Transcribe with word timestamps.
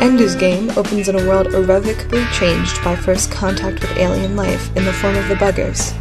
Ender's 0.00 0.34
Game 0.34 0.70
opens 0.78 1.10
in 1.10 1.14
a 1.14 1.28
world 1.28 1.52
irrevocably 1.52 2.24
changed 2.32 2.82
by 2.82 2.96
first 2.96 3.30
contact 3.30 3.82
with 3.82 3.98
alien 3.98 4.34
life 4.34 4.74
in 4.74 4.86
the 4.86 4.94
form 4.94 5.14
of 5.14 5.28
the 5.28 5.34
buggers. 5.34 5.92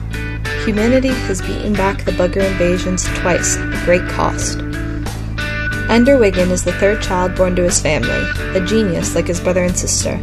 Humanity 0.64 1.10
has 1.10 1.42
beaten 1.42 1.74
back 1.74 2.06
the 2.06 2.14
bugger 2.14 2.50
invasions 2.50 3.04
twice 3.20 3.58
at 3.58 3.86
great 3.86 4.08
cost. 4.08 4.60
Ender 5.90 6.18
Wiggin 6.18 6.50
is 6.50 6.64
the 6.64 6.72
third 6.72 7.02
child 7.02 7.36
born 7.36 7.58
to 7.58 7.64
his 7.64 7.82
family, 7.82 8.24
a 8.58 8.66
genius 8.66 9.16
like 9.16 9.28
his 9.28 9.42
brother 9.42 9.66
and 9.66 9.76
sister. 9.76 10.16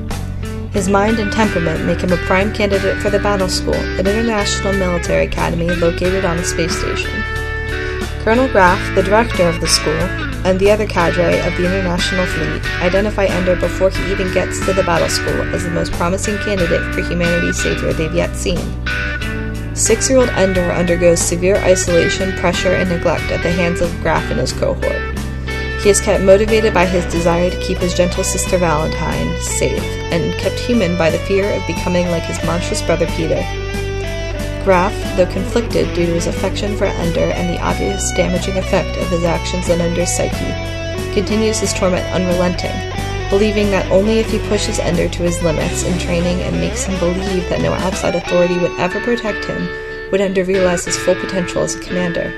His 0.73 0.89
mind 0.89 1.19
and 1.19 1.31
temperament 1.31 1.85
make 1.85 2.01
him 2.01 2.13
a 2.13 2.17
prime 2.25 2.55
candidate 2.55 2.97
for 3.03 3.11
the 3.11 3.19
Battle 3.19 3.49
School, 3.49 3.75
an 3.75 4.07
international 4.07 4.73
military 4.73 5.27
academy 5.27 5.69
located 5.69 6.25
on 6.25 6.39
a 6.39 6.45
space 6.45 6.79
station. 6.79 7.23
Colonel 8.25 8.49
Graff, 8.49 8.95
the 8.95 9.03
director 9.03 9.47
of 9.47 9.61
the 9.61 9.69
school, 9.69 10.26
and 10.47 10.61
the 10.61 10.71
other 10.71 10.87
cadre 10.87 11.41
of 11.41 11.57
the 11.57 11.67
International 11.67 12.25
Fleet 12.27 12.65
identify 12.81 13.25
Ender 13.25 13.57
before 13.57 13.91
he 13.91 14.13
even 14.13 14.33
gets 14.33 14.65
to 14.65 14.73
the 14.73 14.85
battle 14.85 15.09
school 15.09 15.43
as 15.53 15.65
the 15.65 15.71
most 15.71 15.91
promising 15.95 16.39
candidate 16.39 16.95
for 16.95 17.03
humanity's 17.03 17.61
savior 17.61 17.93
they've 17.93 18.15
yet 18.15 18.37
seen. 18.37 18.63
Six 19.75 20.09
year 20.09 20.21
old 20.21 20.29
Ender 20.31 20.71
undergoes 20.71 21.21
severe 21.21 21.57
isolation, 21.57 22.33
pressure, 22.39 22.77
and 22.77 22.89
neglect 22.89 23.25
at 23.33 23.43
the 23.43 23.51
hands 23.51 23.81
of 23.81 23.91
Graff 24.03 24.31
and 24.31 24.39
his 24.39 24.53
cohort. 24.53 25.19
He 25.83 25.91
is 25.91 26.01
kept 26.01 26.23
motivated 26.23 26.73
by 26.73 26.87
his 26.87 27.05
desire 27.13 27.51
to 27.51 27.61
keep 27.61 27.79
his 27.79 27.95
gentle 27.95 28.23
sister 28.23 28.57
Valentine 28.57 29.37
safe, 29.43 29.83
and 30.13 30.33
kept 30.35 30.61
human 30.61 30.97
by 30.97 31.11
the 31.11 31.19
fear 31.19 31.51
of 31.53 31.67
becoming 31.67 32.09
like 32.11 32.23
his 32.23 32.43
monstrous 32.45 32.83
brother 32.83 33.07
Peter. 33.17 33.43
Graff, 34.67 35.17
though 35.17 35.33
conflicted 35.33 35.87
due 35.95 36.07
to 36.07 36.15
his 36.15 36.27
affection 36.27 36.77
for 36.77 36.87
Ender 36.87 37.21
and 37.21 37.49
the 37.49 37.63
obvious 37.63 38.11
damaging 38.17 38.57
effect 38.57 38.99
of 38.99 39.09
his 39.11 39.23
actions 39.23 39.71
on 39.71 39.81
Ender's 39.81 40.11
psyche, 40.11 41.15
continues 41.15 41.61
his 41.61 41.73
torment 41.73 42.05
unrelenting, 42.13 42.75
believing 43.31 43.71
that 43.71 43.89
only 43.93 44.19
if 44.19 44.29
he 44.29 44.41
pushes 44.49 44.81
Ender 44.81 45.09
to 45.09 45.23
his 45.23 45.41
limits 45.41 45.85
in 45.85 45.97
training 46.01 46.41
and 46.41 46.59
makes 46.59 46.83
him 46.83 46.99
believe 46.99 47.49
that 47.49 47.61
no 47.61 47.75
outside 47.75 48.17
authority 48.17 48.59
would 48.59 48.73
ever 48.81 48.99
protect 48.99 49.45
him, 49.45 49.69
would 50.11 50.21
Ender 50.21 50.43
realize 50.43 50.85
his 50.85 50.99
full 50.99 51.15
potential 51.15 51.63
as 51.63 51.77
a 51.77 51.81
commander. 51.81 52.33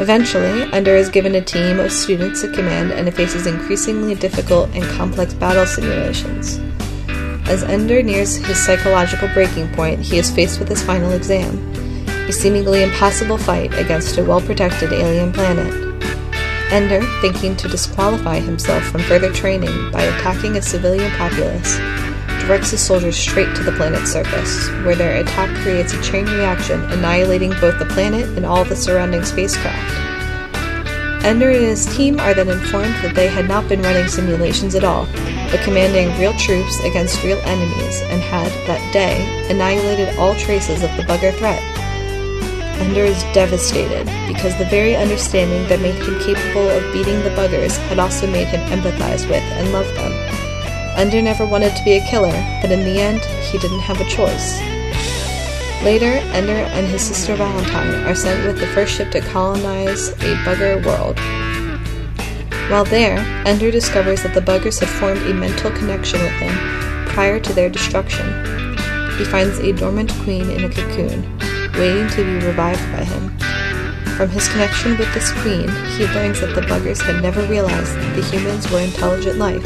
Eventually, 0.00 0.72
Ender 0.72 0.94
is 0.94 1.08
given 1.08 1.34
a 1.34 1.40
team 1.40 1.80
of 1.80 1.90
students 1.90 2.42
to 2.42 2.52
command 2.52 2.92
and 2.92 3.12
faces 3.12 3.48
increasingly 3.48 4.14
difficult 4.14 4.70
and 4.72 4.84
complex 4.96 5.34
battle 5.34 5.66
simulations. 5.66 6.60
As 7.50 7.64
Ender 7.64 8.00
nears 8.00 8.36
his 8.36 8.64
psychological 8.64 9.26
breaking 9.34 9.72
point, 9.72 9.98
he 10.00 10.18
is 10.18 10.30
faced 10.30 10.60
with 10.60 10.68
his 10.68 10.84
final 10.84 11.10
exam 11.10 11.58
a 12.28 12.32
seemingly 12.32 12.84
impossible 12.84 13.36
fight 13.36 13.76
against 13.76 14.16
a 14.18 14.22
well 14.22 14.40
protected 14.40 14.92
alien 14.92 15.32
planet. 15.32 15.74
Ender, 16.70 17.02
thinking 17.20 17.56
to 17.56 17.66
disqualify 17.66 18.38
himself 18.38 18.84
from 18.84 19.00
further 19.00 19.32
training 19.32 19.90
by 19.90 20.02
attacking 20.02 20.56
a 20.56 20.62
civilian 20.62 21.10
populace, 21.16 21.76
directs 22.46 22.70
his 22.70 22.80
soldiers 22.80 23.16
straight 23.16 23.52
to 23.56 23.64
the 23.64 23.72
planet's 23.72 24.12
surface, 24.12 24.68
where 24.84 24.94
their 24.94 25.20
attack 25.20 25.50
creates 25.64 25.92
a 25.92 26.00
chain 26.02 26.26
reaction, 26.26 26.80
annihilating 26.92 27.50
both 27.60 27.80
the 27.80 27.86
planet 27.86 28.28
and 28.36 28.46
all 28.46 28.64
the 28.64 28.76
surrounding 28.76 29.24
spacecraft. 29.24 30.09
Ender 31.22 31.50
and 31.50 31.64
his 31.64 31.84
team 31.94 32.18
are 32.18 32.32
then 32.32 32.48
informed 32.48 32.94
that 33.02 33.14
they 33.14 33.28
had 33.28 33.46
not 33.46 33.68
been 33.68 33.82
running 33.82 34.08
simulations 34.08 34.74
at 34.74 34.84
all, 34.84 35.06
but 35.50 35.60
commanding 35.60 36.08
real 36.18 36.32
troops 36.38 36.80
against 36.80 37.22
real 37.22 37.38
enemies, 37.44 38.00
and 38.08 38.22
had, 38.22 38.50
that 38.66 38.92
day, 38.92 39.20
annihilated 39.50 40.16
all 40.16 40.34
traces 40.34 40.82
of 40.82 40.90
the 40.96 41.02
bugger 41.02 41.36
threat. 41.36 41.62
Ender 42.80 43.04
is 43.04 43.22
devastated, 43.34 44.06
because 44.26 44.56
the 44.56 44.64
very 44.64 44.96
understanding 44.96 45.68
that 45.68 45.80
made 45.80 45.94
him 45.96 46.18
capable 46.20 46.68
of 46.70 46.92
beating 46.92 47.22
the 47.22 47.36
buggers 47.36 47.76
had 47.88 47.98
also 47.98 48.26
made 48.26 48.48
him 48.48 48.60
empathize 48.70 49.28
with 49.28 49.42
and 49.42 49.72
love 49.72 49.86
them. 49.96 50.12
Ender 50.96 51.20
never 51.20 51.44
wanted 51.44 51.76
to 51.76 51.84
be 51.84 51.98
a 51.98 52.06
killer, 52.06 52.32
but 52.62 52.72
in 52.72 52.80
the 52.80 52.98
end, 52.98 53.22
he 53.52 53.58
didn't 53.58 53.80
have 53.80 54.00
a 54.00 54.08
choice. 54.08 54.58
Later, 55.82 56.20
Ender 56.34 56.52
and 56.52 56.86
his 56.86 57.00
sister 57.00 57.34
Valentine 57.36 58.06
are 58.06 58.14
sent 58.14 58.46
with 58.46 58.60
the 58.60 58.66
first 58.66 58.92
ship 58.92 59.10
to 59.12 59.22
colonize 59.22 60.10
a 60.10 60.36
bugger 60.44 60.84
world. 60.84 61.18
While 62.70 62.84
there, 62.84 63.16
Ender 63.46 63.70
discovers 63.70 64.22
that 64.22 64.34
the 64.34 64.42
buggers 64.42 64.78
had 64.78 64.90
formed 64.90 65.22
a 65.22 65.32
mental 65.32 65.70
connection 65.70 66.20
with 66.20 66.32
him 66.32 66.54
prior 67.06 67.40
to 67.40 67.54
their 67.54 67.70
destruction. 67.70 68.26
He 69.16 69.24
finds 69.24 69.58
a 69.58 69.72
dormant 69.72 70.12
queen 70.22 70.50
in 70.50 70.64
a 70.64 70.68
cocoon, 70.68 71.38
waiting 71.72 72.08
to 72.10 72.24
be 72.24 72.46
revived 72.46 72.92
by 72.92 73.04
him. 73.04 73.30
From 74.18 74.28
his 74.28 74.48
connection 74.48 74.98
with 74.98 75.12
this 75.14 75.32
queen, 75.40 75.70
he 75.96 76.06
learns 76.08 76.42
that 76.42 76.54
the 76.54 76.60
buggers 76.60 77.00
had 77.00 77.22
never 77.22 77.40
realized 77.46 77.94
that 77.94 78.16
the 78.16 78.22
humans 78.22 78.70
were 78.70 78.80
intelligent 78.80 79.38
life, 79.38 79.64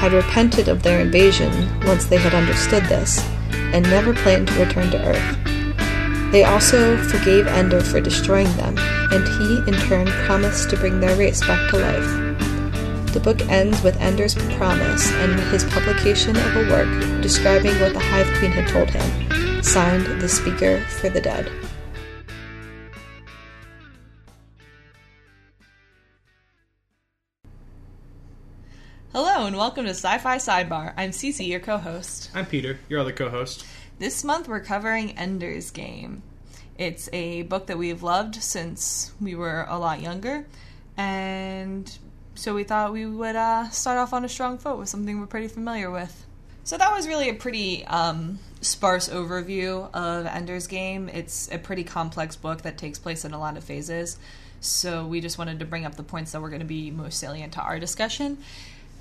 had 0.00 0.12
repented 0.12 0.66
of 0.66 0.82
their 0.82 1.00
invasion 1.00 1.52
once 1.86 2.06
they 2.06 2.18
had 2.18 2.34
understood 2.34 2.82
this, 2.86 3.24
and 3.52 3.82
never 3.84 4.14
planned 4.14 4.48
to 4.48 4.64
return 4.64 4.90
to 4.90 5.04
Earth. 5.06 6.32
They 6.32 6.44
also 6.44 6.96
forgave 7.04 7.46
Ender 7.46 7.80
for 7.80 8.00
destroying 8.00 8.54
them, 8.56 8.76
and 8.78 9.26
he, 9.26 9.58
in 9.66 9.74
turn, 9.88 10.06
promised 10.26 10.68
to 10.70 10.76
bring 10.76 11.00
their 11.00 11.16
race 11.16 11.40
back 11.40 11.70
to 11.70 11.78
life. 11.78 13.12
The 13.12 13.20
book 13.20 13.40
ends 13.48 13.82
with 13.82 13.98
Ender's 14.00 14.34
promise 14.56 15.10
and 15.12 15.40
his 15.50 15.64
publication 15.64 16.36
of 16.36 16.56
a 16.56 16.68
work 16.70 17.22
describing 17.22 17.80
what 17.80 17.94
the 17.94 18.00
Hive 18.00 18.28
Queen 18.38 18.50
had 18.50 18.68
told 18.68 18.90
him, 18.90 19.62
signed 19.62 20.20
The 20.20 20.28
Speaker 20.28 20.84
for 21.00 21.08
the 21.08 21.20
Dead. 21.20 21.50
And 29.48 29.56
welcome 29.56 29.86
to 29.86 29.92
Sci-Fi 29.92 30.36
Sidebar. 30.36 30.92
I'm 30.94 31.08
Cece, 31.08 31.48
your 31.48 31.58
co-host. 31.58 32.30
I'm 32.34 32.44
Peter, 32.44 32.78
your 32.90 33.00
other 33.00 33.14
co-host. 33.14 33.64
This 33.98 34.22
month 34.22 34.46
we're 34.46 34.60
covering 34.60 35.16
Ender's 35.16 35.70
Game. 35.70 36.22
It's 36.76 37.08
a 37.14 37.44
book 37.44 37.68
that 37.68 37.78
we've 37.78 38.02
loved 38.02 38.34
since 38.34 39.10
we 39.22 39.34
were 39.34 39.64
a 39.66 39.78
lot 39.78 40.02
younger, 40.02 40.46
and 40.98 41.90
so 42.34 42.54
we 42.54 42.62
thought 42.62 42.92
we 42.92 43.06
would 43.06 43.36
uh, 43.36 43.70
start 43.70 43.96
off 43.96 44.12
on 44.12 44.22
a 44.22 44.28
strong 44.28 44.58
foot 44.58 44.76
with 44.76 44.90
something 44.90 45.18
we're 45.18 45.26
pretty 45.26 45.48
familiar 45.48 45.90
with. 45.90 46.26
So 46.64 46.76
that 46.76 46.92
was 46.92 47.08
really 47.08 47.30
a 47.30 47.34
pretty 47.34 47.86
um, 47.86 48.40
sparse 48.60 49.08
overview 49.08 49.88
of 49.94 50.26
Ender's 50.26 50.66
Game. 50.66 51.08
It's 51.08 51.50
a 51.50 51.56
pretty 51.56 51.84
complex 51.84 52.36
book 52.36 52.60
that 52.62 52.76
takes 52.76 52.98
place 52.98 53.24
in 53.24 53.32
a 53.32 53.40
lot 53.40 53.56
of 53.56 53.64
phases. 53.64 54.18
So 54.60 55.06
we 55.06 55.22
just 55.22 55.38
wanted 55.38 55.60
to 55.60 55.64
bring 55.64 55.86
up 55.86 55.94
the 55.94 56.02
points 56.02 56.32
that 56.32 56.42
were 56.42 56.50
going 56.50 56.60
to 56.60 56.66
be 56.66 56.90
most 56.90 57.18
salient 57.18 57.54
to 57.54 57.62
our 57.62 57.78
discussion. 57.78 58.36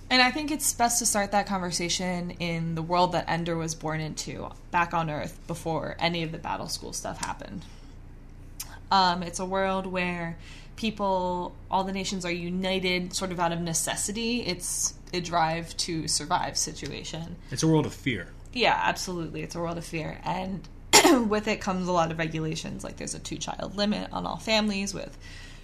And 0.10 0.22
I 0.22 0.32
think 0.32 0.52
it's 0.52 0.74
best 0.74 1.00
to 1.00 1.06
start 1.06 1.32
that 1.32 1.48
conversation 1.48 2.32
in 2.32 2.76
the 2.76 2.82
world 2.82 3.12
that 3.12 3.26
Ender 3.30 3.58
was 3.58 3.76
born 3.76 4.00
into, 4.00 4.50
back 4.72 4.94
on 4.94 5.10
Earth, 5.10 5.38
before 5.48 5.98
any 6.00 6.24
of 6.24 6.32
the 6.32 6.38
battle 6.38 6.70
school 6.70 6.94
stuff 6.94 7.18
happened. 7.18 7.66
Um, 8.90 9.22
it's 9.22 9.40
a 9.40 9.46
world 9.46 9.86
where 9.86 10.38
people, 10.78 11.54
all 11.70 11.84
the 11.84 11.92
nations 11.92 12.24
are 12.24 12.32
united 12.32 13.14
sort 13.14 13.32
of 13.32 13.40
out 13.40 13.52
of 13.52 13.60
necessity. 13.60 14.42
It's 14.44 14.94
a 15.14 15.20
drive 15.20 15.76
to 15.78 16.08
survive 16.08 16.58
situation. 16.58 17.36
It's 17.52 17.64
a 17.64 17.68
world 17.68 17.86
of 17.86 17.94
fear. 17.94 18.30
Yeah, 18.54 18.80
absolutely. 18.82 19.44
It's 19.44 19.56
a 19.56 19.60
world 19.60 19.78
of 19.78 19.86
fear. 19.86 20.22
And 20.24 20.66
with 21.30 21.50
it 21.50 21.60
comes 21.60 21.88
a 21.88 21.92
lot 21.92 22.12
of 22.12 22.18
regulations. 22.18 22.84
Like 22.84 22.96
there's 22.96 23.14
a 23.14 23.20
two 23.20 23.38
child 23.38 23.76
limit 23.76 24.12
on 24.14 24.26
all 24.26 24.38
families 24.38 24.94
with 24.94 25.18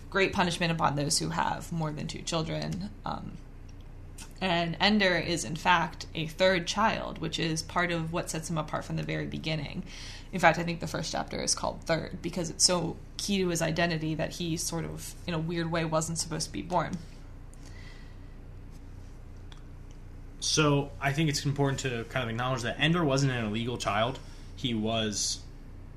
great 0.10 0.34
punishment 0.34 0.72
upon 0.72 0.96
those 0.96 1.18
who 1.18 1.30
have 1.30 1.72
more 1.72 1.92
than 1.92 2.08
two 2.08 2.22
children. 2.22 2.90
Um, 3.06 3.38
and 4.44 4.76
Ender 4.82 5.16
is, 5.16 5.46
in 5.46 5.56
fact, 5.56 6.06
a 6.14 6.28
third 6.28 6.68
child, 6.68 7.20
which 7.20 7.40
is 7.40 7.64
part 7.64 7.94
of 7.94 8.12
what 8.12 8.30
sets 8.30 8.50
him 8.50 8.58
apart 8.58 8.84
from 8.84 8.98
the 8.98 9.04
very 9.04 9.26
beginning. 9.26 9.84
In 10.34 10.40
fact, 10.42 10.60
I 10.60 10.64
think 10.64 10.82
the 10.82 10.88
first 10.88 11.14
chapter 11.14 11.42
is 11.42 11.56
called 11.56 11.80
Third 11.86 12.22
because 12.22 12.50
it's 12.50 12.66
so 12.66 12.98
key 13.16 13.38
to 13.38 13.48
his 13.48 13.62
identity 13.62 14.16
that 14.16 14.32
he 14.32 14.58
sort 14.58 14.84
of, 14.84 15.16
in 15.26 15.34
a 15.34 15.40
weird 15.40 15.72
way, 15.72 15.86
wasn't 15.86 16.18
supposed 16.18 16.48
to 16.48 16.52
be 16.52 16.62
born. 16.62 16.98
So 20.42 20.92
I 21.00 21.14
think 21.14 21.30
it's 21.30 21.46
important 21.46 21.80
to 21.80 22.04
kind 22.10 22.26
of 22.26 22.30
acknowledge 22.30 22.64
that 22.64 22.76
Ender 22.78 23.06
wasn't 23.06 23.32
an 23.32 23.46
illegal 23.46 23.78
child. 23.78 24.20
He 24.58 24.74
was, 24.74 25.40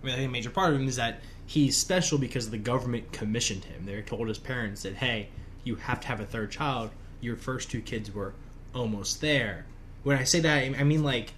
I, 0.05 0.07
mean, 0.07 0.15
I 0.15 0.19
think 0.19 0.29
a 0.29 0.33
major 0.33 0.51
part 0.51 0.73
of 0.73 0.81
him 0.81 0.87
is 0.87 0.95
that 0.97 1.19
he's 1.47 1.77
special 1.77 2.17
because 2.17 2.51
the 2.51 2.59
government 2.59 3.11
commissioned 3.11 3.65
him. 3.65 3.87
They 3.87 4.01
told 4.03 4.29
his 4.29 4.39
parents 4.39 4.85
that, 4.85 4.95
hey, 4.95 5.31
you 5.65 5.75
have 5.75 5.99
to 6.03 6.07
have 6.07 6.21
a 6.21 6.27
third 6.27 6.53
child. 6.53 6.91
Your 7.21 7.37
first 7.37 7.71
two 7.71 7.81
kids 7.81 8.13
were 8.15 8.35
almost 8.75 9.21
there. 9.21 9.65
When 10.03 10.17
I 10.19 10.25
say 10.25 10.41
that, 10.41 10.57
I 10.79 10.85
mean 10.85 11.03
like 11.03 11.33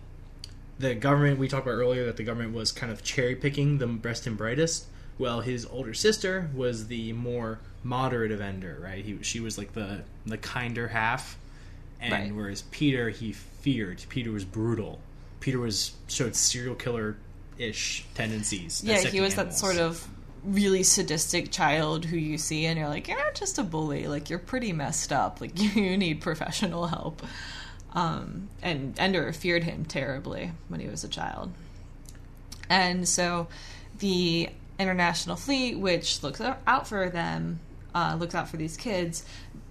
the 0.78 0.94
government. 0.94 1.38
We 1.38 1.48
talked 1.48 1.66
about 1.66 1.76
earlier 1.76 2.06
that 2.06 2.16
the 2.16 2.24
government 2.24 2.54
was 2.54 2.72
kind 2.72 2.92
of 2.92 3.02
cherry 3.02 3.34
picking 3.34 3.78
the 3.78 3.86
best 3.86 4.26
and 4.26 4.36
brightest. 4.36 4.86
Well, 5.18 5.40
his 5.40 5.66
older 5.66 5.94
sister 5.94 6.48
was 6.54 6.86
the 6.86 7.12
more 7.12 7.58
moderate 7.82 8.30
of 8.30 8.40
Ender, 8.40 8.78
right? 8.82 9.04
He, 9.04 9.18
she 9.22 9.40
was 9.40 9.58
like 9.58 9.72
the 9.72 10.02
the 10.26 10.38
kinder 10.38 10.88
half, 10.88 11.36
and 12.00 12.12
Right. 12.12 12.34
whereas 12.34 12.62
Peter, 12.70 13.10
he 13.10 13.32
feared. 13.32 14.04
Peter 14.08 14.30
was 14.30 14.44
brutal. 14.44 15.00
Peter 15.40 15.58
was 15.58 15.92
showed 16.08 16.36
serial 16.36 16.74
killer 16.74 17.16
ish 17.58 18.04
tendencies. 18.14 18.82
Yeah, 18.84 19.00
he 19.00 19.20
was 19.20 19.34
that 19.36 19.54
sort 19.54 19.78
of 19.78 20.06
really 20.44 20.82
sadistic 20.82 21.50
child 21.50 22.04
who 22.04 22.16
you 22.16 22.38
see 22.38 22.66
and 22.66 22.78
you're 22.78 22.88
like, 22.88 23.08
you're 23.08 23.18
not 23.18 23.34
just 23.34 23.58
a 23.58 23.62
bully, 23.62 24.06
like 24.06 24.30
you're 24.30 24.38
pretty 24.38 24.72
messed 24.72 25.12
up, 25.12 25.40
like 25.40 25.58
you 25.76 25.96
need 25.96 26.20
professional 26.20 26.86
help. 26.86 27.22
Um, 27.92 28.48
and 28.62 28.98
Ender 28.98 29.32
feared 29.32 29.64
him 29.64 29.84
terribly 29.84 30.52
when 30.68 30.80
he 30.80 30.88
was 30.88 31.04
a 31.04 31.08
child. 31.08 31.52
And 32.68 33.08
so 33.08 33.48
the 33.98 34.50
International 34.78 35.36
Fleet, 35.36 35.78
which 35.78 36.22
looks 36.22 36.40
out 36.40 36.86
for 36.86 37.08
them, 37.08 37.60
uh, 37.94 38.16
looks 38.18 38.34
out 38.34 38.48
for 38.48 38.56
these 38.56 38.76
kids, 38.76 39.24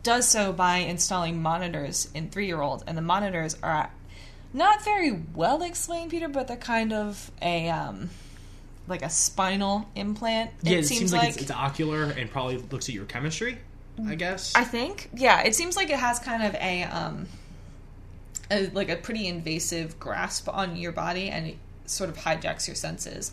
does 0.03 0.27
so 0.27 0.51
by 0.51 0.77
installing 0.77 1.41
monitors 1.41 2.09
in 2.13 2.29
three 2.29 2.47
year 2.47 2.61
olds. 2.61 2.83
And 2.87 2.97
the 2.97 3.01
monitors 3.01 3.55
are 3.61 3.91
not 4.53 4.83
very 4.83 5.11
well 5.33 5.61
explained, 5.61 6.11
Peter, 6.11 6.27
but 6.27 6.47
they're 6.47 6.57
kind 6.57 6.91
of 6.91 7.31
a. 7.41 7.69
Um, 7.69 8.09
like 8.87 9.01
a 9.01 9.09
spinal 9.09 9.87
implant. 9.95 10.51
Yeah, 10.61 10.73
it, 10.73 10.79
it 10.79 10.87
seems, 10.87 11.13
like, 11.13 11.29
it's, 11.29 11.43
it's, 11.43 11.51
ocular 11.51 12.03
and 12.03 12.29
probably 12.29 12.57
looks 12.57 12.89
at 12.89 12.95
your 12.95 13.05
chemistry. 13.05 13.57
I 14.05 14.15
guess. 14.15 14.53
I 14.55 14.63
think. 14.63 15.09
Yeah, 15.13 15.41
it 15.41 15.55
seems 15.55 15.75
like 15.75 15.89
it 15.89 15.97
has 15.97 16.19
kind 16.19 16.43
of 16.43 16.53
a 16.55 16.83
um, 16.83 17.27
a, 18.51 18.67
like 18.67 18.89
a 18.89 18.95
pretty 18.95 19.27
invasive 19.27 19.99
grasp 19.99 20.47
on 20.49 20.75
your 20.75 20.91
body, 20.91 21.29
and 21.29 21.47
it 21.47 21.57
sort 21.85 22.09
of 22.09 22.17
hijacks 22.17 22.67
your 22.67 22.75
senses 22.75 23.31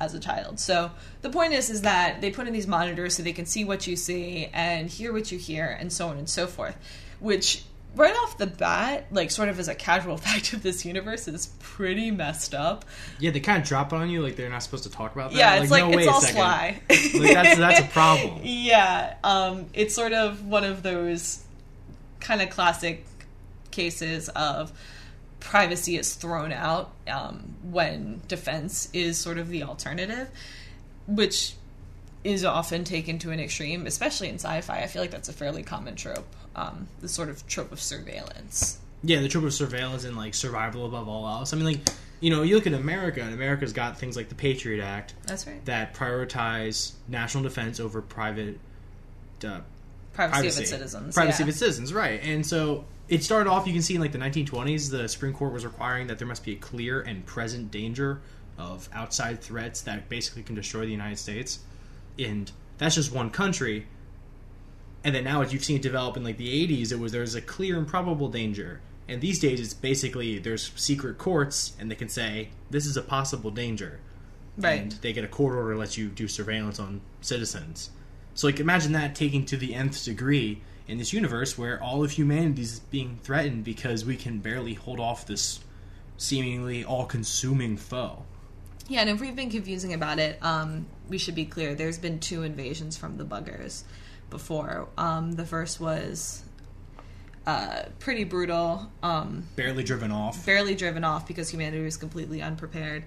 as 0.00 0.14
a 0.14 0.20
child. 0.20 0.58
So 0.60 0.90
the 1.22 1.30
point 1.30 1.52
is 1.52 1.70
is 1.70 1.82
that 1.82 2.20
they 2.20 2.30
put 2.30 2.46
in 2.46 2.52
these 2.52 2.66
monitors 2.66 3.14
so 3.14 3.22
they 3.22 3.32
can 3.32 3.46
see 3.46 3.64
what 3.64 3.86
you 3.86 3.96
see 3.96 4.48
and 4.52 4.88
hear 4.88 5.12
what 5.12 5.32
you 5.32 5.38
hear 5.38 5.76
and 5.78 5.92
so 5.92 6.08
on 6.08 6.18
and 6.18 6.28
so 6.28 6.46
forth, 6.46 6.76
which 7.20 7.64
right 7.94 8.14
off 8.14 8.38
the 8.38 8.46
bat, 8.46 9.06
like 9.10 9.30
sort 9.30 9.48
of 9.48 9.58
as 9.58 9.68
a 9.68 9.74
casual 9.74 10.16
fact 10.16 10.52
of 10.52 10.62
this 10.62 10.84
universe, 10.84 11.28
is 11.28 11.46
pretty 11.60 12.10
messed 12.10 12.54
up. 12.54 12.84
Yeah, 13.18 13.30
they 13.30 13.40
kind 13.40 13.62
of 13.62 13.68
drop 13.68 13.92
it 13.92 13.96
on 13.96 14.10
you 14.10 14.22
like 14.22 14.36
they're 14.36 14.50
not 14.50 14.62
supposed 14.62 14.84
to 14.84 14.90
talk 14.90 15.14
about 15.14 15.32
that. 15.32 15.38
Yeah, 15.38 15.62
it's 15.62 15.70
like, 15.70 15.84
like 15.84 15.92
no, 15.92 15.98
it's 15.98 16.08
all 16.08 16.20
sly. 16.20 16.80
like 16.88 17.34
that's 17.34 17.58
that's 17.58 17.80
a 17.80 17.84
problem. 17.92 18.40
Yeah, 18.42 19.14
um, 19.24 19.66
it's 19.74 19.94
sort 19.94 20.12
of 20.12 20.46
one 20.46 20.64
of 20.64 20.82
those 20.82 21.42
kind 22.20 22.42
of 22.42 22.50
classic 22.50 23.04
cases 23.70 24.28
of 24.30 24.72
privacy 25.38 25.96
is 25.96 26.14
thrown 26.14 26.52
out 26.52 26.92
um, 27.06 27.54
when 27.62 28.20
defense 28.26 28.88
is 28.92 29.16
sort 29.18 29.38
of 29.38 29.48
the 29.48 29.62
alternative, 29.62 30.28
which 31.06 31.54
is 32.24 32.44
often 32.44 32.82
taken 32.82 33.18
to 33.20 33.30
an 33.30 33.38
extreme, 33.38 33.86
especially 33.86 34.28
in 34.28 34.34
sci-fi. 34.34 34.80
I 34.82 34.86
feel 34.88 35.02
like 35.02 35.12
that's 35.12 35.28
a 35.28 35.32
fairly 35.32 35.62
common 35.62 35.94
trope 35.94 36.26
um, 36.56 36.88
the 37.00 37.08
sort 37.08 37.28
of 37.28 37.46
trope 37.46 37.70
of 37.70 37.80
surveillance. 37.80 38.78
Yeah, 39.04 39.20
the 39.20 39.28
trope 39.28 39.44
of 39.44 39.54
surveillance 39.54 40.04
and 40.04 40.16
like 40.16 40.34
survival 40.34 40.86
above 40.86 41.08
all 41.08 41.28
else. 41.28 41.52
I 41.52 41.56
mean, 41.56 41.66
like 41.66 41.80
you 42.18 42.30
know, 42.30 42.42
you 42.42 42.56
look 42.56 42.66
at 42.66 42.72
America, 42.72 43.20
and 43.20 43.34
America's 43.34 43.74
got 43.74 43.98
things 43.98 44.16
like 44.16 44.30
the 44.30 44.34
Patriot 44.34 44.82
Act. 44.82 45.14
That's 45.26 45.46
right. 45.46 45.62
That 45.66 45.94
prioritize 45.94 46.92
national 47.06 47.44
defense 47.44 47.78
over 47.78 48.00
private 48.00 48.58
uh, 49.44 49.60
privacy, 50.14 50.32
privacy, 50.32 50.48
of 50.48 50.62
its 50.62 50.70
citizens. 50.70 51.14
Privacy 51.14 51.42
yeah. 51.42 51.44
of 51.44 51.48
its 51.50 51.58
citizens, 51.58 51.92
right? 51.92 52.20
And 52.24 52.44
so 52.44 52.86
it 53.08 53.22
started 53.22 53.50
off. 53.50 53.66
You 53.66 53.74
can 53.74 53.82
see 53.82 53.94
in 53.94 54.00
like 54.00 54.12
the 54.12 54.18
1920s, 54.18 54.90
the 54.90 55.08
Supreme 55.08 55.34
Court 55.34 55.52
was 55.52 55.64
requiring 55.64 56.06
that 56.06 56.18
there 56.18 56.26
must 56.26 56.42
be 56.42 56.52
a 56.52 56.56
clear 56.56 57.02
and 57.02 57.24
present 57.26 57.70
danger 57.70 58.22
of 58.56 58.88
outside 58.94 59.42
threats 59.42 59.82
that 59.82 60.08
basically 60.08 60.42
can 60.42 60.54
destroy 60.54 60.86
the 60.86 60.90
United 60.90 61.18
States, 61.18 61.58
and 62.18 62.50
that's 62.78 62.94
just 62.94 63.12
one 63.12 63.28
country 63.28 63.86
and 65.06 65.14
then 65.14 65.22
now 65.22 65.40
as 65.40 65.52
you've 65.52 65.64
seen 65.64 65.76
it 65.76 65.82
develop 65.82 66.16
in 66.16 66.24
like 66.24 66.36
the 66.36 66.66
80s 66.66 66.90
it 66.90 66.98
was 66.98 67.12
there's 67.12 67.36
a 67.36 67.40
clear 67.40 67.78
and 67.78 67.86
probable 67.86 68.28
danger. 68.28 68.80
And 69.06 69.20
these 69.20 69.38
days 69.38 69.60
it's 69.60 69.72
basically 69.72 70.40
there's 70.40 70.72
secret 70.74 71.16
courts 71.16 71.76
and 71.78 71.88
they 71.88 71.94
can 71.94 72.08
say 72.08 72.48
this 72.70 72.86
is 72.86 72.96
a 72.96 73.02
possible 73.02 73.52
danger. 73.52 74.00
Right. 74.58 74.80
And 74.80 74.92
they 74.92 75.12
get 75.12 75.22
a 75.22 75.28
court 75.28 75.54
order 75.54 75.74
that 75.74 75.78
lets 75.78 75.96
you 75.96 76.08
do 76.08 76.26
surveillance 76.26 76.80
on 76.80 77.02
citizens. 77.20 77.90
So 78.34 78.48
like 78.48 78.58
imagine 78.58 78.90
that 78.94 79.14
taking 79.14 79.44
to 79.46 79.56
the 79.56 79.76
nth 79.76 80.04
degree 80.04 80.60
in 80.88 80.98
this 80.98 81.12
universe 81.12 81.56
where 81.56 81.80
all 81.80 82.02
of 82.02 82.10
humanity 82.10 82.62
is 82.62 82.80
being 82.80 83.20
threatened 83.22 83.62
because 83.62 84.04
we 84.04 84.16
can 84.16 84.40
barely 84.40 84.74
hold 84.74 84.98
off 84.98 85.24
this 85.24 85.60
seemingly 86.16 86.84
all-consuming 86.84 87.76
foe. 87.76 88.24
Yeah, 88.88 89.02
and 89.02 89.10
if 89.10 89.20
we've 89.20 89.36
been 89.36 89.50
confusing 89.50 89.94
about 89.94 90.18
it, 90.18 90.42
um, 90.42 90.86
we 91.08 91.18
should 91.18 91.34
be 91.36 91.44
clear. 91.44 91.76
There's 91.76 91.98
been 91.98 92.18
two 92.18 92.42
invasions 92.42 92.96
from 92.96 93.18
the 93.18 93.24
buggers 93.24 93.84
before. 94.36 94.86
Um, 94.98 95.32
the 95.32 95.46
first 95.46 95.80
was 95.80 96.42
uh, 97.46 97.84
pretty 98.00 98.24
brutal. 98.24 98.90
Um, 99.02 99.44
barely 99.56 99.82
driven 99.82 100.10
off. 100.12 100.44
Barely 100.44 100.74
driven 100.74 101.04
off 101.04 101.26
because 101.26 101.48
humanity 101.48 101.82
was 101.82 101.96
completely 101.96 102.42
unprepared. 102.42 103.04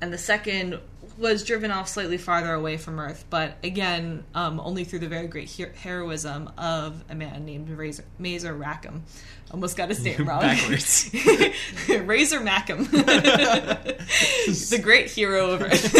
And 0.00 0.10
the 0.10 0.16
second 0.18 0.78
was 1.18 1.44
driven 1.44 1.70
off 1.70 1.86
slightly 1.86 2.16
farther 2.16 2.54
away 2.54 2.78
from 2.78 2.98
Earth, 2.98 3.26
but 3.28 3.58
again, 3.62 4.24
um, 4.34 4.58
only 4.58 4.84
through 4.84 5.00
the 5.00 5.08
very 5.08 5.26
great 5.26 5.54
her- 5.58 5.74
heroism 5.76 6.50
of 6.56 7.04
a 7.10 7.14
man 7.14 7.44
named 7.44 7.68
Razor- 7.68 8.06
Mazer 8.18 8.54
Rackham. 8.54 9.02
Almost 9.50 9.76
got 9.76 9.90
his 9.90 10.02
name 10.02 10.24
wrong. 10.26 10.40
Backwards. 10.40 11.10
Razor 11.88 12.40
Mackham. 12.40 12.90
the 14.70 14.78
great 14.82 15.10
hero 15.10 15.50
of 15.50 15.60
Earth. 15.60 15.94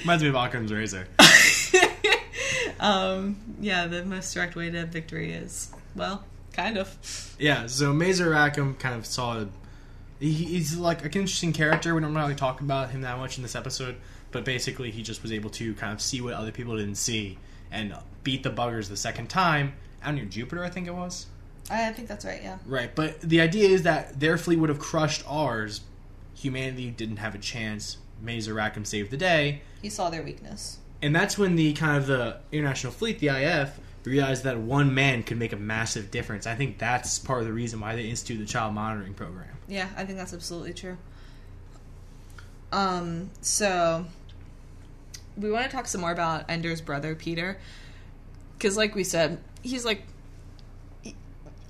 Reminds 0.00 0.22
me 0.22 0.28
of 0.28 0.36
Occam's 0.36 0.72
razor 0.72 1.08
um, 2.80 3.36
yeah, 3.60 3.86
the 3.86 4.04
most 4.04 4.32
direct 4.34 4.56
way 4.56 4.70
to 4.70 4.86
victory 4.86 5.32
is, 5.32 5.72
well, 5.94 6.24
kind 6.52 6.76
of. 6.78 7.34
Yeah, 7.38 7.66
so 7.66 7.92
Mazer 7.92 8.30
Rackham 8.30 8.74
kind 8.74 8.94
of 8.94 9.06
saw. 9.06 9.44
He, 10.20 10.32
he's 10.32 10.76
like 10.76 11.00
an 11.00 11.06
interesting 11.06 11.52
character. 11.52 11.94
We 11.94 12.00
don't 12.00 12.14
really 12.14 12.34
talk 12.34 12.60
about 12.60 12.90
him 12.90 13.02
that 13.02 13.18
much 13.18 13.36
in 13.36 13.42
this 13.42 13.54
episode, 13.54 13.96
but 14.30 14.44
basically, 14.44 14.90
he 14.90 15.02
just 15.02 15.22
was 15.22 15.32
able 15.32 15.50
to 15.50 15.74
kind 15.74 15.92
of 15.92 16.00
see 16.00 16.20
what 16.20 16.34
other 16.34 16.52
people 16.52 16.76
didn't 16.76 16.96
see 16.96 17.38
and 17.70 17.94
beat 18.22 18.42
the 18.42 18.50
buggers 18.50 18.88
the 18.88 18.96
second 18.96 19.28
time 19.28 19.74
out 20.04 20.14
near 20.14 20.24
Jupiter, 20.24 20.62
I 20.62 20.70
think 20.70 20.86
it 20.86 20.94
was. 20.94 21.26
I 21.70 21.90
think 21.92 22.08
that's 22.08 22.24
right, 22.24 22.42
yeah. 22.42 22.58
Right, 22.66 22.94
but 22.94 23.20
the 23.20 23.40
idea 23.40 23.68
is 23.68 23.82
that 23.84 24.20
their 24.20 24.36
fleet 24.36 24.58
would 24.58 24.68
have 24.68 24.78
crushed 24.78 25.22
ours. 25.26 25.80
Humanity 26.34 26.90
didn't 26.90 27.16
have 27.16 27.34
a 27.34 27.38
chance. 27.38 27.96
Mazer 28.20 28.54
Rackham 28.54 28.84
saved 28.84 29.10
the 29.10 29.16
day. 29.16 29.62
He 29.80 29.88
saw 29.88 30.10
their 30.10 30.22
weakness 30.22 30.78
and 31.04 31.14
that's 31.14 31.36
when 31.36 31.54
the 31.54 31.74
kind 31.74 31.98
of 31.98 32.06
the 32.06 32.38
international 32.50 32.90
fleet, 32.90 33.18
the 33.18 33.28
IF, 33.28 33.78
realized 34.04 34.44
that 34.44 34.58
one 34.58 34.94
man 34.94 35.22
could 35.22 35.38
make 35.38 35.52
a 35.52 35.56
massive 35.56 36.10
difference. 36.10 36.46
I 36.46 36.54
think 36.54 36.78
that's 36.78 37.18
part 37.18 37.40
of 37.40 37.46
the 37.46 37.52
reason 37.52 37.78
why 37.78 37.94
they 37.94 38.08
instituted 38.08 38.42
the 38.46 38.50
child 38.50 38.72
monitoring 38.74 39.12
program. 39.12 39.48
Yeah, 39.68 39.88
I 39.98 40.06
think 40.06 40.16
that's 40.16 40.32
absolutely 40.32 40.72
true. 40.72 40.96
Um, 42.72 43.30
so 43.42 44.06
we 45.36 45.50
want 45.50 45.66
to 45.66 45.70
talk 45.70 45.86
some 45.86 46.00
more 46.00 46.10
about 46.10 46.46
Ender's 46.48 46.80
brother 46.80 47.14
Peter, 47.14 47.58
because, 48.56 48.76
like 48.76 48.94
we 48.94 49.04
said, 49.04 49.38
he's 49.62 49.84
like. 49.84 50.02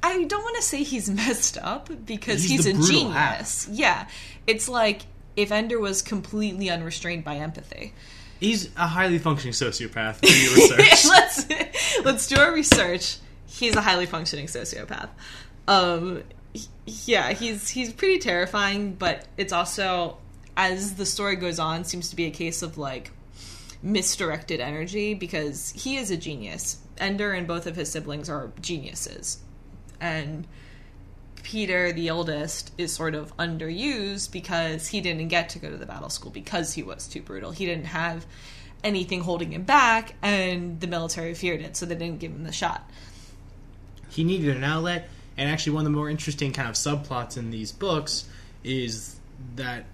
I 0.00 0.22
don't 0.24 0.42
want 0.42 0.56
to 0.56 0.62
say 0.62 0.82
he's 0.82 1.08
messed 1.10 1.58
up 1.58 1.88
because 2.06 2.44
he's, 2.44 2.66
he's 2.66 2.66
a 2.66 2.92
genius. 2.92 3.66
Yeah, 3.68 4.06
it's 4.46 4.68
like 4.68 5.02
if 5.34 5.50
Ender 5.50 5.80
was 5.80 6.02
completely 6.02 6.70
unrestrained 6.70 7.24
by 7.24 7.36
empathy. 7.36 7.94
He's 8.40 8.74
a 8.76 8.86
highly 8.86 9.18
functioning 9.18 9.52
sociopath. 9.52 10.20
Do 10.20 10.32
your 10.32 10.54
research. 10.76 11.04
let's 11.08 12.04
let's 12.04 12.26
do 12.26 12.36
our 12.36 12.52
research. 12.52 13.18
He's 13.46 13.76
a 13.76 13.80
highly 13.80 14.06
functioning 14.06 14.46
sociopath. 14.46 15.08
Um, 15.68 16.22
yeah, 16.86 17.32
he's 17.32 17.68
he's 17.68 17.92
pretty 17.92 18.18
terrifying, 18.18 18.94
but 18.94 19.26
it's 19.36 19.52
also 19.52 20.18
as 20.56 20.94
the 20.94 21.06
story 21.06 21.36
goes 21.36 21.58
on 21.58 21.84
seems 21.84 22.10
to 22.10 22.16
be 22.16 22.26
a 22.26 22.30
case 22.30 22.62
of 22.62 22.78
like 22.78 23.10
misdirected 23.82 24.60
energy 24.60 25.14
because 25.14 25.70
he 25.70 25.96
is 25.96 26.10
a 26.10 26.16
genius. 26.16 26.78
Ender 26.98 27.32
and 27.32 27.46
both 27.46 27.66
of 27.66 27.74
his 27.74 27.90
siblings 27.90 28.28
are 28.28 28.52
geniuses, 28.60 29.38
and 30.00 30.46
Peter, 31.44 31.92
the 31.92 32.10
oldest, 32.10 32.72
is 32.76 32.92
sort 32.92 33.14
of 33.14 33.36
underused 33.36 34.32
because 34.32 34.88
he 34.88 35.00
didn't 35.00 35.28
get 35.28 35.50
to 35.50 35.58
go 35.60 35.70
to 35.70 35.76
the 35.76 35.86
battle 35.86 36.08
school 36.08 36.32
because 36.32 36.72
he 36.72 36.82
was 36.82 37.06
too 37.06 37.22
brutal. 37.22 37.52
He 37.52 37.66
didn't 37.66 37.86
have 37.86 38.26
anything 38.82 39.20
holding 39.20 39.52
him 39.52 39.62
back, 39.62 40.14
and 40.22 40.80
the 40.80 40.86
military 40.88 41.34
feared 41.34 41.60
it, 41.60 41.76
so 41.76 41.86
they 41.86 41.94
didn't 41.94 42.18
give 42.18 42.32
him 42.32 42.42
the 42.44 42.52
shot. 42.52 42.90
He 44.08 44.24
needed 44.24 44.56
an 44.56 44.64
outlet, 44.64 45.08
and 45.36 45.48
actually, 45.50 45.74
one 45.74 45.86
of 45.86 45.92
the 45.92 45.96
more 45.96 46.08
interesting 46.10 46.52
kind 46.52 46.68
of 46.68 46.74
subplots 46.74 47.36
in 47.36 47.50
these 47.50 47.72
books 47.72 48.26
is 48.62 49.16
that 49.56 49.84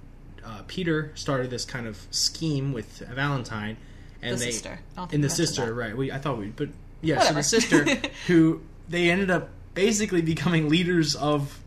uh, 0.45 0.62
Peter 0.69 1.12
started 1.14 1.50
this 1.50 1.64
kind 1.64 1.87
of 1.87 2.07
scheme 2.11 2.73
with 2.73 2.99
Valentine, 2.99 3.76
and 4.23 4.37
the 4.37 4.45
they 4.45 4.50
sister. 4.52 4.80
and 4.97 5.25
the 5.25 5.30
sister, 5.30 5.75
right? 5.75 5.97
We 5.97 6.12
I 6.12 6.19
thought 6.19 6.38
we, 6.38 6.47
but 6.47 6.69
yeah, 7.00 7.19
Whatever. 7.19 7.42
so 7.42 7.57
the 7.57 7.61
sister 7.61 8.09
who 8.26 8.61
they 8.88 9.11
ended 9.11 9.30
up 9.30 9.49
basically 9.75 10.23
becoming 10.23 10.69
leaders 10.69 11.15
of 11.15 11.61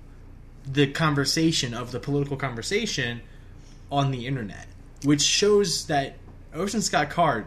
the 0.66 0.88
conversation 0.88 1.74
of 1.74 1.92
the 1.92 2.00
political 2.00 2.38
conversation 2.38 3.22
on 3.92 4.12
the 4.12 4.28
internet, 4.28 4.68
which 5.04 5.22
shows 5.22 5.88
that 5.88 6.16
Orson 6.56 6.82
Scott 6.82 7.10
Card 7.10 7.46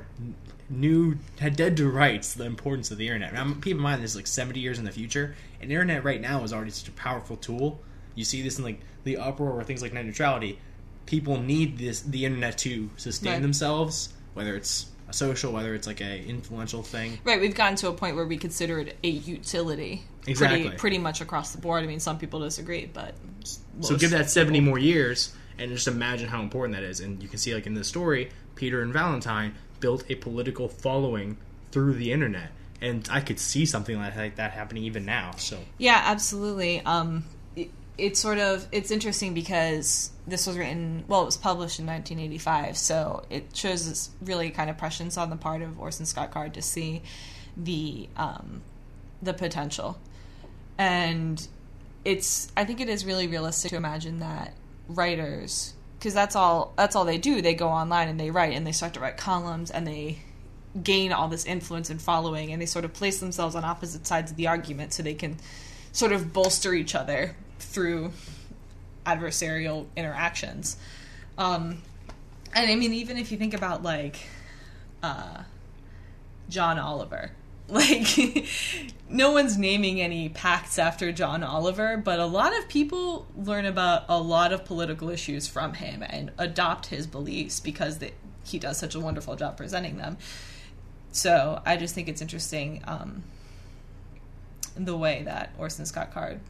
knew 0.68 1.16
had 1.38 1.56
dead 1.56 1.76
to 1.76 1.88
rights 1.88 2.34
the 2.34 2.44
importance 2.44 2.90
of 2.90 2.98
the 2.98 3.06
internet. 3.06 3.32
Now, 3.32 3.54
keep 3.62 3.76
in 3.76 3.82
mind 3.82 4.02
this 4.02 4.12
is 4.12 4.16
like 4.16 4.26
seventy 4.26 4.60
years 4.60 4.78
in 4.78 4.84
the 4.84 4.92
future, 4.92 5.34
and 5.60 5.70
internet 5.70 6.04
right 6.04 6.20
now 6.20 6.42
is 6.42 6.52
already 6.52 6.70
such 6.70 6.88
a 6.88 6.92
powerful 6.92 7.36
tool. 7.36 7.80
You 8.14 8.24
see 8.24 8.42
this 8.42 8.58
in 8.58 8.64
like 8.64 8.80
the 9.04 9.18
uproar 9.18 9.52
or 9.52 9.64
things 9.64 9.82
like 9.82 9.92
net 9.92 10.04
neutrality. 10.04 10.58
People 11.06 11.40
need 11.40 11.78
this 11.78 12.00
the 12.00 12.24
internet 12.24 12.58
to 12.58 12.90
sustain 12.96 13.34
right. 13.34 13.42
themselves, 13.42 14.12
whether 14.34 14.56
it's 14.56 14.86
a 15.08 15.12
social, 15.12 15.52
whether 15.52 15.74
it's 15.74 15.86
like 15.86 16.00
a 16.00 16.24
influential 16.24 16.82
thing. 16.82 17.18
Right, 17.24 17.40
we've 17.40 17.54
gotten 17.54 17.76
to 17.76 17.88
a 17.88 17.92
point 17.92 18.16
where 18.16 18.26
we 18.26 18.36
consider 18.36 18.80
it 18.80 18.96
a 19.04 19.08
utility. 19.08 20.04
Exactly. 20.26 20.62
Pretty, 20.62 20.76
pretty 20.76 20.98
much 20.98 21.20
across 21.20 21.52
the 21.52 21.60
board. 21.60 21.82
I 21.82 21.86
mean, 21.86 22.00
some 22.00 22.18
people 22.18 22.40
disagree, 22.40 22.86
but. 22.86 23.14
So 23.80 23.96
give 23.96 24.10
that 24.10 24.30
70 24.30 24.58
people- 24.58 24.70
more 24.70 24.78
years 24.78 25.34
and 25.58 25.70
just 25.70 25.88
imagine 25.88 26.28
how 26.28 26.40
important 26.42 26.76
that 26.76 26.84
is. 26.84 27.00
And 27.00 27.22
you 27.22 27.28
can 27.28 27.38
see, 27.38 27.54
like 27.54 27.66
in 27.66 27.74
this 27.74 27.88
story, 27.88 28.30
Peter 28.54 28.82
and 28.82 28.92
Valentine 28.92 29.54
built 29.80 30.04
a 30.10 30.14
political 30.14 30.68
following 30.68 31.36
through 31.70 31.94
the 31.94 32.12
internet. 32.12 32.50
And 32.80 33.08
I 33.10 33.20
could 33.20 33.38
see 33.38 33.64
something 33.64 33.96
like 33.96 34.16
like 34.16 34.36
that 34.36 34.52
happening 34.52 34.84
even 34.84 35.04
now. 35.06 35.32
So 35.36 35.58
Yeah, 35.78 36.00
absolutely. 36.04 36.82
Um, 36.82 37.24
it, 37.54 37.70
it's 37.96 38.20
sort 38.20 38.38
of 38.38 38.66
it's 38.70 38.90
interesting 38.90 39.32
because 39.32 40.10
this 40.26 40.46
was 40.46 40.58
written 40.58 41.04
well, 41.08 41.22
it 41.22 41.26
was 41.26 41.36
published 41.38 41.78
in 41.78 41.86
1985, 41.86 42.76
so 42.76 43.24
it 43.30 43.56
shows 43.56 43.88
this 43.88 44.10
really 44.20 44.50
kind 44.50 44.68
of 44.68 44.76
prescience 44.76 45.16
on 45.16 45.30
the 45.30 45.36
part 45.36 45.62
of 45.62 45.80
Orson 45.80 46.04
Scott 46.04 46.30
Card 46.32 46.52
to 46.54 46.62
see 46.62 47.02
the 47.56 48.08
um, 48.16 48.60
the 49.22 49.32
potential, 49.32 49.98
and 50.78 51.46
it's 52.04 52.50
I 52.56 52.64
think 52.64 52.80
it 52.80 52.88
is 52.88 53.04
really 53.04 53.26
realistic 53.26 53.70
to 53.70 53.76
imagine 53.76 54.20
that 54.20 54.54
writers 54.88 55.74
because 55.98 56.14
that's 56.14 56.36
all 56.36 56.72
that's 56.76 56.94
all 56.96 57.04
they 57.04 57.18
do. 57.18 57.42
They 57.42 57.54
go 57.54 57.68
online 57.68 58.08
and 58.08 58.18
they 58.18 58.30
write 58.30 58.54
and 58.54 58.66
they 58.66 58.72
start 58.72 58.94
to 58.94 59.00
write 59.00 59.16
columns 59.16 59.70
and 59.70 59.86
they 59.86 60.18
gain 60.82 61.12
all 61.12 61.28
this 61.28 61.46
influence 61.46 61.88
and 61.88 62.00
following 62.00 62.52
and 62.52 62.60
they 62.60 62.66
sort 62.66 62.84
of 62.84 62.92
place 62.92 63.18
themselves 63.18 63.54
on 63.54 63.64
opposite 63.64 64.06
sides 64.06 64.30
of 64.30 64.36
the 64.36 64.46
argument 64.46 64.92
so 64.92 65.02
they 65.02 65.14
can 65.14 65.36
sort 65.92 66.12
of 66.12 66.32
bolster 66.32 66.74
each 66.74 66.94
other 66.94 67.34
through 67.58 68.12
adversarial 69.06 69.86
interactions. 69.96 70.76
Um, 71.38 71.82
and 72.56 72.70
i 72.70 72.74
mean 72.74 72.92
even 72.92 73.16
if 73.18 73.30
you 73.30 73.38
think 73.38 73.54
about 73.54 73.82
like 73.82 74.26
uh, 75.02 75.42
john 76.48 76.78
oliver 76.78 77.30
like 77.68 78.16
no 79.08 79.32
one's 79.32 79.56
naming 79.56 80.00
any 80.00 80.28
pacts 80.28 80.78
after 80.78 81.10
john 81.12 81.42
oliver 81.42 81.96
but 81.96 82.20
a 82.20 82.26
lot 82.26 82.56
of 82.56 82.68
people 82.68 83.26
learn 83.36 83.64
about 83.64 84.04
a 84.08 84.18
lot 84.18 84.52
of 84.52 84.64
political 84.64 85.10
issues 85.10 85.48
from 85.48 85.74
him 85.74 86.02
and 86.02 86.30
adopt 86.38 86.86
his 86.86 87.06
beliefs 87.06 87.60
because 87.60 87.98
he 88.44 88.58
does 88.58 88.78
such 88.78 88.94
a 88.94 89.00
wonderful 89.00 89.34
job 89.36 89.56
presenting 89.56 89.96
them 89.96 90.16
so 91.16 91.62
I 91.64 91.78
just 91.78 91.94
think 91.94 92.08
it's 92.08 92.20
interesting 92.20 92.82
um, 92.86 93.22
the 94.76 94.94
way 94.94 95.22
that 95.24 95.50
Orson 95.56 95.86
Scott 95.86 96.12
Card 96.12 96.40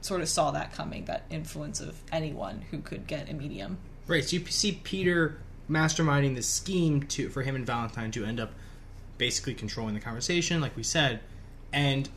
sort 0.00 0.22
of 0.22 0.28
saw 0.28 0.50
that 0.50 0.72
coming, 0.72 1.04
that 1.04 1.22
influence 1.30 1.80
of 1.80 1.96
anyone 2.10 2.64
who 2.72 2.80
could 2.80 3.06
get 3.06 3.30
a 3.30 3.32
medium. 3.32 3.78
Right. 4.08 4.24
So 4.24 4.36
you 4.36 4.46
see 4.46 4.80
Peter 4.82 5.38
masterminding 5.70 6.34
this 6.34 6.48
scheme 6.48 7.04
to 7.04 7.28
for 7.28 7.42
him 7.42 7.54
and 7.54 7.64
Valentine 7.64 8.10
to 8.10 8.24
end 8.24 8.40
up 8.40 8.54
basically 9.18 9.54
controlling 9.54 9.94
the 9.94 10.00
conversation, 10.00 10.60
like 10.60 10.76
we 10.76 10.82
said, 10.82 11.20
and 11.72 12.08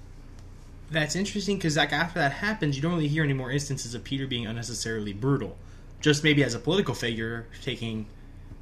that's 0.91 1.15
interesting 1.15 1.57
because 1.57 1.77
like 1.77 1.93
after 1.93 2.19
that 2.19 2.33
happens, 2.33 2.75
you 2.75 2.81
don't 2.81 2.93
really 2.93 3.07
hear 3.07 3.23
any 3.23 3.33
more 3.33 3.51
instances 3.51 3.95
of 3.95 4.03
Peter 4.03 4.27
being 4.27 4.45
unnecessarily 4.45 5.13
brutal. 5.13 5.57
Just 6.01 6.23
maybe 6.23 6.43
as 6.43 6.53
a 6.53 6.59
political 6.59 6.93
figure, 6.93 7.47
taking, 7.61 8.07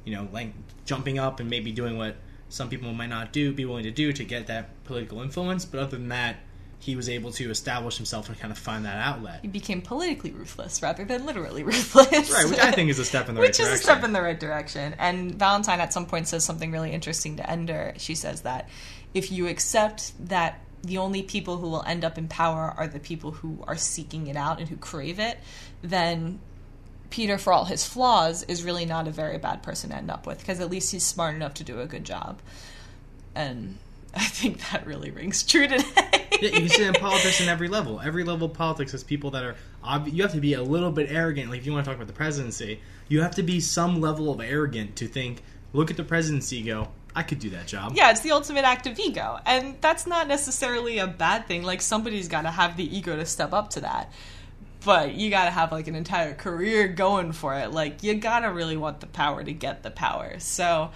you 0.04 0.14
know, 0.14 0.28
like 0.32 0.52
jumping 0.84 1.18
up 1.18 1.40
and 1.40 1.48
maybe 1.48 1.72
doing 1.72 1.96
what 1.96 2.16
some 2.48 2.68
people 2.68 2.92
might 2.92 3.08
not 3.08 3.32
do, 3.32 3.52
be 3.52 3.64
willing 3.64 3.84
to 3.84 3.90
do 3.90 4.12
to 4.12 4.24
get 4.24 4.46
that 4.46 4.82
political 4.84 5.20
influence. 5.20 5.64
But 5.64 5.80
other 5.80 5.96
than 5.96 6.08
that, 6.08 6.36
he 6.80 6.96
was 6.96 7.10
able 7.10 7.30
to 7.30 7.50
establish 7.50 7.98
himself 7.98 8.30
and 8.30 8.40
kind 8.40 8.50
of 8.50 8.56
find 8.56 8.86
that 8.86 8.96
outlet. 8.96 9.40
He 9.42 9.48
became 9.48 9.82
politically 9.82 10.30
ruthless 10.30 10.82
rather 10.82 11.04
than 11.04 11.26
literally 11.26 11.62
ruthless. 11.64 12.32
Right, 12.32 12.48
which 12.48 12.58
I 12.58 12.72
think 12.72 12.88
is 12.88 12.98
a 12.98 13.04
step 13.04 13.28
in 13.28 13.34
the 13.34 13.40
right 13.42 13.48
Which 13.48 13.60
is 13.60 13.68
a 13.68 13.76
step 13.76 14.02
in 14.02 14.14
the 14.14 14.22
right 14.22 14.40
direction. 14.40 14.94
And 14.98 15.34
Valentine 15.34 15.78
at 15.80 15.92
some 15.92 16.06
point 16.06 16.26
says 16.26 16.42
something 16.42 16.72
really 16.72 16.90
interesting 16.90 17.36
to 17.36 17.48
Ender. 17.48 17.92
She 17.98 18.14
says 18.14 18.40
that 18.42 18.70
if 19.12 19.30
you 19.30 19.46
accept 19.46 20.12
that 20.28 20.60
the 20.82 20.96
only 20.96 21.22
people 21.22 21.58
who 21.58 21.68
will 21.68 21.82
end 21.82 22.02
up 22.02 22.16
in 22.16 22.28
power 22.28 22.74
are 22.74 22.88
the 22.88 22.98
people 22.98 23.32
who 23.32 23.62
are 23.68 23.76
seeking 23.76 24.26
it 24.28 24.36
out 24.36 24.58
and 24.58 24.66
who 24.66 24.76
crave 24.78 25.18
it, 25.18 25.38
then 25.82 26.40
Peter, 27.10 27.36
for 27.36 27.52
all 27.52 27.66
his 27.66 27.84
flaws, 27.84 28.42
is 28.44 28.64
really 28.64 28.86
not 28.86 29.06
a 29.06 29.10
very 29.10 29.36
bad 29.36 29.62
person 29.62 29.90
to 29.90 29.96
end 29.96 30.10
up 30.10 30.26
with 30.26 30.38
because 30.38 30.60
at 30.60 30.70
least 30.70 30.92
he's 30.92 31.04
smart 31.04 31.34
enough 31.34 31.52
to 31.54 31.64
do 31.64 31.80
a 31.80 31.86
good 31.86 32.04
job. 32.04 32.40
And 33.34 33.76
I 34.14 34.24
think 34.24 34.70
that 34.70 34.86
really 34.86 35.10
rings 35.10 35.42
true 35.42 35.66
today. 35.68 35.84
Yeah, 36.40 36.50
you 36.50 36.60
can 36.60 36.68
see 36.68 36.82
that 36.84 36.96
in 36.96 37.00
politics 37.00 37.40
in 37.40 37.48
every 37.48 37.68
level. 37.68 38.00
Every 38.00 38.24
level 38.24 38.46
of 38.46 38.54
politics 38.54 38.92
has 38.92 39.04
people 39.04 39.30
that 39.32 39.44
are. 39.44 39.56
Ob- 39.84 40.08
you 40.08 40.22
have 40.22 40.32
to 40.32 40.40
be 40.40 40.54
a 40.54 40.62
little 40.62 40.90
bit 40.90 41.10
arrogant. 41.10 41.50
Like 41.50 41.60
if 41.60 41.66
you 41.66 41.72
want 41.72 41.84
to 41.84 41.90
talk 41.90 41.96
about 41.96 42.06
the 42.06 42.14
presidency, 42.14 42.80
you 43.08 43.22
have 43.22 43.34
to 43.36 43.42
be 43.42 43.60
some 43.60 44.00
level 44.00 44.30
of 44.32 44.40
arrogant 44.40 44.96
to 44.96 45.06
think, 45.06 45.42
look 45.72 45.90
at 45.90 45.96
the 45.96 46.04
presidency, 46.04 46.62
go, 46.62 46.88
I 47.14 47.22
could 47.22 47.40
do 47.40 47.50
that 47.50 47.66
job. 47.66 47.92
yeah, 47.96 48.10
it's 48.10 48.20
the 48.20 48.30
ultimate 48.30 48.64
act 48.64 48.86
of 48.86 48.98
ego. 48.98 49.38
And 49.44 49.76
that's 49.80 50.06
not 50.06 50.28
necessarily 50.28 50.98
a 50.98 51.06
bad 51.06 51.46
thing. 51.46 51.62
Like, 51.62 51.82
somebody's 51.82 52.28
got 52.28 52.42
to 52.42 52.50
have 52.50 52.76
the 52.76 52.96
ego 52.96 53.16
to 53.16 53.26
step 53.26 53.52
up 53.52 53.70
to 53.70 53.80
that. 53.80 54.12
But 54.84 55.14
you 55.14 55.28
got 55.28 55.44
to 55.44 55.50
have, 55.50 55.72
like, 55.72 55.88
an 55.88 55.94
entire 55.94 56.34
career 56.34 56.88
going 56.88 57.32
for 57.32 57.54
it. 57.54 57.72
Like, 57.72 58.02
you 58.02 58.14
got 58.14 58.40
to 58.40 58.46
really 58.48 58.76
want 58.76 59.00
the 59.00 59.06
power 59.06 59.42
to 59.42 59.52
get 59.52 59.82
the 59.82 59.90
power. 59.90 60.38
So, 60.38 60.92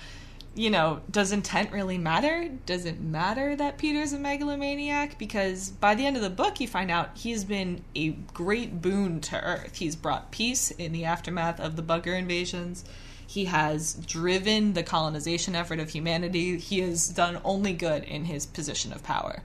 you 0.54 0.70
know, 0.70 1.00
does 1.10 1.32
intent 1.32 1.72
really 1.72 1.98
matter? 1.98 2.48
Does 2.64 2.84
it 2.84 3.00
matter 3.00 3.56
that 3.56 3.78
Peter's 3.78 4.12
a 4.12 4.18
megalomaniac? 4.18 5.18
Because 5.18 5.70
by 5.70 5.94
the 5.94 6.06
end 6.06 6.16
of 6.16 6.22
the 6.22 6.30
book, 6.30 6.60
you 6.60 6.68
find 6.68 6.90
out 6.90 7.10
he's 7.16 7.44
been 7.44 7.82
a 7.96 8.10
great 8.32 8.80
boon 8.80 9.20
to 9.22 9.40
Earth. 9.40 9.76
He's 9.76 9.96
brought 9.96 10.30
peace 10.30 10.70
in 10.70 10.92
the 10.92 11.04
aftermath 11.04 11.58
of 11.58 11.76
the 11.76 11.82
bugger 11.82 12.16
invasions. 12.16 12.84
He 13.26 13.46
has 13.46 13.94
driven 13.94 14.74
the 14.74 14.82
colonization 14.82 15.56
effort 15.56 15.80
of 15.80 15.90
humanity. 15.90 16.56
He 16.58 16.80
has 16.80 17.08
done 17.08 17.40
only 17.44 17.72
good 17.72 18.04
in 18.04 18.26
his 18.26 18.46
position 18.46 18.92
of 18.92 19.02
power. 19.02 19.42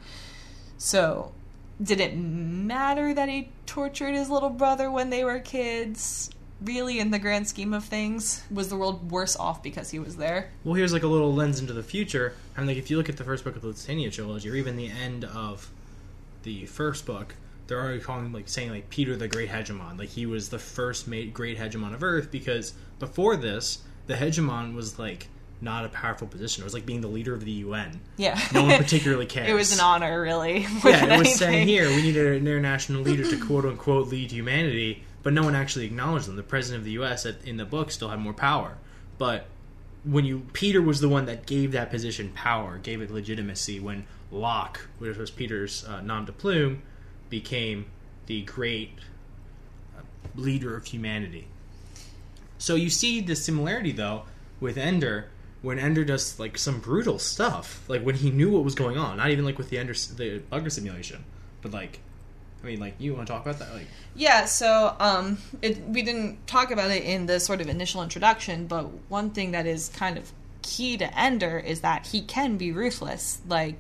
So, 0.77 1.31
did 1.81 1.99
it 1.99 2.15
matter 2.15 3.13
that 3.13 3.29
he 3.29 3.51
tortured 3.65 4.13
his 4.13 4.29
little 4.29 4.49
brother 4.49 4.91
when 4.91 5.09
they 5.09 5.23
were 5.23 5.39
kids? 5.39 6.29
Really, 6.61 6.99
in 6.99 7.11
the 7.11 7.19
grand 7.19 7.47
scheme 7.47 7.73
of 7.73 7.85
things, 7.85 8.43
was 8.51 8.67
the 8.69 8.75
world 8.75 9.11
worse 9.11 9.35
off 9.37 9.63
because 9.63 9.89
he 9.91 9.99
was 9.99 10.17
there? 10.17 10.51
Well, 10.63 10.73
here's 10.73 10.91
like 10.91 11.03
a 11.03 11.07
little 11.07 11.33
lens 11.33 11.59
into 11.59 11.71
the 11.73 11.83
future. 11.83 12.33
I 12.55 12.59
mean, 12.59 12.67
like 12.67 12.77
if 12.77 12.89
you 12.91 12.97
look 12.97 13.07
at 13.09 13.15
the 13.17 13.23
first 13.23 13.43
book 13.45 13.55
of 13.55 13.61
the 13.61 13.67
Lusitania 13.67 14.11
trilogy, 14.11 14.49
or 14.49 14.55
even 14.55 14.75
the 14.75 14.89
end 14.91 15.23
of 15.23 15.69
the 16.43 16.65
first 16.65 17.05
book, 17.05 17.35
they're 17.67 17.79
already 17.79 17.99
calling 18.01 18.33
like 18.33 18.49
saying 18.49 18.71
like 18.71 18.89
Peter 18.89 19.15
the 19.15 19.27
Great 19.27 19.49
Hegemon, 19.49 19.97
like 19.97 20.09
he 20.09 20.25
was 20.25 20.49
the 20.49 20.59
first 20.59 21.07
made 21.07 21.33
great 21.33 21.57
hegemon 21.57 21.93
of 21.93 22.03
Earth. 22.03 22.29
Because 22.31 22.73
before 22.99 23.35
this, 23.37 23.79
the 24.07 24.15
hegemon 24.15 24.75
was 24.75 24.99
like 24.99 25.27
not 25.61 25.85
a 25.85 25.89
powerful 25.89 26.27
position. 26.27 26.63
It 26.63 26.65
was 26.65 26.73
like 26.73 26.85
being 26.85 27.01
the 27.01 27.07
leader 27.07 27.33
of 27.33 27.45
the 27.45 27.51
UN. 27.51 27.99
Yeah. 28.17 28.39
No 28.53 28.63
one 28.63 28.77
particularly 28.81 29.25
cares. 29.25 29.49
it 29.49 29.53
was 29.53 29.73
an 29.73 29.79
honor, 29.81 30.21
really. 30.21 30.65
Yeah, 30.83 31.03
it 31.05 31.09
was 31.09 31.11
anything. 31.11 31.25
saying 31.35 31.67
here 31.67 31.87
we 31.89 32.01
need 32.01 32.17
an 32.17 32.33
international 32.35 33.01
leader 33.01 33.29
to 33.29 33.45
quote 33.45 33.65
unquote 33.65 34.07
lead 34.07 34.31
humanity, 34.31 35.03
but 35.23 35.33
no 35.33 35.43
one 35.43 35.55
actually 35.55 35.85
acknowledged 35.85 36.27
them. 36.27 36.35
The 36.35 36.43
president 36.43 36.81
of 36.81 36.85
the 36.85 36.91
U.S. 36.91 37.25
At, 37.25 37.43
in 37.45 37.57
the 37.57 37.65
book 37.65 37.91
still 37.91 38.09
had 38.09 38.19
more 38.19 38.33
power, 38.33 38.77
but 39.17 39.47
when 40.03 40.25
you 40.25 40.47
Peter 40.53 40.81
was 40.81 41.01
the 41.01 41.09
one 41.09 41.25
that 41.25 41.45
gave 41.45 41.71
that 41.73 41.89
position 41.89 42.31
power, 42.33 42.77
gave 42.77 43.01
it 43.01 43.11
legitimacy. 43.11 43.79
When 43.79 44.05
Locke, 44.31 44.87
which 44.97 45.17
was 45.17 45.31
Peter's 45.31 45.85
uh, 45.85 46.01
nom 46.01 46.25
de 46.25 46.31
plume, 46.31 46.81
became 47.29 47.85
the 48.27 48.41
great 48.43 48.93
uh, 49.97 50.01
leader 50.35 50.75
of 50.75 50.85
humanity. 50.85 51.47
So 52.57 52.75
you 52.75 52.89
see 52.89 53.21
the 53.21 53.35
similarity 53.35 53.91
though 53.91 54.23
with 54.59 54.77
Ender 54.77 55.29
when 55.61 55.77
Ender 55.77 56.05
does 56.05 56.39
like 56.39 56.57
some 56.57 56.79
brutal 56.79 57.19
stuff, 57.19 57.83
like 57.87 58.01
when 58.01 58.15
he 58.15 58.31
knew 58.31 58.51
what 58.51 58.63
was 58.63 58.75
going 58.75 58.97
on. 58.97 59.17
Not 59.17 59.29
even 59.29 59.45
like 59.45 59.57
with 59.57 59.69
the 59.69 59.77
Ender 59.77 59.93
the 59.93 60.41
bugger 60.51 60.71
simulation, 60.71 61.23
but 61.61 61.71
like, 61.71 61.99
I 62.63 62.67
mean, 62.67 62.79
like 62.79 62.95
you 62.99 63.15
want 63.15 63.27
to 63.27 63.33
talk 63.33 63.45
about 63.45 63.59
that? 63.59 63.73
Like, 63.73 63.87
Yeah, 64.15 64.45
so 64.45 64.95
um, 64.99 65.37
it, 65.61 65.79
we 65.87 66.01
didn't 66.01 66.45
talk 66.47 66.71
about 66.71 66.91
it 66.91 67.03
in 67.03 67.25
the 67.25 67.39
sort 67.39 67.61
of 67.61 67.69
initial 67.69 68.03
introduction, 68.03 68.67
but 68.67 68.83
one 69.09 69.29
thing 69.31 69.51
that 69.51 69.65
is 69.65 69.89
kind 69.89 70.17
of 70.17 70.31
key 70.61 70.97
to 70.97 71.19
Ender 71.19 71.57
is 71.57 71.81
that 71.81 72.07
he 72.07 72.21
can 72.21 72.57
be 72.57 72.71
ruthless. 72.71 73.41
Like 73.47 73.75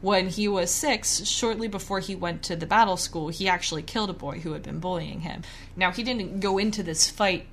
when 0.00 0.28
he 0.28 0.48
was 0.48 0.70
six, 0.70 1.24
shortly 1.24 1.68
before 1.68 2.00
he 2.00 2.14
went 2.14 2.42
to 2.44 2.56
the 2.56 2.66
battle 2.66 2.96
school, 2.96 3.28
he 3.28 3.48
actually 3.48 3.82
killed 3.82 4.10
a 4.10 4.14
boy 4.14 4.40
who 4.40 4.52
had 4.52 4.62
been 4.62 4.80
bullying 4.80 5.20
him. 5.20 5.42
Now 5.76 5.92
he 5.92 6.02
didn't 6.02 6.40
go 6.40 6.58
into 6.58 6.82
this 6.82 7.08
fight 7.08 7.46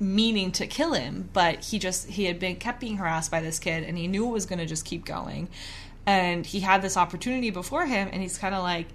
meaning 0.00 0.50
to 0.52 0.66
kill 0.66 0.92
him, 0.92 1.28
but 1.32 1.64
he 1.64 1.78
just 1.78 2.08
he 2.08 2.24
had 2.24 2.38
been 2.38 2.56
kept 2.56 2.80
being 2.80 2.96
harassed 2.96 3.30
by 3.30 3.40
this 3.40 3.58
kid, 3.58 3.84
and 3.84 3.96
he 3.96 4.08
knew 4.08 4.26
it 4.26 4.32
was 4.32 4.46
going 4.46 4.58
to 4.58 4.66
just 4.66 4.84
keep 4.84 5.04
going. 5.04 5.48
And 6.06 6.44
he 6.44 6.60
had 6.60 6.82
this 6.82 6.96
opportunity 6.96 7.50
before 7.50 7.86
him, 7.86 8.08
and 8.12 8.20
he's 8.20 8.36
kind 8.36 8.54
of 8.54 8.62
like, 8.62 8.88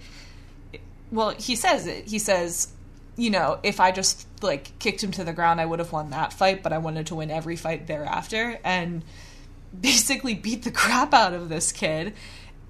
well, 1.11 1.31
he 1.31 1.55
says 1.55 1.87
it. 1.87 2.07
He 2.07 2.19
says, 2.19 2.69
you 3.15 3.29
know, 3.29 3.59
if 3.63 3.79
I 3.79 3.91
just 3.91 4.27
like 4.41 4.77
kicked 4.79 5.03
him 5.03 5.11
to 5.11 5.23
the 5.23 5.33
ground, 5.33 5.59
I 5.59 5.65
would 5.65 5.79
have 5.79 5.91
won 5.91 6.09
that 6.11 6.33
fight, 6.33 6.63
but 6.63 6.73
I 6.73 6.77
wanted 6.77 7.07
to 7.07 7.15
win 7.15 7.31
every 7.31 7.55
fight 7.55 7.87
thereafter, 7.87 8.59
and 8.63 9.03
basically 9.81 10.33
beat 10.33 10.63
the 10.63 10.71
crap 10.71 11.13
out 11.13 11.33
of 11.33 11.49
this 11.49 11.71
kid. 11.71 12.13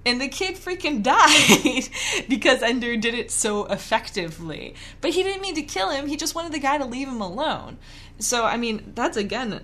And 0.05 0.19
the 0.19 0.29
kid 0.29 0.55
freaking 0.55 1.03
died 1.03 1.89
because 2.29 2.63
Ender 2.63 2.95
did 2.95 3.13
it 3.13 3.31
so 3.31 3.65
effectively. 3.65 4.73
But 5.01 5.11
he 5.11 5.23
didn't 5.23 5.41
mean 5.41 5.55
to 5.55 5.61
kill 5.61 5.89
him, 5.89 6.07
he 6.07 6.17
just 6.17 6.35
wanted 6.35 6.53
the 6.53 6.59
guy 6.59 6.77
to 6.77 6.85
leave 6.85 7.07
him 7.07 7.21
alone. 7.21 7.77
So, 8.17 8.45
I 8.45 8.57
mean, 8.57 8.93
that's 8.95 9.17
again 9.17 9.61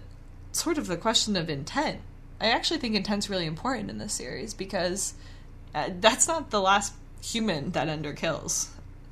sort 0.51 0.77
of 0.77 0.88
the 0.88 0.98
question 0.98 1.36
of 1.36 1.50
intent. 1.50 2.00
I 2.39 2.48
actually 2.48 2.79
think 2.79 2.96
Intent's 2.96 3.29
really 3.29 3.46
important 3.46 3.89
in 3.89 3.98
this 3.98 4.13
series 4.13 4.53
because 4.53 5.13
uh, 5.74 5.89
that's 6.00 6.27
not 6.27 6.50
the 6.50 6.62
last 6.62 6.94
human 7.25 7.72
that 7.72 7.88
Ender 7.88 8.13
kills 8.13 8.70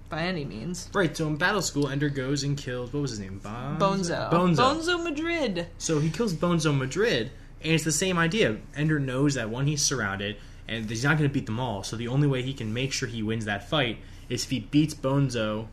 by 0.10 0.22
any 0.24 0.46
means. 0.46 0.90
Right, 0.94 1.16
so 1.16 1.28
in 1.28 1.38
Battle 1.38 1.62
School, 1.62 1.88
Ender 1.90 2.10
goes 2.10 2.44
and 2.44 2.58
kills 2.58 2.94
what 2.94 3.02
was 3.02 3.12
his 3.12 3.20
name? 3.20 3.40
Bonzo. 3.44 3.80
Bonzo. 3.80 4.30
Bonzo. 4.32 4.56
Bonzo 4.58 5.04
Madrid. 5.04 5.68
So 5.78 6.00
he 6.00 6.10
kills 6.10 6.34
Bonzo 6.34 6.78
Madrid, 6.78 7.32
and 7.64 7.74
it's 7.74 7.84
the 7.84 7.92
same 7.92 8.18
idea. 8.18 8.58
Ender 8.76 9.00
knows 9.00 9.34
that 9.36 9.50
one, 9.50 9.66
he's 9.68 9.82
surrounded, 9.82 10.38
and 10.68 10.88
he's 10.90 11.04
not 11.04 11.18
going 11.18 11.30
to 11.30 11.34
beat 11.34 11.46
them 11.48 11.60
all. 11.60 11.84
So 11.84 11.96
the 11.96 12.08
only 12.08 12.28
way 12.28 12.42
he 12.44 12.54
can 12.54 12.74
make 12.74 12.94
sure 12.94 13.08
he 13.10 13.24
wins 13.24 13.46
that 13.46 13.68
fight 13.70 13.98
is 14.30 14.44
if 14.44 14.50
he 14.52 14.60
beats 14.60 14.94
Bonzo 14.94 15.68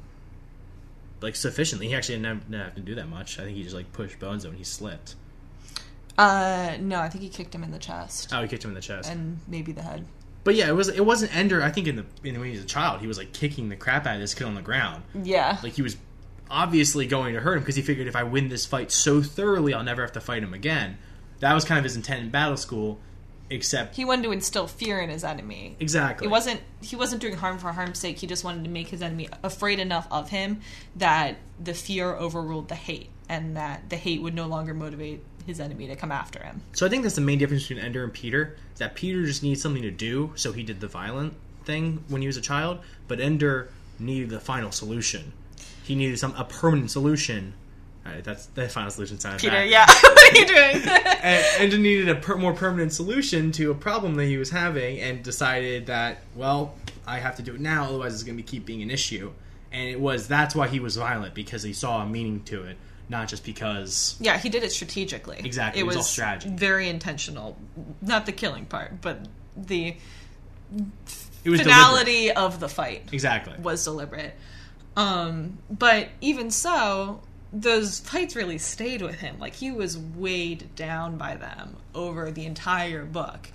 like 1.20 1.36
sufficiently. 1.36 1.88
He 1.88 1.94
actually 1.94 2.16
didn't 2.16 2.26
have, 2.26 2.50
didn't 2.50 2.64
have 2.64 2.74
to 2.76 2.80
do 2.80 2.94
that 2.94 3.08
much. 3.08 3.38
I 3.38 3.44
think 3.44 3.56
he 3.56 3.62
just 3.62 3.74
like 3.74 3.92
pushed 3.92 4.18
Bonzo 4.18 4.46
and 4.46 4.56
he 4.56 4.64
slipped. 4.64 5.16
Uh, 6.16 6.76
no, 6.80 6.98
I 7.00 7.08
think 7.08 7.22
he 7.22 7.28
kicked 7.30 7.54
him 7.54 7.62
in 7.62 7.70
the 7.70 7.78
chest 7.78 8.30
Oh, 8.32 8.42
he 8.42 8.48
kicked 8.48 8.64
him 8.64 8.70
in 8.70 8.74
the 8.74 8.80
chest. 8.80 9.08
and 9.10 9.38
maybe 9.46 9.72
the 9.72 9.82
head. 9.82 10.06
But 10.42 10.54
yeah, 10.54 10.68
it 10.68 10.74
was 10.74 10.88
it 10.88 11.04
wasn't 11.04 11.34
Ender. 11.36 11.62
I 11.62 11.70
think 11.70 11.86
in 11.86 11.96
the 11.96 12.06
in 12.24 12.38
when 12.38 12.50
he 12.50 12.56
was 12.56 12.64
a 12.64 12.68
child, 12.68 13.00
he 13.00 13.06
was 13.06 13.18
like 13.18 13.32
kicking 13.32 13.68
the 13.68 13.76
crap 13.76 14.06
out 14.06 14.14
of 14.14 14.20
this 14.20 14.34
kid 14.34 14.46
on 14.46 14.54
the 14.54 14.62
ground. 14.62 15.02
Yeah. 15.14 15.58
Like 15.62 15.74
he 15.74 15.82
was 15.82 15.96
obviously 16.50 17.06
going 17.06 17.34
to 17.34 17.40
hurt 17.40 17.54
him 17.54 17.60
because 17.60 17.76
he 17.76 17.82
figured 17.82 18.08
if 18.08 18.16
I 18.16 18.24
win 18.24 18.48
this 18.48 18.66
fight 18.66 18.90
so 18.90 19.22
thoroughly, 19.22 19.74
I'll 19.74 19.84
never 19.84 20.02
have 20.02 20.12
to 20.12 20.20
fight 20.20 20.42
him 20.42 20.54
again. 20.54 20.98
That 21.40 21.54
was 21.54 21.64
kind 21.64 21.78
of 21.78 21.84
his 21.84 21.96
intent 21.96 22.22
in 22.22 22.30
Battle 22.30 22.56
School, 22.56 22.98
except 23.48 23.96
he 23.96 24.04
wanted 24.04 24.22
to 24.24 24.32
instill 24.32 24.66
fear 24.66 25.00
in 25.00 25.10
his 25.10 25.24
enemy. 25.24 25.76
exactly 25.78 26.26
It 26.26 26.30
wasn't 26.30 26.60
he 26.80 26.96
wasn't 26.96 27.20
doing 27.20 27.36
harm 27.36 27.58
for 27.58 27.72
harm's 27.72 27.98
sake. 27.98 28.18
He 28.18 28.26
just 28.26 28.44
wanted 28.44 28.64
to 28.64 28.70
make 28.70 28.88
his 28.88 29.02
enemy 29.02 29.28
afraid 29.42 29.78
enough 29.78 30.06
of 30.10 30.30
him 30.30 30.60
that 30.96 31.36
the 31.62 31.74
fear 31.74 32.14
overruled 32.14 32.68
the 32.68 32.74
hate 32.74 33.10
and 33.28 33.56
that 33.56 33.90
the 33.90 33.96
hate 33.96 34.22
would 34.22 34.34
no 34.34 34.46
longer 34.46 34.74
motivate 34.74 35.22
his 35.50 35.60
enemy 35.60 35.86
to 35.88 35.96
come 35.96 36.10
after 36.10 36.42
him. 36.42 36.62
So 36.72 36.86
I 36.86 36.88
think 36.88 37.02
that's 37.02 37.14
the 37.14 37.20
main 37.20 37.38
difference 37.38 37.68
between 37.68 37.84
Ender 37.84 38.02
and 38.02 38.12
Peter. 38.12 38.56
Is 38.72 38.78
that 38.78 38.94
Peter 38.94 39.24
just 39.24 39.42
needs 39.42 39.60
something 39.60 39.82
to 39.82 39.90
do, 39.90 40.32
so 40.36 40.52
he 40.52 40.62
did 40.62 40.80
the 40.80 40.88
violent 40.88 41.34
thing 41.64 42.02
when 42.08 42.22
he 42.22 42.26
was 42.26 42.36
a 42.36 42.40
child. 42.40 42.80
But 43.08 43.20
Ender 43.20 43.70
needed 43.98 44.30
the 44.30 44.40
final 44.40 44.72
solution. 44.72 45.32
He 45.84 45.94
needed 45.94 46.18
some 46.18 46.34
a 46.36 46.44
permanent 46.44 46.90
solution. 46.90 47.54
Right, 48.04 48.24
that's 48.24 48.46
the 48.46 48.66
final 48.68 48.90
solution. 48.90 49.20
Sounded 49.20 49.40
Peter, 49.40 49.52
bad. 49.52 49.68
yeah. 49.68 49.86
what 50.02 50.34
are 50.34 50.38
you 50.38 50.46
doing? 50.46 50.88
and, 51.22 51.44
Ender 51.58 51.78
needed 51.78 52.08
a 52.08 52.14
per- 52.14 52.36
more 52.36 52.54
permanent 52.54 52.92
solution 52.92 53.52
to 53.52 53.70
a 53.70 53.74
problem 53.74 54.14
that 54.14 54.24
he 54.24 54.38
was 54.38 54.50
having, 54.50 55.00
and 55.00 55.22
decided 55.22 55.86
that 55.86 56.22
well, 56.34 56.74
I 57.06 57.18
have 57.18 57.36
to 57.36 57.42
do 57.42 57.54
it 57.54 57.60
now, 57.60 57.84
otherwise 57.84 58.14
it's 58.14 58.22
going 58.22 58.38
to 58.38 58.42
keep 58.42 58.64
being 58.64 58.82
an 58.82 58.90
issue. 58.90 59.32
And 59.72 59.88
it 59.88 60.00
was 60.00 60.28
that's 60.28 60.54
why 60.54 60.68
he 60.68 60.80
was 60.80 60.96
violent 60.96 61.34
because 61.34 61.62
he 61.62 61.72
saw 61.72 62.02
a 62.02 62.06
meaning 62.06 62.42
to 62.44 62.62
it, 62.64 62.76
not 63.10 63.28
just 63.28 63.44
because 63.44 64.16
yeah, 64.20 64.38
he 64.38 64.48
did 64.48 64.62
it 64.62 64.72
strategically. 64.72 65.38
Exactly, 65.44 65.80
it 65.80 65.84
was 65.84 65.96
all 65.96 66.02
strategy. 66.02 66.48
Very 66.54 66.88
intentional. 66.88 67.58
Not 68.00 68.24
the 68.24 68.32
killing 68.32 68.64
part, 68.64 69.00
but 69.02 69.18
the 69.56 69.96
it 71.44 71.50
was 71.50 71.60
deliberate. 71.60 71.64
finality 71.64 72.30
of 72.32 72.60
the 72.60 72.68
fight. 72.68 73.08
Exactly. 73.12 73.54
was 73.60 73.84
deliberate. 73.84 74.34
Um, 74.96 75.58
but 75.68 76.08
even 76.20 76.50
so, 76.50 77.20
those 77.52 77.98
fights 78.00 78.36
really 78.36 78.58
stayed 78.58 79.02
with 79.02 79.16
him. 79.16 79.38
Like 79.40 79.54
he 79.54 79.72
was 79.72 79.98
weighed 79.98 80.74
down 80.76 81.18
by 81.18 81.34
them 81.34 81.76
over 81.94 82.30
the 82.30 82.46
entire 82.46 83.04
book. 83.04 83.50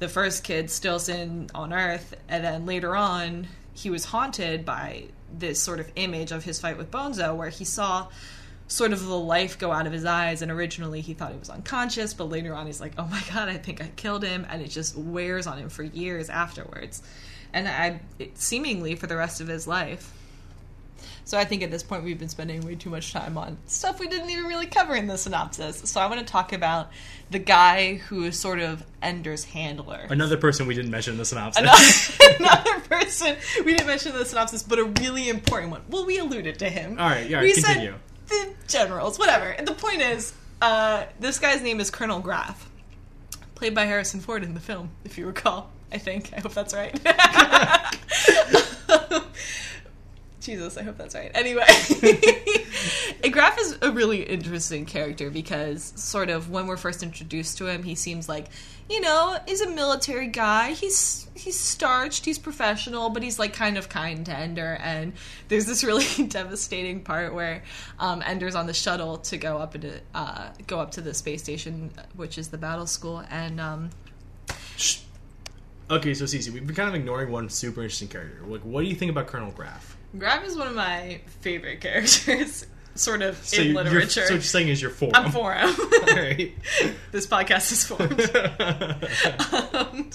The 0.00 0.08
first 0.08 0.44
kid 0.44 0.66
Stilson 0.66 1.48
on 1.54 1.72
Earth, 1.72 2.14
and 2.28 2.44
then 2.44 2.66
later 2.66 2.94
on, 2.96 3.46
he 3.72 3.88
was 3.88 4.04
haunted 4.04 4.64
by 4.64 5.04
this 5.32 5.60
sort 5.60 5.80
of 5.80 5.90
image 5.96 6.32
of 6.32 6.44
his 6.44 6.60
fight 6.60 6.76
with 6.76 6.90
Bonzo, 6.90 7.34
where 7.36 7.48
he 7.48 7.64
saw 7.64 8.08
sort 8.68 8.92
of 8.92 9.04
the 9.04 9.18
life 9.18 9.58
go 9.58 9.72
out 9.72 9.86
of 9.86 9.92
his 9.92 10.04
eyes. 10.04 10.42
And 10.42 10.50
originally, 10.50 11.00
he 11.00 11.14
thought 11.14 11.32
he 11.32 11.38
was 11.38 11.50
unconscious, 11.50 12.14
but 12.14 12.24
later 12.24 12.54
on, 12.54 12.66
he's 12.66 12.80
like, 12.80 12.92
"Oh 12.98 13.06
my 13.06 13.22
god, 13.32 13.48
I 13.48 13.56
think 13.56 13.80
I 13.80 13.88
killed 13.96 14.24
him," 14.24 14.46
and 14.48 14.62
it 14.62 14.68
just 14.68 14.96
wears 14.96 15.46
on 15.46 15.58
him 15.58 15.68
for 15.68 15.82
years 15.82 16.30
afterwards, 16.30 17.02
and 17.52 17.68
I 17.68 18.00
it, 18.18 18.38
seemingly 18.38 18.94
for 18.94 19.06
the 19.06 19.16
rest 19.16 19.40
of 19.40 19.48
his 19.48 19.66
life. 19.66 20.12
So 21.26 21.36
I 21.36 21.44
think 21.44 21.64
at 21.64 21.72
this 21.72 21.82
point 21.82 22.04
we've 22.04 22.18
been 22.18 22.28
spending 22.28 22.64
way 22.64 22.76
too 22.76 22.88
much 22.88 23.12
time 23.12 23.36
on 23.36 23.58
stuff 23.66 23.98
we 23.98 24.06
didn't 24.06 24.30
even 24.30 24.44
really 24.44 24.66
cover 24.66 24.94
in 24.94 25.08
the 25.08 25.18
synopsis. 25.18 25.78
So 25.90 26.00
I 26.00 26.06
want 26.06 26.20
to 26.20 26.24
talk 26.24 26.52
about 26.52 26.90
the 27.30 27.40
guy 27.40 27.94
who 27.94 28.24
is 28.24 28.38
sort 28.38 28.60
of 28.60 28.84
Ender's 29.02 29.42
handler. 29.42 30.06
Another 30.08 30.36
person 30.36 30.68
we 30.68 30.74
didn't 30.74 30.92
mention 30.92 31.14
in 31.14 31.18
the 31.18 31.24
synopsis. 31.24 31.60
Another, 31.60 32.36
another 32.38 32.80
person 32.88 33.36
we 33.64 33.72
didn't 33.72 33.88
mention 33.88 34.12
in 34.12 34.18
the 34.18 34.24
synopsis, 34.24 34.62
but 34.62 34.78
a 34.78 34.84
really 34.84 35.28
important 35.28 35.72
one. 35.72 35.82
Well, 35.90 36.06
we 36.06 36.18
alluded 36.18 36.60
to 36.60 36.70
him. 36.70 36.98
All 37.00 37.08
right, 37.08 37.28
yeah, 37.28 37.40
we 37.40 37.52
continue. 37.52 37.90
said 37.90 38.00
the 38.28 38.54
generals, 38.66 39.18
whatever. 39.18 39.46
And 39.46 39.66
the 39.66 39.74
point 39.74 40.02
is, 40.02 40.34
uh, 40.60 41.04
this 41.20 41.38
guy's 41.38 41.62
name 41.62 41.80
is 41.80 41.90
Colonel 41.90 42.20
Graff, 42.20 42.68
played 43.54 43.74
by 43.74 43.84
Harrison 43.84 44.20
Ford 44.20 44.42
in 44.42 44.54
the 44.54 44.60
film, 44.60 44.90
if 45.04 45.18
you 45.18 45.26
recall. 45.26 45.70
I 45.92 45.98
think. 45.98 46.30
I 46.36 46.40
hope 46.40 46.52
that's 46.52 46.74
right. 46.74 46.92
Jesus, 50.46 50.76
I 50.76 50.84
hope 50.84 50.96
that's 50.96 51.16
right. 51.16 51.32
Anyway, 51.34 51.64
Graff 53.32 53.58
is 53.58 53.76
a 53.82 53.90
really 53.90 54.22
interesting 54.22 54.86
character 54.86 55.28
because, 55.28 55.92
sort 55.96 56.30
of, 56.30 56.50
when 56.50 56.68
we're 56.68 56.76
first 56.76 57.02
introduced 57.02 57.58
to 57.58 57.66
him, 57.66 57.82
he 57.82 57.96
seems 57.96 58.28
like, 58.28 58.46
you 58.88 59.00
know, 59.00 59.36
he's 59.48 59.60
a 59.60 59.68
military 59.68 60.28
guy. 60.28 60.70
He's 60.70 61.26
he's 61.34 61.58
starched, 61.58 62.24
he's 62.24 62.38
professional, 62.38 63.10
but 63.10 63.24
he's 63.24 63.40
like 63.40 63.54
kind 63.54 63.76
of 63.76 63.88
kind 63.88 64.24
to 64.26 64.32
Ender. 64.32 64.78
And 64.80 65.14
there's 65.48 65.66
this 65.66 65.82
really 65.82 66.06
devastating 66.28 67.00
part 67.00 67.34
where 67.34 67.64
um, 67.98 68.22
Ender's 68.24 68.54
on 68.54 68.68
the 68.68 68.74
shuttle 68.74 69.18
to 69.18 69.36
go 69.36 69.58
up 69.58 69.74
into 69.74 70.00
uh, 70.14 70.50
go 70.68 70.78
up 70.78 70.92
to 70.92 71.00
the 71.00 71.12
space 71.12 71.42
station, 71.42 71.90
which 72.14 72.38
is 72.38 72.48
the 72.48 72.58
battle 72.58 72.86
school, 72.86 73.24
and 73.30 73.60
um, 73.60 73.90
Okay, 75.88 76.14
so 76.14 76.24
Cece, 76.24 76.50
we've 76.50 76.66
been 76.66 76.76
kind 76.76 76.88
of 76.88 76.94
ignoring 76.94 77.32
one 77.32 77.48
super 77.48 77.82
interesting 77.82 78.08
character. 78.08 78.42
Like, 78.46 78.62
what 78.62 78.82
do 78.82 78.88
you 78.88 78.94
think 78.94 79.10
about 79.10 79.26
Colonel 79.26 79.50
Graff? 79.50 79.95
Graff 80.18 80.44
is 80.44 80.56
one 80.56 80.66
of 80.68 80.74
my 80.74 81.20
favorite 81.40 81.80
characters, 81.80 82.66
sort 82.94 83.22
of 83.22 83.36
So 83.44 83.62
in 83.62 83.74
literature. 83.74 84.08
so 84.08 84.20
what 84.22 84.30
you're 84.32 84.40
saying 84.42 84.68
is 84.68 84.80
you're 84.80 84.90
for 84.90 85.10
I'm 85.14 85.24
him. 85.26 85.32
for 85.32 85.52
him. 85.54 85.68
Alright. 86.08 86.54
this 87.12 87.26
podcast 87.26 87.72
is 87.72 87.84
formed. 87.84 88.20
um, 89.74 90.10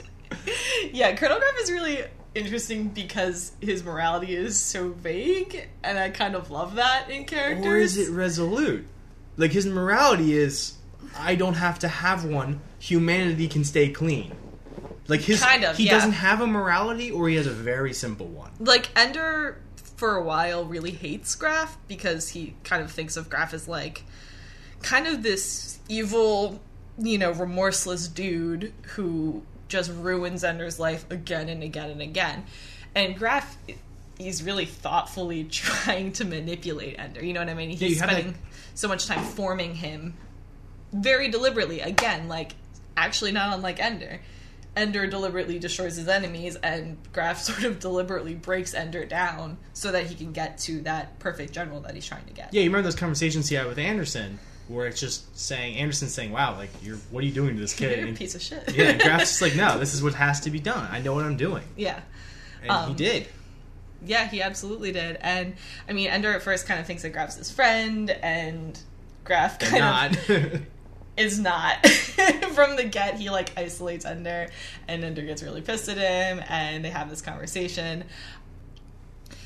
yeah, 0.92 1.16
Colonel 1.16 1.40
Graff 1.40 1.54
is 1.62 1.72
really 1.72 2.04
interesting 2.36 2.88
because 2.90 3.52
his 3.62 3.84
morality 3.84 4.36
is 4.36 4.58
so 4.58 4.90
vague, 4.90 5.68
and 5.84 5.98
I 6.00 6.10
kind 6.10 6.36
of 6.36 6.50
love 6.52 6.76
that 6.76 7.10
in 7.10 7.26
characters. 7.26 7.66
or 7.66 7.78
is 7.78 7.98
it 7.98 8.10
resolute? 8.12 8.88
Like 9.38 9.52
his 9.52 9.66
morality 9.66 10.34
is, 10.34 10.74
I 11.18 11.36
don't 11.36 11.56
have 11.56 11.80
to 11.80 11.88
have 11.88 12.26
one. 12.26 12.62
Humanity 12.80 13.48
can 13.48 13.64
stay 13.64 13.90
clean. 13.90 14.34
Like 15.08 15.22
his, 15.22 15.42
Kind 15.44 15.64
of, 15.66 15.78
he 15.78 15.86
yeah. 15.86 15.92
doesn't 15.92 16.14
have 16.14 16.42
a 16.42 16.48
morality, 16.48 17.12
or 17.12 17.28
he 17.28 17.36
has 17.36 17.48
a 17.48 17.52
very 17.52 17.94
simple 17.94 18.28
one. 18.28 18.52
like 18.60 18.90
Ender 18.96 19.60
for 20.02 20.16
a 20.16 20.24
while 20.24 20.66
really 20.66 20.90
hates 20.90 21.36
Graff 21.36 21.78
because 21.88 22.30
he 22.30 22.56
kind 22.64 22.82
of 22.82 22.90
thinks 22.90 23.18
of 23.18 23.30
Graff 23.30 23.54
as 23.54 23.68
like 23.68 24.04
kind 24.82 25.06
of 25.06 25.22
this 25.22 25.78
evil, 25.90 26.60
you 26.98 27.20
know, 27.20 27.30
remorseless 27.30 28.08
dude 28.08 28.74
who 28.96 29.44
just 29.68 29.92
ruins 29.92 30.44
Ender's 30.44 30.80
life 30.80 31.06
again 31.12 31.50
and 31.50 31.62
again 31.62 31.92
and 31.92 32.02
again. 32.02 32.46
And 32.96 33.16
Graff 33.16 33.56
he's 34.18 34.42
really 34.42 34.66
thoughtfully 34.66 35.44
trying 35.52 36.14
to 36.14 36.26
manipulate 36.26 36.98
Ender. 36.98 37.24
You 37.24 37.34
know 37.34 37.42
what 37.42 37.50
I 37.50 37.54
mean? 37.54 37.70
He's 37.70 38.00
to- 38.00 38.08
spending 38.08 38.34
so 38.74 38.88
much 38.88 39.06
time 39.06 39.24
forming 39.24 39.76
him 39.76 40.16
very 40.92 41.30
deliberately. 41.30 41.80
Again, 41.80 42.28
like 42.28 42.54
actually 42.98 43.34
not 43.34 43.54
unlike 43.54 43.80
Ender. 43.80 44.20
Ender 44.76 45.06
deliberately 45.06 45.60
destroys 45.60 45.98
his 45.98 46.08
enemies, 46.08 46.56
and 46.58 46.98
Graff 47.12 47.40
sort 47.42 47.64
of 47.64 47.80
deliberately 47.80 48.36
breaks 48.36 48.74
Ender 48.74 49.06
down 49.06 49.58
so 49.74 49.92
that 49.92 50.06
he 50.06 50.16
can 50.16 50.32
get 50.32 50.58
to 50.60 50.82
that 50.82 51.20
perfect 51.20 51.54
general 51.54 51.82
that 51.82 51.94
he's 51.96 52.06
trying 52.06 52.26
to 52.26 52.34
get. 52.34 52.54
Yeah, 52.54 52.62
you 52.62 52.70
remember 52.70 52.84
those 52.86 52.96
conversations 52.96 53.50
he 53.50 53.56
had 53.56 53.68
with 53.68 53.78
Anderson, 53.78 54.40
where 54.70 54.88
it's 54.88 55.00
just 55.02 55.38
saying 55.38 55.76
Anderson 55.76 56.08
saying, 56.08 56.32
"Wow, 56.32 56.56
like 56.56 56.70
you're, 56.82 56.96
what 57.12 57.22
are 57.24 57.28
you 57.28 57.34
doing 57.34 57.56
to 57.56 57.62
this 57.62 57.74
kid?" 57.74 58.00
You're 58.00 58.10
a 58.10 58.14
piece 58.14 58.36
of 58.36 58.42
shit. 58.42 58.74
yeah, 58.74 58.86
and 58.92 59.02
Graff's 59.02 59.24
just 59.32 59.42
like, 59.42 59.56
"No, 59.58 59.78
this 59.78 59.94
is 59.94 60.02
what 60.02 60.14
has 60.14 60.40
to 60.42 60.50
be 60.50 60.60
done. 60.60 60.88
I 60.90 61.02
know 61.02 61.14
what 61.14 61.26
I'm 61.26 61.36
doing," 61.38 61.64
yeah. 61.76 62.00
and 62.62 62.72
he 62.72 62.78
Um, 62.92 62.96
did. 62.96 63.28
Yeah, 64.06 64.28
he 64.28 64.42
absolutely 64.42 64.92
did. 64.94 65.18
And 65.22 65.56
I 65.90 65.94
mean, 65.94 66.08
Ender 66.08 66.32
at 66.34 66.42
first 66.42 66.66
kind 66.66 66.80
of 66.80 66.88
thinks 66.88 67.04
that 67.04 67.12
Graff's 67.12 67.36
his 67.36 67.52
friend, 67.52 68.10
and 68.10 68.80
Graff 69.26 69.60
kind 69.60 70.16
of 70.16 70.30
not. 70.42 70.62
is 71.17 71.39
not. 71.39 71.86
From 72.54 72.76
the 72.76 72.84
get, 72.84 73.15
he 73.15 73.30
like 73.30 73.52
isolates 73.58 74.06
Ender, 74.06 74.50
and 74.88 75.04
Ender 75.04 75.24
gets 75.24 75.41
really 75.43 75.62
pissed 75.62 75.89
at 75.89 75.97
him, 75.97 76.43
and 76.47 76.84
they 76.84 76.89
have 76.89 77.10
this 77.10 77.21
conversation. 77.21 78.04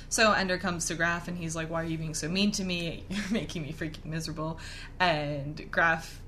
So 0.10 0.32
Ender 0.32 0.58
comes 0.58 0.86
to 0.88 0.96
Graff, 0.96 1.28
and 1.28 1.38
he's 1.38 1.56
like, 1.56 1.70
"Why 1.70 1.82
are 1.82 1.86
you 1.86 1.98
being 1.98 2.14
so 2.14 2.30
mean 2.30 2.52
to 2.54 2.64
me? 2.64 3.04
You're 3.10 3.24
making 3.32 3.64
me 3.64 3.74
freaking 3.74 4.06
miserable." 4.06 4.60
And 5.00 5.70
Graff, 5.72 6.22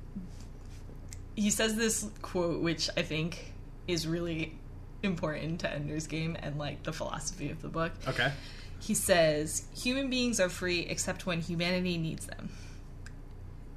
he 1.36 1.50
says 1.50 1.76
this 1.76 2.08
quote, 2.22 2.62
which 2.62 2.90
I 2.98 3.02
think 3.02 3.54
is 3.88 4.06
really 4.08 4.56
important 5.04 5.62
to 5.62 5.72
Ender's 5.72 6.08
game 6.08 6.36
and 6.42 6.58
like 6.58 6.84
the 6.84 6.92
philosophy 6.92 7.50
of 7.52 7.62
the 7.62 7.70
book. 7.70 7.92
okay. 8.08 8.32
He 8.80 8.94
says, 8.94 9.64
"Human 9.76 10.10
beings 10.10 10.40
are 10.40 10.50
free 10.50 10.82
except 10.82 11.26
when 11.26 11.42
humanity 11.42 11.98
needs 11.98 12.26
them." 12.28 12.50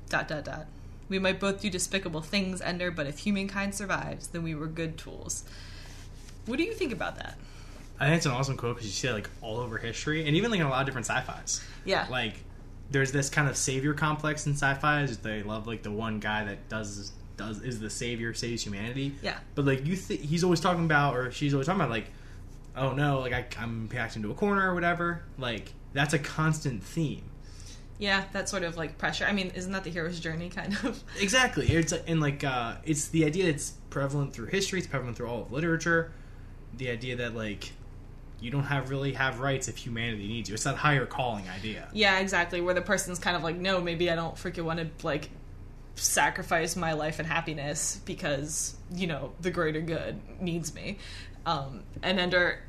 Dot 0.08 0.28
dot 0.28 0.44
dot. 0.44 0.66
We 1.10 1.18
might 1.18 1.38
both 1.38 1.60
do 1.60 1.68
despicable 1.68 2.22
things, 2.22 2.62
Ender, 2.62 2.90
but 2.90 3.06
if 3.06 3.18
humankind 3.18 3.74
survives, 3.74 4.28
then 4.28 4.42
we 4.42 4.54
were 4.54 4.66
good 4.66 4.96
tools. 4.96 5.44
What 6.46 6.56
do 6.56 6.62
you 6.64 6.72
think 6.72 6.92
about 6.92 7.16
that? 7.16 7.36
I 7.98 8.06
think 8.06 8.16
it's 8.16 8.26
an 8.26 8.32
awesome 8.32 8.56
quote 8.56 8.76
because 8.76 8.86
you 8.86 8.92
see 8.92 9.08
it 9.08 9.12
like 9.12 9.28
all 9.42 9.58
over 9.58 9.76
history 9.76 10.26
and 10.26 10.34
even 10.34 10.50
like 10.50 10.60
in 10.60 10.66
a 10.66 10.70
lot 10.70 10.80
of 10.80 10.86
different 10.86 11.06
sci-fi's. 11.06 11.62
Yeah. 11.84 12.06
Like 12.10 12.32
there's 12.90 13.12
this 13.12 13.28
kind 13.28 13.46
of 13.48 13.58
savior 13.58 13.92
complex 13.92 14.46
in 14.46 14.54
sci-fi's. 14.54 15.18
They 15.18 15.42
love 15.42 15.66
like 15.66 15.82
the 15.82 15.90
one 15.90 16.18
guy 16.18 16.44
that 16.44 16.68
does 16.70 17.12
does 17.36 17.62
is 17.62 17.80
the 17.80 17.90
savior, 17.90 18.32
saves 18.34 18.62
humanity. 18.62 19.14
Yeah. 19.22 19.38
But 19.54 19.64
like 19.64 19.86
you, 19.86 19.96
th- 19.96 20.20
he's 20.20 20.44
always 20.44 20.60
talking 20.60 20.84
about, 20.84 21.16
or 21.16 21.30
she's 21.30 21.54
always 21.54 21.66
talking 21.66 21.80
about, 21.80 21.90
like, 21.90 22.06
oh 22.76 22.92
no, 22.92 23.20
like 23.20 23.32
I, 23.32 23.46
I'm 23.58 23.88
packed 23.88 24.16
into 24.16 24.30
a 24.30 24.34
corner 24.34 24.70
or 24.70 24.74
whatever. 24.74 25.22
Like 25.38 25.72
that's 25.92 26.14
a 26.14 26.18
constant 26.18 26.82
theme. 26.82 27.24
Yeah, 28.00 28.24
that 28.32 28.48
sort 28.48 28.62
of 28.62 28.78
like 28.78 28.96
pressure. 28.96 29.26
I 29.26 29.32
mean, 29.32 29.52
isn't 29.54 29.70
that 29.72 29.84
the 29.84 29.90
hero's 29.90 30.18
journey 30.18 30.48
kind 30.48 30.72
of? 30.82 31.04
Exactly. 31.20 31.66
It's 31.68 31.92
and 31.92 32.20
like 32.20 32.42
uh, 32.42 32.76
it's 32.84 33.08
the 33.08 33.26
idea 33.26 33.52
that's 33.52 33.74
prevalent 33.90 34.32
through 34.32 34.46
history. 34.46 34.78
It's 34.78 34.88
prevalent 34.88 35.18
through 35.18 35.28
all 35.28 35.42
of 35.42 35.52
literature. 35.52 36.10
The 36.78 36.88
idea 36.88 37.16
that 37.16 37.36
like 37.36 37.72
you 38.40 38.50
don't 38.50 38.64
have 38.64 38.88
really 38.88 39.12
have 39.12 39.38
rights 39.38 39.68
if 39.68 39.76
humanity 39.76 40.26
needs 40.26 40.48
you. 40.48 40.54
It's 40.54 40.64
that 40.64 40.76
higher 40.76 41.04
calling 41.04 41.46
idea. 41.50 41.88
Yeah, 41.92 42.18
exactly. 42.20 42.62
Where 42.62 42.74
the 42.74 42.80
person's 42.80 43.18
kind 43.18 43.36
of 43.36 43.42
like, 43.42 43.56
no, 43.56 43.82
maybe 43.82 44.10
I 44.10 44.16
don't 44.16 44.34
freaking 44.34 44.64
want 44.64 44.80
to 44.80 44.88
like 45.06 45.28
sacrifice 45.94 46.76
my 46.76 46.94
life 46.94 47.18
and 47.18 47.28
happiness 47.28 48.00
because 48.06 48.76
you 48.94 49.06
know 49.06 49.32
the 49.42 49.50
greater 49.50 49.82
good 49.82 50.18
needs 50.40 50.74
me. 50.74 50.96
Um, 51.44 51.82
and 52.02 52.18
Ender 52.18 52.60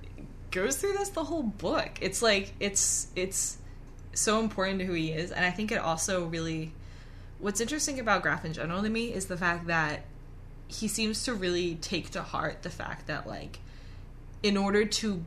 goes 0.51 0.75
through 0.75 0.93
this 0.93 1.09
the 1.09 1.23
whole 1.23 1.43
book. 1.43 1.91
It's 2.01 2.21
like 2.21 2.53
it's 2.59 3.07
it's 3.15 3.57
so 4.13 4.39
important 4.39 4.79
to 4.79 4.85
who 4.85 4.93
he 4.93 5.11
is, 5.11 5.31
and 5.31 5.45
I 5.45 5.51
think 5.51 5.71
it 5.71 5.79
also 5.79 6.25
really. 6.25 6.73
What's 7.39 7.59
interesting 7.59 7.99
about 7.99 8.21
Graff 8.21 8.45
in 8.45 8.53
general 8.53 8.83
to 8.83 8.89
me 8.89 9.11
is 9.11 9.25
the 9.25 9.37
fact 9.37 9.65
that 9.65 10.03
he 10.67 10.87
seems 10.87 11.23
to 11.23 11.33
really 11.33 11.75
take 11.75 12.11
to 12.11 12.21
heart 12.21 12.61
the 12.61 12.69
fact 12.69 13.07
that 13.07 13.27
like 13.27 13.59
in 14.43 14.57
order 14.57 14.85
to 14.85 15.25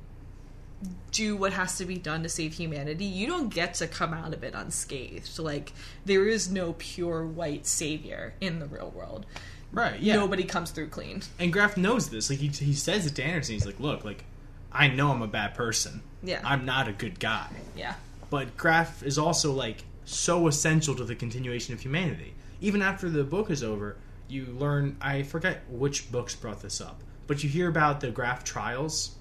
do 1.10 1.36
what 1.36 1.52
has 1.52 1.78
to 1.78 1.84
be 1.84 1.96
done 1.96 2.22
to 2.22 2.28
save 2.28 2.54
humanity, 2.54 3.04
you 3.04 3.26
don't 3.26 3.52
get 3.52 3.74
to 3.74 3.86
come 3.86 4.12
out 4.12 4.32
of 4.32 4.42
it 4.42 4.54
unscathed. 4.54 5.38
Like 5.38 5.72
there 6.04 6.26
is 6.26 6.50
no 6.50 6.74
pure 6.78 7.24
white 7.26 7.66
savior 7.66 8.34
in 8.40 8.58
the 8.58 8.66
real 8.66 8.90
world. 8.90 9.26
Right. 9.72 9.98
Yeah. 10.00 10.16
Nobody 10.16 10.44
comes 10.44 10.70
through 10.70 10.88
clean. 10.88 11.22
And 11.38 11.52
Graff 11.52 11.76
knows 11.76 12.08
this. 12.10 12.30
Like 12.30 12.38
he 12.38 12.48
he 12.48 12.74
says 12.74 13.06
it 13.06 13.16
to 13.16 13.24
Anderson. 13.24 13.54
He's 13.54 13.66
like, 13.66 13.80
look, 13.80 14.04
like 14.04 14.24
I 14.72 14.88
know 14.88 15.10
I'm 15.10 15.22
a 15.22 15.28
bad 15.28 15.54
person. 15.54 16.02
Yeah. 16.22 16.40
I'm 16.44 16.64
not 16.64 16.88
a 16.88 16.92
good 16.92 17.20
guy. 17.20 17.48
Yeah. 17.76 17.94
But 18.34 18.56
Graff 18.56 19.04
is 19.04 19.16
also 19.16 19.52
like 19.52 19.84
so 20.04 20.48
essential 20.48 20.96
to 20.96 21.04
the 21.04 21.14
continuation 21.14 21.72
of 21.72 21.80
humanity. 21.80 22.34
Even 22.60 22.82
after 22.82 23.08
the 23.08 23.22
book 23.22 23.48
is 23.48 23.62
over, 23.62 23.96
you 24.26 24.46
learn. 24.46 24.96
I 25.00 25.22
forget 25.22 25.62
which 25.70 26.10
books 26.10 26.34
brought 26.34 26.60
this 26.60 26.80
up, 26.80 27.00
but 27.28 27.44
you 27.44 27.48
hear 27.48 27.68
about 27.68 28.00
the 28.00 28.10
Graff 28.10 28.42
trials. 28.42 29.14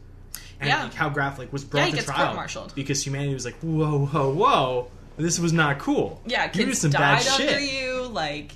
And 0.60 0.68
Yeah. 0.68 0.86
like 0.86 0.96
how 0.96 1.10
Graff 1.10 1.38
like 1.38 1.54
was 1.54 1.62
Yeah, 1.64 1.70
brought 1.70 1.86
he 1.86 1.92
to 1.92 1.96
gets 1.98 2.08
trial 2.08 2.70
because 2.74 3.06
humanity 3.06 3.36
was 3.36 3.46
like, 3.46 3.54
whoa, 3.60 4.08
whoa, 4.08 4.34
whoa, 4.34 4.92
this 5.18 5.38
was 5.38 5.54
not 5.54 5.78
cool. 5.78 6.20
Yeah, 6.26 6.46
you 6.46 6.52
did 6.52 6.66
kids 6.70 6.80
some 6.80 6.90
died 6.90 7.24
bad 7.24 7.28
under 7.40 7.60
shit. 7.60 7.72
you. 7.72 8.08
Like 8.08 8.54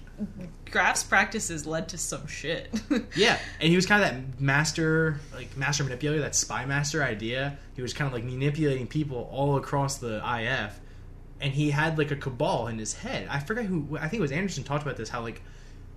Graff's 0.71 1.03
practices 1.03 1.65
led 1.65 1.89
to 1.89 1.97
some 1.97 2.27
shit. 2.27 2.69
Yeah, 3.15 3.39
and 3.59 3.69
he 3.69 3.75
was 3.75 3.85
kind 3.85 4.03
of 4.03 4.09
that 4.09 4.39
master, 4.41 5.19
like 5.33 5.55
master 5.57 5.83
manipulator, 5.83 6.21
that 6.21 6.35
spy 6.35 6.65
master 6.65 7.03
idea. 7.03 7.57
He 7.75 7.81
was 7.81 7.93
kind 7.93 8.07
of 8.07 8.13
like 8.13 8.23
manipulating 8.23 8.87
people 8.87 9.29
all 9.31 9.57
across 9.57 9.97
the 9.97 10.17
IF, 10.17 10.79
and 11.41 11.53
he 11.53 11.71
had 11.71 11.97
like 11.97 12.11
a 12.11 12.15
cabal 12.15 12.67
in 12.67 12.77
his 12.77 12.93
head. 12.93 13.27
I 13.29 13.39
forget 13.39 13.65
who. 13.65 13.97
I 13.97 14.07
think 14.07 14.19
it 14.19 14.21
was 14.21 14.31
Anderson 14.31 14.63
talked 14.63 14.83
about 14.83 14.97
this. 14.97 15.09
How 15.09 15.21
like 15.21 15.41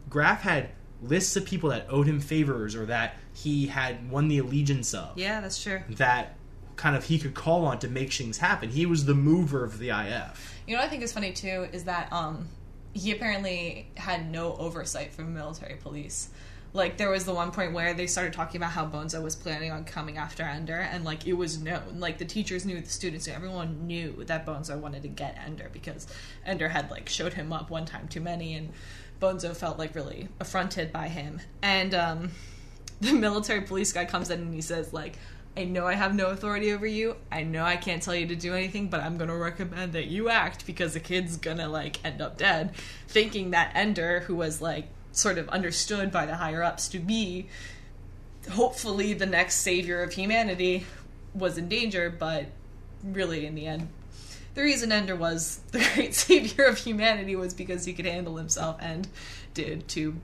Graff 0.09 0.43
had 0.43 0.71
lists 1.03 1.37
of 1.37 1.45
people 1.45 1.71
that 1.71 1.87
owed 1.89 2.07
him 2.07 2.21
favors 2.21 2.75
or 2.77 2.87
that 2.87 3.17
he 3.35 3.67
had 3.67 4.11
won 4.11 4.29
the 4.29 4.39
allegiance 4.39 4.93
of. 4.95 5.17
yeah, 5.19 5.41
that's 5.41 5.63
true. 5.63 5.81
That 5.91 6.37
kind 6.77 6.97
of 6.97 7.05
he 7.05 7.19
could 7.19 7.35
call 7.35 7.65
on 7.67 7.79
to 7.81 7.89
make 7.89 8.13
things 8.13 8.39
happen. 8.39 8.71
He 8.71 8.87
was 8.87 9.05
the 9.05 9.15
mover 9.15 9.65
of 9.65 9.79
the 9.79 9.91
IF. 9.91 10.55
You 10.67 10.75
know 10.77 10.81
what 10.81 10.87
I 10.87 10.91
think 10.91 11.03
is 11.03 11.13
funny 11.13 11.33
too 11.33 11.69
is 11.73 11.85
that 11.85 12.11
um 12.13 12.49
he 12.93 13.13
apparently 13.13 13.91
had 13.97 14.31
no 14.31 14.55
oversight 14.57 15.13
from 15.13 15.35
military 15.35 15.77
police. 15.77 16.29
Like 16.73 16.99
there 16.99 17.11
was 17.11 17.25
the 17.25 17.35
one 17.35 17.51
point 17.51 17.73
where 17.73 17.95
they 17.95 18.07
started 18.07 18.33
talking 18.33 18.61
about 18.61 18.71
how 18.71 18.87
Bonzo 18.87 19.23
was 19.23 19.35
planning 19.35 19.73
on 19.73 19.85
coming 19.85 20.19
after 20.19 20.45
Ender, 20.45 20.77
and 20.77 21.05
like 21.05 21.27
it 21.27 21.33
was 21.33 21.61
known, 21.61 21.99
like 21.99 22.19
the 22.19 22.25
teachers 22.25 22.65
knew, 22.65 22.81
the 22.81 22.89
students 22.89 23.27
knew, 23.27 23.33
everyone 23.33 23.87
knew 23.89 24.25
that 24.27 24.47
Bonzo 24.47 24.79
wanted 24.79 25.03
to 25.03 25.09
get 25.09 25.37
Ender 25.45 25.69
because 25.73 26.07
Ender 26.47 26.69
had 26.69 26.91
like 26.91 27.09
showed 27.09 27.33
him 27.33 27.53
up 27.53 27.71
one 27.71 27.87
time 27.87 28.07
too 28.07 28.21
many, 28.21 28.55
and 28.55 28.73
Bonzo 29.21 29.57
felt 29.57 29.79
like 29.79 29.97
really 29.97 30.29
affronted 30.39 30.93
by 30.93 31.09
him. 31.09 31.41
And 31.61 31.93
um, 31.93 32.31
the 33.01 33.13
military 33.15 33.63
police 33.63 33.93
guy 33.93 34.05
comes 34.05 34.31
in 34.31 34.41
and 34.41 34.55
he 34.55 34.61
says 34.61 34.93
like. 34.93 35.17
I 35.57 35.65
know 35.65 35.87
I 35.87 35.95
have 35.95 36.15
no 36.15 36.29
authority 36.29 36.73
over 36.73 36.87
you. 36.87 37.17
I 37.31 37.43
know 37.43 37.65
I 37.65 37.77
can't 37.77 38.03
tell 38.03 38.15
you 38.15 38.27
to 38.29 38.37
do 38.37 38.55
anything, 38.55 38.89
but 38.89 39.01
I'm 39.01 39.19
gonna 39.19 39.37
recommend 39.37 39.93
that 39.93 40.07
you 40.07 40.29
act 40.29 40.65
because 40.65 40.95
the 40.95 41.01
kid's 41.01 41.37
gonna 41.37 41.69
like 41.69 42.05
end 42.05 42.21
up 42.21 42.39
dead. 42.39 42.75
Thinking 43.09 43.51
that 43.51 43.73
Ender, 43.75 44.21
who 44.21 44.37
was 44.37 44.63
like 44.63 44.87
sort 45.13 45.39
of 45.39 45.49
understood 45.49 46.13
by 46.13 46.25
the 46.27 46.37
higher 46.37 46.63
ups 46.63 46.89
to 46.89 46.99
be 46.99 47.49
hopefully 48.53 49.13
the 49.13 49.27
next 49.27 49.57
savior 49.57 50.03
of 50.03 50.13
humanity, 50.13 50.87
was 51.35 51.59
in 51.59 51.69
danger, 51.69 52.11
but 52.11 52.47
really 53.03 53.45
in 53.47 53.55
the 53.55 53.67
end 53.67 53.89
the 54.55 54.63
reason 54.63 54.93
Ender 54.93 55.17
was 55.17 55.61
the 55.73 55.87
great 55.95 56.15
savior 56.15 56.65
of 56.65 56.79
humanity 56.79 57.37
was 57.37 57.55
because 57.55 57.85
he 57.85 57.93
could 57.93 58.07
handle 58.07 58.37
himself 58.37 58.77
and 58.81 59.09
did 59.55 59.89
to 59.89 60.17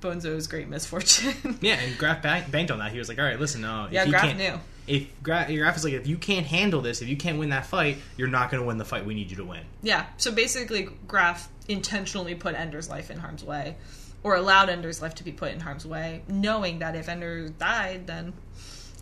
Bonzo's 0.00 0.46
great 0.46 0.68
misfortune. 0.68 1.58
Yeah, 1.60 1.74
and 1.74 1.96
Graff 1.98 2.22
banked 2.22 2.70
on 2.70 2.78
that. 2.78 2.92
He 2.92 2.98
was 2.98 3.08
like, 3.08 3.18
"All 3.18 3.24
right, 3.24 3.38
listen, 3.38 3.60
no, 3.60 3.86
if 3.86 3.92
Yeah, 3.92 4.04
he 4.04 4.10
Graff 4.10 4.36
knew. 4.36 4.60
If 4.86 5.22
Graff, 5.22 5.48
Graff 5.48 5.76
is 5.76 5.84
like, 5.84 5.92
if 5.92 6.06
you 6.06 6.16
can't 6.16 6.46
handle 6.46 6.80
this, 6.80 7.02
if 7.02 7.08
you 7.08 7.16
can't 7.16 7.38
win 7.38 7.50
that 7.50 7.66
fight, 7.66 7.98
you're 8.16 8.28
not 8.28 8.50
going 8.50 8.62
to 8.62 8.66
win 8.66 8.78
the 8.78 8.84
fight. 8.84 9.04
We 9.04 9.14
need 9.14 9.30
you 9.30 9.36
to 9.36 9.44
win." 9.44 9.62
Yeah, 9.82 10.06
so 10.16 10.32
basically, 10.32 10.88
Graff 11.06 11.48
intentionally 11.68 12.34
put 12.34 12.54
Ender's 12.54 12.88
life 12.88 13.10
in 13.10 13.18
harm's 13.18 13.44
way, 13.44 13.76
or 14.22 14.34
allowed 14.34 14.68
Ender's 14.68 15.00
life 15.00 15.14
to 15.16 15.24
be 15.24 15.32
put 15.32 15.52
in 15.52 15.60
harm's 15.60 15.86
way, 15.86 16.22
knowing 16.28 16.80
that 16.80 16.96
if 16.96 17.08
Ender 17.08 17.48
died, 17.48 18.06
then 18.06 18.32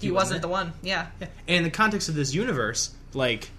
he, 0.00 0.08
He 0.08 0.10
wasn't 0.10 0.12
wasn't 0.12 0.42
the 0.42 0.48
one. 0.48 0.72
Yeah. 0.82 1.06
And 1.20 1.30
in 1.46 1.62
the 1.62 1.70
context 1.70 2.08
of 2.08 2.14
this 2.14 2.34
universe, 2.34 2.90
like 3.14 3.50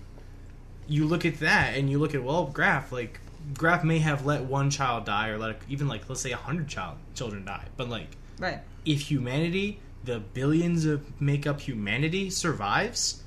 you 0.87 1.05
look 1.05 1.25
at 1.25 1.39
that 1.39 1.75
and 1.75 1.89
you 1.89 1.99
look 1.99 2.15
at 2.15 2.23
well, 2.23 2.45
Graff, 2.45 2.91
like 2.91 3.19
Graff 3.53 3.83
may 3.83 3.99
have 3.99 4.25
let 4.25 4.43
one 4.43 4.69
child 4.69 5.05
die 5.05 5.29
or 5.29 5.37
let 5.37 5.61
even 5.69 5.87
like 5.87 6.07
let's 6.09 6.21
say 6.21 6.31
a 6.31 6.37
hundred 6.37 6.67
child 6.67 6.97
children 7.13 7.45
die, 7.45 7.65
but 7.77 7.89
like 7.89 8.09
Right. 8.39 8.59
if 8.85 9.01
humanity, 9.01 9.79
the 10.03 10.19
billions 10.19 10.85
of 10.85 11.19
make 11.21 11.45
up 11.47 11.59
humanity 11.59 12.29
survives, 12.29 13.23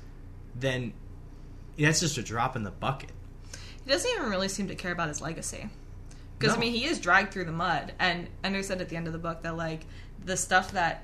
then 0.55 0.93
that's 1.77 1.99
just 1.99 2.17
a 2.17 2.23
drop 2.23 2.55
in 2.55 2.63
the 2.63 2.71
bucket. 2.71 3.11
He 3.83 3.89
doesn't 3.91 4.09
even 4.11 4.29
really 4.29 4.47
seem 4.47 4.67
to 4.69 4.75
care 4.75 4.91
about 4.91 5.09
his 5.09 5.21
legacy. 5.21 5.69
Because, 6.39 6.57
I 6.57 6.59
mean, 6.59 6.73
he 6.73 6.85
is 6.85 6.99
dragged 6.99 7.31
through 7.31 7.45
the 7.45 7.51
mud. 7.51 7.93
And 7.99 8.27
Ender 8.43 8.63
said 8.63 8.81
at 8.81 8.89
the 8.89 8.95
end 8.97 9.07
of 9.07 9.13
the 9.13 9.19
book 9.19 9.43
that, 9.43 9.55
like, 9.55 9.85
the 10.25 10.35
stuff 10.35 10.71
that 10.71 11.03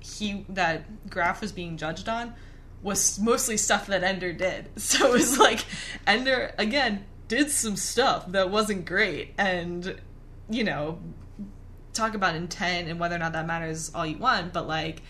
he, 0.00 0.44
that 0.50 1.08
Graff 1.08 1.40
was 1.40 1.52
being 1.52 1.76
judged 1.76 2.08
on 2.08 2.34
was 2.82 3.18
mostly 3.18 3.56
stuff 3.56 3.86
that 3.86 4.02
Ender 4.02 4.32
did. 4.32 4.68
So 4.76 5.06
it 5.08 5.12
was 5.12 5.38
like, 5.38 5.64
Ender, 6.06 6.54
again, 6.58 7.04
did 7.28 7.50
some 7.50 7.76
stuff 7.76 8.30
that 8.32 8.50
wasn't 8.50 8.84
great. 8.86 9.34
And, 9.38 10.00
you 10.48 10.64
know, 10.64 10.98
talk 11.92 12.14
about 12.14 12.34
intent 12.34 12.88
and 12.88 12.98
whether 12.98 13.16
or 13.16 13.18
not 13.18 13.32
that 13.32 13.46
matters 13.46 13.90
all 13.94 14.06
you 14.06 14.18
want, 14.18 14.52
but, 14.52 14.66
like, 14.66 15.02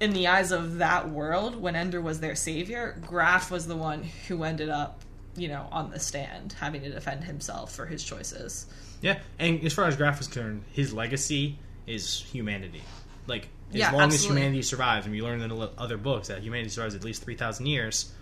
in 0.00 0.12
the 0.12 0.28
eyes 0.28 0.50
of 0.50 0.78
that 0.78 1.10
world, 1.10 1.56
when 1.56 1.76
Ender 1.76 2.00
was 2.00 2.20
their 2.20 2.34
savior, 2.34 2.98
Graff 3.06 3.50
was 3.50 3.66
the 3.66 3.76
one 3.76 4.02
who 4.28 4.44
ended 4.44 4.70
up, 4.70 5.02
you 5.36 5.48
know, 5.48 5.68
on 5.70 5.90
the 5.90 6.00
stand, 6.00 6.54
having 6.58 6.82
to 6.82 6.90
defend 6.90 7.24
himself 7.24 7.74
for 7.74 7.86
his 7.86 8.02
choices. 8.02 8.66
Yeah, 9.02 9.18
and 9.38 9.62
as 9.64 9.72
far 9.72 9.86
as 9.86 9.96
Graff 9.96 10.20
is 10.20 10.26
concerned, 10.26 10.64
his 10.72 10.92
legacy 10.92 11.58
is 11.86 12.20
humanity. 12.20 12.82
Like 13.26 13.48
as 13.70 13.76
Yeah, 13.76 13.92
long 13.92 14.08
as 14.08 14.24
humanity 14.24 14.62
survives, 14.62 15.06
and 15.06 15.14
we 15.14 15.22
learn 15.22 15.40
in 15.40 15.68
other 15.78 15.96
books 15.96 16.28
that 16.28 16.42
humanity 16.42 16.70
survives 16.70 16.94
at 16.94 17.04
least 17.04 17.22
three 17.22 17.36
thousand 17.36 17.66
years, 17.66 18.12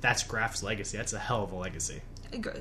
that's 0.00 0.22
Graff's 0.22 0.62
legacy. 0.62 0.96
That's 0.96 1.12
a 1.12 1.18
hell 1.18 1.44
of 1.44 1.52
a 1.52 1.56
legacy. 1.56 2.00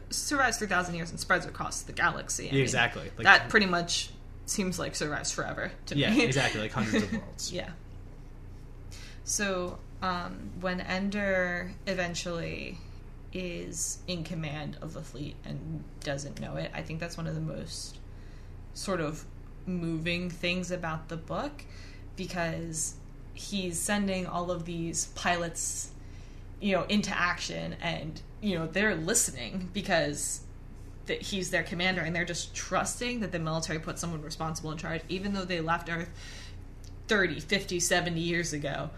Survives 0.10 0.58
3,000 0.58 0.96
years 0.96 1.10
and 1.12 1.20
spreads 1.20 1.46
across 1.46 1.82
the 1.84 1.92
galaxy. 1.94 2.46
I 2.46 2.48
Yeah, 2.48 2.54
mean, 2.54 2.62
exactly. 2.64 3.04
Like- 3.18 3.26
that 3.26 3.50
pretty 3.50 3.66
much 3.68 4.10
seems 4.46 4.80
like 4.80 4.96
survives 4.96 5.32
forever 5.32 5.72
to 5.88 5.96
Yeah, 5.98 6.10
me. 6.12 6.18
Yeah, 6.18 6.24
exactly. 6.24 6.62
Like 6.62 6.72
hundreds 6.72 7.04
of 7.04 7.14
worlds. 7.22 7.52
Yeah. 7.54 7.70
So, 9.24 9.78
um, 10.02 10.52
when 10.60 10.82
Ender 10.82 11.72
eventually 11.86 12.78
is 13.32 14.00
in 14.08 14.24
command 14.24 14.78
of 14.82 14.94
the 14.94 15.02
fleet 15.02 15.36
and 15.46 15.84
doesn't 16.00 16.40
know 16.42 16.56
it, 16.56 16.72
I 16.74 16.82
think 16.82 17.00
that's 17.00 17.16
one 17.18 17.28
of 17.28 17.36
the 17.36 17.42
most 17.42 17.98
sort 18.74 19.02
of 19.02 19.24
moving 19.68 20.30
things 20.32 20.72
about 20.72 21.10
the 21.10 21.18
book 21.18 21.64
because 22.16 22.96
he's 23.34 23.78
sending 23.78 24.26
all 24.26 24.50
of 24.50 24.66
these 24.66 25.08
pilots, 25.16 25.92
you 26.62 26.76
know, 26.76 26.84
into 26.84 27.18
action 27.18 27.76
and, 27.82 28.22
you 28.42 28.58
know, 28.58 28.68
they're 28.68 28.96
listening 28.96 29.70
because 29.74 30.42
that 31.10 31.22
he's 31.22 31.50
their 31.50 31.64
commander, 31.64 32.02
and 32.02 32.16
they're 32.16 32.24
just 32.24 32.54
trusting 32.56 33.20
that 33.20 33.32
the 33.32 33.40
military 33.40 33.80
put 33.80 33.98
someone 34.00 34.22
responsible 34.22 34.72
in 34.72 34.78
charge, 34.78 35.02
even 35.10 35.34
though 35.34 35.44
they 35.44 35.60
left 35.60 35.90
Earth 35.90 36.10
30, 37.08 37.40
50, 37.40 37.80
70 37.80 38.20
years 38.22 38.54
ago, 38.54 38.92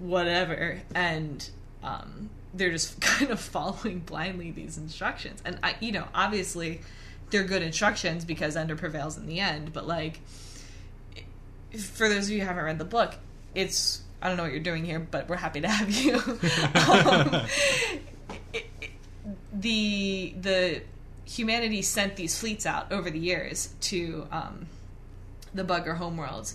whatever, 0.00 0.82
and 0.94 1.48
um, 1.84 2.28
they're 2.52 2.72
just 2.72 3.00
kind 3.00 3.30
of 3.30 3.40
following 3.40 4.00
blindly 4.00 4.50
these 4.50 4.76
instructions. 4.76 5.40
And 5.44 5.58
I, 5.62 5.76
you 5.80 5.92
know, 5.92 6.08
obviously 6.14 6.80
they're 7.30 7.44
good 7.44 7.62
instructions 7.62 8.24
because 8.24 8.56
Ender 8.56 8.76
prevails 8.76 9.16
in 9.16 9.26
the 9.26 9.38
end, 9.38 9.72
but 9.72 9.86
like 9.86 10.20
for 11.78 12.08
those 12.08 12.26
of 12.26 12.32
you 12.32 12.40
who 12.40 12.46
haven't 12.46 12.64
read 12.64 12.78
the 12.78 12.84
book, 12.84 13.14
it's 13.54 14.02
I 14.22 14.28
don't 14.28 14.36
know 14.36 14.44
what 14.44 14.52
you're 14.52 14.60
doing 14.60 14.84
here, 14.84 15.00
but 15.00 15.28
we're 15.28 15.36
happy 15.36 15.60
to 15.60 15.68
have 15.68 15.90
you. 15.90 16.14
um, 16.14 17.46
it, 18.52 18.66
it, 18.80 18.90
the 19.52 20.34
the 20.40 20.82
humanity 21.24 21.82
sent 21.82 22.16
these 22.16 22.38
fleets 22.38 22.66
out 22.66 22.92
over 22.92 23.10
the 23.10 23.18
years 23.18 23.74
to 23.80 24.26
um, 24.30 24.66
the 25.52 25.64
bugger 25.64 25.98
homeworlds, 25.98 26.54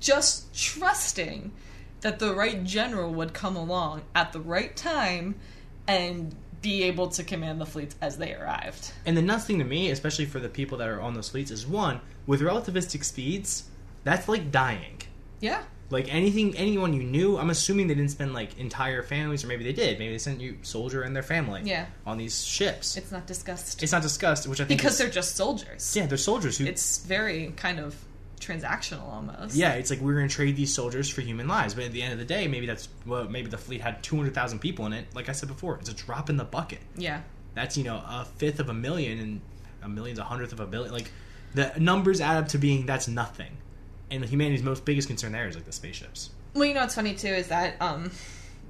just 0.00 0.54
trusting 0.54 1.52
that 2.00 2.18
the 2.18 2.34
right 2.34 2.64
general 2.64 3.12
would 3.14 3.32
come 3.32 3.56
along 3.56 4.02
at 4.14 4.32
the 4.32 4.40
right 4.40 4.76
time 4.76 5.34
and 5.86 6.34
be 6.60 6.82
able 6.82 7.08
to 7.08 7.22
command 7.22 7.60
the 7.60 7.66
fleets 7.66 7.94
as 8.00 8.16
they 8.16 8.34
arrived. 8.34 8.92
And 9.06 9.16
the 9.16 9.22
nuts 9.22 9.44
thing 9.44 9.58
to 9.58 9.64
me, 9.64 9.90
especially 9.90 10.24
for 10.24 10.40
the 10.40 10.48
people 10.48 10.78
that 10.78 10.88
are 10.88 11.00
on 11.00 11.14
those 11.14 11.28
fleets, 11.28 11.50
is 11.50 11.66
one 11.66 12.00
with 12.26 12.40
relativistic 12.40 13.04
speeds. 13.04 13.64
That's 14.02 14.28
like 14.28 14.50
dying. 14.50 15.02
Yeah. 15.40 15.62
Like 15.94 16.12
anything, 16.12 16.56
anyone 16.56 16.92
you 16.92 17.04
knew, 17.04 17.38
I'm 17.38 17.50
assuming 17.50 17.86
they 17.86 17.94
didn't 17.94 18.10
spend 18.10 18.34
like 18.34 18.58
entire 18.58 19.02
families, 19.02 19.44
or 19.44 19.46
maybe 19.46 19.64
they 19.64 19.72
did. 19.72 19.98
Maybe 19.98 20.12
they 20.12 20.18
sent 20.18 20.40
you 20.40 20.58
soldier 20.62 21.02
and 21.02 21.14
their 21.16 21.22
family. 21.22 21.62
Yeah. 21.64 21.86
On 22.04 22.18
these 22.18 22.44
ships. 22.44 22.96
It's 22.96 23.12
not 23.12 23.26
discussed. 23.26 23.82
It's 23.82 23.92
not 23.92 24.02
discussed, 24.02 24.46
which 24.48 24.60
I 24.60 24.64
think 24.64 24.80
because 24.80 24.94
is- 24.94 24.98
they're 24.98 25.08
just 25.10 25.36
soldiers. 25.36 25.94
yeah, 25.96 26.06
they're 26.06 26.18
soldiers 26.18 26.58
who 26.58 26.66
It's 26.66 26.98
very 26.98 27.52
kind 27.56 27.78
of 27.80 27.94
transactional 28.40 29.08
almost. 29.10 29.54
yeah, 29.54 29.72
it's 29.74 29.88
like 29.90 30.00
we're 30.00 30.14
going 30.16 30.28
to 30.28 30.34
trade 30.34 30.56
these 30.56 30.74
soldiers 30.74 31.08
for 31.08 31.20
human 31.22 31.48
lives, 31.48 31.74
but 31.74 31.84
at 31.84 31.92
the 31.92 32.02
end 32.02 32.12
of 32.12 32.18
the 32.18 32.24
day, 32.24 32.46
maybe 32.48 32.66
that's 32.66 32.88
well, 33.06 33.28
maybe 33.28 33.48
the 33.48 33.56
fleet 33.58 33.80
had 33.80 34.02
two 34.02 34.16
hundred 34.16 34.34
thousand 34.34 34.58
people 34.58 34.86
in 34.86 34.92
it. 34.92 35.06
Like 35.14 35.28
I 35.28 35.32
said 35.32 35.48
before, 35.48 35.76
it's 35.78 35.88
a 35.88 35.94
drop 35.94 36.28
in 36.28 36.36
the 36.36 36.44
bucket. 36.44 36.80
Yeah. 36.96 37.20
That's 37.54 37.76
you 37.76 37.84
know 37.84 37.96
a 37.96 38.26
fifth 38.36 38.58
of 38.60 38.68
a 38.68 38.74
million, 38.74 39.18
and 39.20 39.40
a 39.82 39.88
million's 39.88 40.18
a 40.18 40.24
hundredth 40.24 40.52
of 40.52 40.60
a 40.60 40.66
billion. 40.66 40.92
Like 40.92 41.10
the 41.54 41.72
numbers 41.78 42.20
add 42.20 42.36
up 42.36 42.48
to 42.48 42.58
being 42.58 42.84
that's 42.84 43.06
nothing. 43.08 43.56
And 44.10 44.24
humanity's 44.24 44.62
most 44.62 44.84
biggest 44.84 45.08
concern 45.08 45.32
there 45.32 45.48
is 45.48 45.54
like 45.54 45.64
the 45.64 45.72
spaceships. 45.72 46.30
Well, 46.54 46.64
you 46.64 46.74
know 46.74 46.80
what's 46.80 46.94
funny 46.94 47.14
too 47.14 47.28
is 47.28 47.48
that 47.48 47.76
um, 47.80 48.10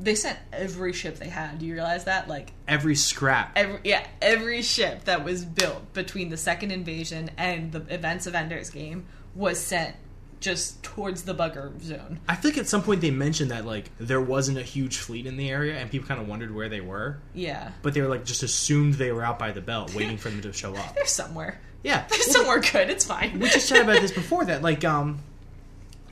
they 0.01 0.15
sent 0.15 0.39
every 0.53 0.93
ship 0.93 1.17
they 1.19 1.29
had. 1.29 1.59
Do 1.59 1.67
you 1.67 1.75
realize 1.75 2.05
that? 2.05 2.29
Like 2.29 2.53
Every 2.67 2.95
scrap. 2.95 3.53
every 3.57 3.81
yeah, 3.85 4.07
every 4.23 4.63
ship 4.63 5.05
that 5.05 5.25
was 5.25 5.45
built 5.45 5.93
between 5.93 6.31
the 6.31 6.37
second 6.37 6.71
invasion 6.71 7.31
and 7.37 7.73
the 7.73 7.85
events 7.93 8.27
of 8.27 8.35
Ender's 8.35 8.71
Game 8.71 9.07
was 9.35 9.59
sent 9.61 9.97
just 10.45 10.83
towards 10.83 11.23
the 11.23 11.35
bugger 11.35 11.81
zone. 11.81 12.21
I 12.29 12.35
think 12.35 12.59
at 12.59 12.67
some 12.69 12.83
point 12.83 13.01
they 13.01 13.11
mentioned 13.11 13.51
that 13.51 13.65
like 13.65 13.91
there 13.99 14.21
wasn't 14.21 14.59
a 14.59 14.63
huge 14.63 14.99
fleet 14.99 15.27
in 15.27 15.39
the 15.39 15.51
area, 15.51 15.77
and 15.77 15.91
people 15.91 16.07
kind 16.07 16.21
of 16.21 16.29
wondered 16.29 16.55
where 16.55 16.69
they 16.69 16.83
were. 16.83 17.19
Yeah. 17.33 17.73
But 17.83 17.95
they 17.95 18.03
were 18.03 18.09
like 18.09 18.25
just 18.27 18.43
assumed 18.43 18.95
they 18.95 19.11
were 19.11 19.25
out 19.25 19.39
by 19.39 19.53
the 19.53 19.63
belt, 19.63 19.95
waiting 19.95 20.19
for 20.19 20.29
them 20.29 20.43
to 20.43 20.53
show 20.53 20.75
up. 20.75 20.95
They're 20.95 21.07
somewhere. 21.07 21.59
Yeah, 21.83 22.07
They're 22.11 22.21
somewhere 22.21 22.61
good. 22.61 22.91
It's 22.91 23.05
fine. 23.07 23.39
we 23.41 23.49
just 23.49 23.69
chatted 23.69 23.85
about 23.89 24.03
this 24.03 24.13
before 24.23 24.45
that 24.45 24.63
like 24.63 24.85
um 24.85 25.21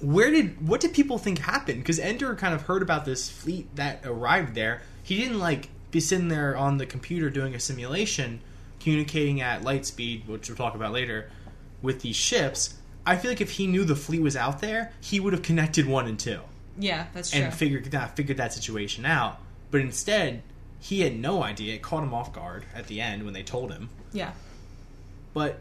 where 0.00 0.30
did 0.30 0.66
what 0.66 0.80
did 0.80 0.92
people 0.94 1.18
think 1.18 1.38
happened 1.38 1.78
because 1.78 2.00
ender 2.00 2.34
kind 2.34 2.54
of 2.54 2.62
heard 2.62 2.82
about 2.82 3.04
this 3.04 3.30
fleet 3.30 3.68
that 3.76 4.00
arrived 4.04 4.52
there 4.52 4.82
he 5.04 5.16
didn't 5.16 5.38
like 5.38 5.68
be 5.92 6.00
sitting 6.00 6.26
there 6.26 6.56
on 6.56 6.76
the 6.78 6.84
computer 6.86 7.30
doing 7.30 7.54
a 7.54 7.60
simulation 7.60 8.40
communicating 8.80 9.40
at 9.40 9.62
light 9.62 9.86
speed 9.86 10.26
which 10.26 10.48
we'll 10.48 10.56
talk 10.56 10.74
about 10.74 10.90
later 10.90 11.30
with 11.82 12.00
these 12.00 12.16
ships 12.16 12.74
i 13.06 13.16
feel 13.16 13.30
like 13.30 13.40
if 13.40 13.52
he 13.52 13.66
knew 13.66 13.84
the 13.84 13.96
fleet 13.96 14.20
was 14.20 14.36
out 14.36 14.60
there 14.60 14.92
he 15.00 15.20
would 15.20 15.32
have 15.32 15.42
connected 15.42 15.86
one 15.86 16.06
and 16.06 16.18
two 16.18 16.40
yeah, 16.78 17.08
that's 17.12 17.30
true. 17.30 17.42
and 17.42 17.52
figured 17.52 17.84
that 17.86 18.16
figured 18.16 18.38
that 18.38 18.52
situation 18.54 19.04
out 19.04 19.38
but 19.70 19.80
instead 19.82 20.42
he 20.80 21.00
had 21.00 21.14
no 21.18 21.42
idea 21.42 21.74
it 21.74 21.82
caught 21.82 22.02
him 22.02 22.14
off 22.14 22.32
guard 22.32 22.64
at 22.74 22.86
the 22.86 23.00
end 23.00 23.24
when 23.24 23.34
they 23.34 23.42
told 23.42 23.70
him 23.70 23.90
yeah. 24.12 24.32
but 25.34 25.60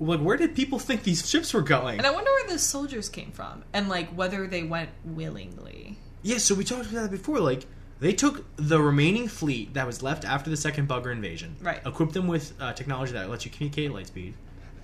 like 0.00 0.20
where 0.20 0.36
did 0.36 0.54
people 0.54 0.78
think 0.78 1.02
these 1.02 1.28
ships 1.28 1.52
were 1.54 1.62
going 1.62 1.98
And 1.98 2.06
I 2.06 2.10
wonder 2.10 2.30
where 2.30 2.48
the 2.48 2.58
soldiers 2.58 3.08
came 3.08 3.30
from 3.30 3.64
and 3.72 3.88
like 3.88 4.10
whether 4.10 4.46
they 4.46 4.62
went 4.62 4.90
willingly. 5.04 5.98
Yeah, 6.22 6.38
so 6.38 6.54
we 6.54 6.64
talked 6.64 6.90
about 6.90 7.02
that 7.02 7.10
before. 7.10 7.38
Like, 7.38 7.66
they 8.00 8.12
took 8.12 8.44
the 8.56 8.80
remaining 8.80 9.28
fleet 9.28 9.74
that 9.74 9.86
was 9.86 10.02
left 10.02 10.24
after 10.24 10.50
the 10.50 10.56
second 10.56 10.88
bugger 10.88 11.12
invasion, 11.12 11.56
Right. 11.60 11.80
Equipped 11.86 12.14
them 12.14 12.26
with 12.26 12.52
uh, 12.60 12.72
technology 12.72 13.12
that 13.12 13.30
lets 13.30 13.44
you 13.44 13.50
communicate 13.50 13.86
at 13.86 13.94
light 13.94 14.06
speed, 14.08 14.34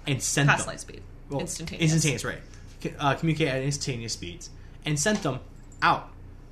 and 0.07 0.23
sent 0.23 0.49
Past 0.49 0.61
them 0.61 0.69
light 0.73 0.81
speed. 0.81 1.03
Well, 1.33 1.41
instantaneous. 1.41 1.93
instantaneous, 1.93 2.25
right? 2.25 2.95
Uh, 2.99 3.15
communicate 3.15 3.49
at 3.49 3.63
instantaneous 3.63 4.13
speeds, 4.13 4.51
and 4.85 4.99
sent 4.99 5.23
them 5.23 5.41
out. 5.83 6.09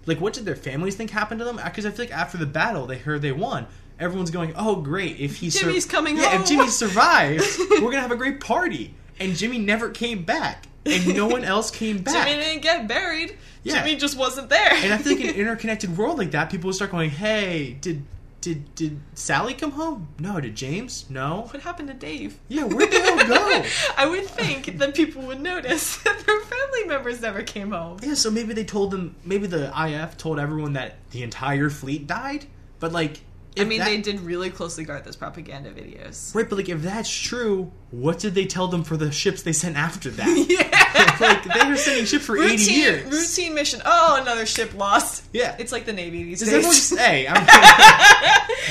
Like, 0.06 0.20
what 0.20 0.32
did 0.32 0.44
their 0.44 0.56
families 0.56 0.96
think 0.96 1.10
happened 1.10 1.40
to 1.40 1.44
them? 1.44 1.60
Because 1.62 1.86
I 1.86 1.90
feel 1.90 2.06
like 2.06 2.14
after 2.14 2.38
the 2.38 2.46
battle, 2.46 2.86
they 2.86 2.98
heard 2.98 3.22
they 3.22 3.32
won. 3.32 3.66
Everyone's 3.98 4.30
going, 4.30 4.54
"Oh, 4.56 4.76
great! 4.76 5.20
If 5.20 5.36
he 5.36 5.50
Jimmy's 5.50 5.84
coming 5.84 6.16
yeah, 6.16 6.30
home." 6.30 6.42
if 6.42 6.48
Jimmy 6.48 6.68
survived, 6.68 7.44
we're 7.70 7.90
gonna 7.90 8.00
have 8.00 8.12
a 8.12 8.16
great 8.16 8.40
party." 8.40 8.94
And 9.18 9.36
Jimmy 9.36 9.58
never 9.58 9.90
came 9.90 10.22
back, 10.22 10.66
and 10.86 11.14
no 11.14 11.26
one 11.26 11.44
else 11.44 11.70
came 11.70 11.98
back. 12.02 12.26
Jimmy 12.26 12.42
didn't 12.42 12.62
get 12.62 12.88
buried. 12.88 13.36
Yeah. 13.62 13.74
Jimmy 13.74 13.96
just 13.96 14.16
wasn't 14.16 14.48
there. 14.48 14.72
And 14.72 14.94
I 14.94 14.96
think 14.96 15.20
in 15.20 15.28
an 15.28 15.34
interconnected 15.36 15.98
world 15.98 16.16
like 16.16 16.30
that, 16.30 16.50
people 16.50 16.68
would 16.68 16.76
start 16.76 16.90
going, 16.90 17.10
"Hey, 17.10 17.76
did 17.82 18.02
did 18.40 18.74
did 18.74 19.00
Sally 19.14 19.54
come 19.54 19.72
home? 19.72 20.08
No. 20.18 20.40
Did 20.40 20.54
James? 20.54 21.06
No. 21.10 21.48
what 21.50 21.62
happened 21.62 21.88
to 21.88 21.94
Dave? 21.94 22.38
Yeah, 22.48 22.64
where 22.64 22.86
did 22.86 23.02
the 23.02 23.24
hell 23.24 23.28
go? 23.28 23.64
I 23.96 24.06
would 24.06 24.26
think 24.26 24.78
that 24.78 24.94
people 24.94 25.22
would 25.22 25.40
notice 25.40 25.96
that 26.04 26.18
their 26.26 26.40
family 26.40 26.84
members 26.86 27.20
never 27.20 27.42
came 27.42 27.72
home. 27.72 27.98
Yeah, 28.02 28.14
so 28.14 28.30
maybe 28.30 28.52
they 28.52 28.64
told 28.64 28.90
them. 28.90 29.16
Maybe 29.24 29.46
the 29.46 29.72
IF 29.78 30.16
told 30.16 30.38
everyone 30.38 30.74
that 30.74 30.96
the 31.10 31.22
entire 31.22 31.70
fleet 31.70 32.06
died. 32.06 32.46
But 32.78 32.92
like, 32.92 33.20
I 33.58 33.64
mean, 33.64 33.78
that- 33.80 33.86
they 33.86 34.00
did 34.00 34.20
really 34.20 34.50
closely 34.50 34.84
guard 34.84 35.04
those 35.04 35.16
propaganda 35.16 35.70
videos. 35.70 36.34
right. 36.34 36.48
But 36.48 36.56
like, 36.56 36.68
if 36.68 36.82
that's 36.82 37.10
true, 37.10 37.72
what 37.90 38.18
did 38.20 38.34
they 38.34 38.46
tell 38.46 38.68
them 38.68 38.84
for 38.84 38.96
the 38.96 39.10
ships 39.10 39.42
they 39.42 39.52
sent 39.52 39.76
after 39.76 40.10
that? 40.10 40.28
Yeah. 40.48 41.16
like 41.20 41.42
they 41.44 41.68
were 41.68 41.76
sending 41.76 42.04
ships 42.04 42.24
for 42.26 42.36
eighty 42.38 42.72
years. 42.72 43.10
routine 43.12 43.54
mission. 43.54 43.80
Oh, 43.84 44.18
another 44.20 44.44
ship 44.46 44.74
lost. 44.74 45.24
Yeah. 45.32 45.54
It's 45.58 45.72
like 45.72 45.84
the 45.84 45.92
Navy 45.92 46.24
these 46.24 46.40
Does 46.40 46.48
days. 46.48 46.54
everyone 46.56 46.74
just 46.74 46.96
hey? 46.98 47.26
I'm, 47.28 47.46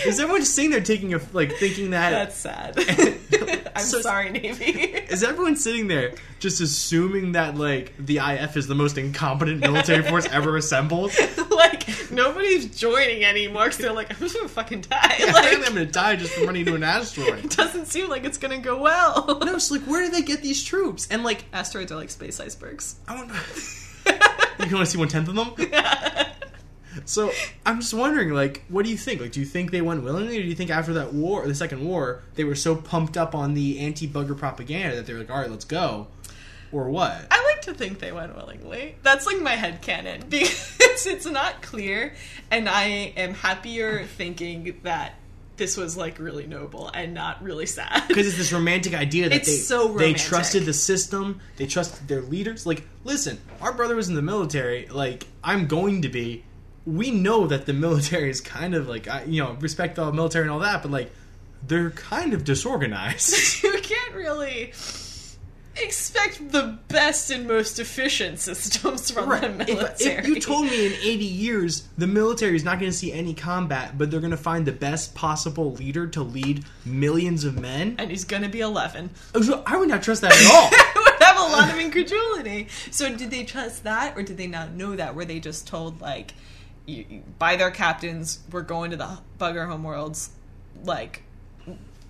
is 0.07 0.19
everyone 0.19 0.41
just 0.41 0.53
sitting 0.55 0.71
there 0.71 0.81
taking 0.81 1.13
a 1.13 1.21
like 1.33 1.53
thinking 1.53 1.91
that 1.91 2.09
That's 2.11 2.35
sad. 2.35 2.75
I'm 3.79 3.85
So- 3.85 4.01
sorry, 4.01 4.29
Navy. 4.29 4.65
Is 5.09 5.23
everyone 5.23 5.55
sitting 5.55 5.87
there 5.87 6.13
just 6.39 6.61
assuming 6.61 7.31
that 7.33 7.55
like 7.57 7.93
the 7.97 8.17
IF 8.17 8.55
is 8.57 8.67
the 8.67 8.75
most 8.75 8.97
incompetent 8.97 9.59
military 9.61 10.03
force 10.03 10.27
ever 10.27 10.55
assembled? 10.55 11.11
like 11.51 12.11
nobody's 12.11 12.67
joining 12.77 13.23
anymore 13.25 13.63
because 13.65 13.77
they're 13.79 13.91
like, 13.91 14.11
I'm 14.11 14.17
just 14.19 14.35
gonna 14.35 14.47
fucking 14.47 14.81
die. 14.81 15.15
Yeah, 15.19 15.31
like, 15.33 15.55
I'm 15.57 15.63
gonna 15.63 15.85
die 15.85 16.15
just 16.15 16.33
from 16.33 16.45
running 16.45 16.61
into 16.61 16.75
an 16.75 16.83
asteroid. 16.83 17.43
it 17.45 17.49
doesn't 17.57 17.87
seem 17.87 18.07
like 18.09 18.23
it's 18.23 18.37
gonna 18.37 18.59
go 18.59 18.79
well. 18.79 19.39
No, 19.43 19.55
it's 19.55 19.71
like 19.71 19.81
where 19.81 20.03
do 20.05 20.11
they 20.11 20.21
get 20.21 20.41
these 20.43 20.63
troops? 20.63 21.07
And 21.09 21.23
like 21.23 21.45
Asteroids 21.53 21.91
are 21.91 21.95
like 21.95 22.09
space 22.11 22.39
icebergs. 22.39 22.95
I 23.07 23.17
don't 23.17 23.27
know. 23.27 23.39
you 24.59 24.65
can 24.65 24.73
only 24.75 24.85
see 24.85 24.97
one 24.99 25.07
tenth 25.07 25.27
of 25.27 25.35
them. 25.35 25.53
So 27.09 27.31
I'm 27.65 27.79
just 27.79 27.95
wondering, 27.95 28.29
like, 28.29 28.63
what 28.69 28.85
do 28.85 28.91
you 28.91 28.97
think? 28.97 29.19
Like, 29.19 29.31
do 29.31 29.39
you 29.39 29.45
think 29.45 29.71
they 29.71 29.81
went 29.81 30.03
willingly, 30.03 30.37
or 30.37 30.43
do 30.43 30.47
you 30.47 30.53
think 30.53 30.69
after 30.69 30.93
that 30.93 31.11
war, 31.11 31.47
the 31.47 31.55
second 31.55 31.83
war, 31.83 32.21
they 32.35 32.43
were 32.43 32.53
so 32.53 32.75
pumped 32.75 33.17
up 33.17 33.33
on 33.33 33.55
the 33.55 33.79
anti-bugger 33.79 34.37
propaganda 34.37 34.95
that 34.95 35.07
they 35.07 35.13
were 35.13 35.19
like, 35.19 35.31
all 35.31 35.39
right, 35.39 35.49
let's 35.49 35.65
go, 35.65 36.05
or 36.71 36.87
what? 36.91 37.25
I 37.31 37.43
like 37.45 37.63
to 37.63 37.73
think 37.73 37.97
they 37.97 38.11
went 38.11 38.35
willingly. 38.35 38.95
That's 39.01 39.25
like 39.25 39.41
my 39.41 39.55
head 39.55 39.81
canon 39.81 40.25
because 40.29 41.07
it's 41.07 41.25
not 41.25 41.63
clear, 41.63 42.13
and 42.51 42.69
I 42.69 42.83
am 43.17 43.33
happier 43.33 44.05
thinking 44.05 44.79
that 44.83 45.15
this 45.57 45.77
was 45.77 45.97
like 45.97 46.19
really 46.19 46.45
noble 46.45 46.89
and 46.93 47.15
not 47.15 47.41
really 47.43 47.65
sad. 47.65 48.07
because 48.07 48.27
it's 48.27 48.37
this 48.37 48.53
romantic 48.53 48.93
idea 48.93 49.29
that 49.29 49.35
It's 49.35 49.47
they 49.47 49.57
so 49.57 49.93
they 49.93 50.13
trusted 50.13 50.65
the 50.65 50.73
system, 50.73 51.41
they 51.57 51.65
trusted 51.65 52.07
their 52.07 52.21
leaders. 52.21 52.67
Like, 52.67 52.83
listen, 53.03 53.39
our 53.61 53.73
brother 53.73 53.95
was 53.95 54.09
in 54.09 54.15
the 54.15 54.21
military. 54.21 54.87
Like, 54.87 55.25
I'm 55.43 55.65
going 55.65 56.03
to 56.03 56.09
be. 56.09 56.43
We 56.85 57.11
know 57.11 57.47
that 57.47 57.65
the 57.65 57.73
military 57.73 58.29
is 58.29 58.41
kind 58.41 58.73
of 58.75 58.87
like, 58.87 59.07
I, 59.07 59.23
you 59.23 59.43
know, 59.43 59.53
respect 59.59 59.95
the 59.95 60.11
military 60.11 60.43
and 60.43 60.51
all 60.51 60.59
that, 60.59 60.81
but 60.81 60.91
like, 60.91 61.11
they're 61.67 61.91
kind 61.91 62.33
of 62.33 62.43
disorganized. 62.43 63.63
you 63.63 63.79
can't 63.81 64.15
really 64.15 64.71
expect 65.75 66.51
the 66.51 66.77
best 66.89 67.31
and 67.31 67.47
most 67.47 67.79
efficient 67.79 68.37
systems 68.39 69.11
from 69.11 69.29
the 69.29 69.61
If, 69.61 69.67
military. 69.77 70.15
if 70.17 70.27
you 70.27 70.39
told 70.41 70.65
me 70.65 70.87
in 70.87 70.93
80 70.93 71.23
years 71.25 71.87
the 71.97 72.07
military 72.07 72.55
is 72.55 72.63
not 72.65 72.79
going 72.79 72.91
to 72.91 72.97
see 72.97 73.13
any 73.13 73.33
combat, 73.33 73.97
but 73.97 74.11
they're 74.11 74.19
going 74.19 74.31
to 74.31 74.37
find 74.37 74.65
the 74.65 74.71
best 74.73 75.15
possible 75.15 75.73
leader 75.73 76.07
to 76.07 76.21
lead 76.23 76.65
millions 76.85 77.45
of 77.45 77.59
men, 77.59 77.95
and 77.97 78.09
he's 78.09 78.25
gonna 78.25 78.49
be 78.49 78.59
11. 78.61 79.09
I 79.65 79.77
would 79.77 79.87
not 79.89 80.03
trust 80.03 80.21
that 80.21 80.31
at 80.33 80.51
all. 80.51 80.69
I 80.73 81.03
would 81.11 81.23
have 81.23 81.37
a 81.37 81.53
lot 81.53 81.71
of 81.73 81.79
incredulity. 81.79 82.67
So, 82.91 83.15
did 83.15 83.31
they 83.31 83.43
trust 83.43 83.83
that, 83.83 84.17
or 84.17 84.23
did 84.23 84.37
they 84.37 84.47
not 84.47 84.73
know 84.73 84.95
that? 84.95 85.15
Were 85.15 85.25
they 85.25 85.39
just 85.39 85.67
told, 85.67 86.01
like, 86.01 86.33
you, 86.89 87.23
by 87.37 87.55
their 87.55 87.71
captains, 87.71 88.39
we're 88.51 88.61
going 88.61 88.91
to 88.91 88.97
the 88.97 89.19
bugger 89.39 89.67
homeworlds, 89.67 90.29
like, 90.83 91.23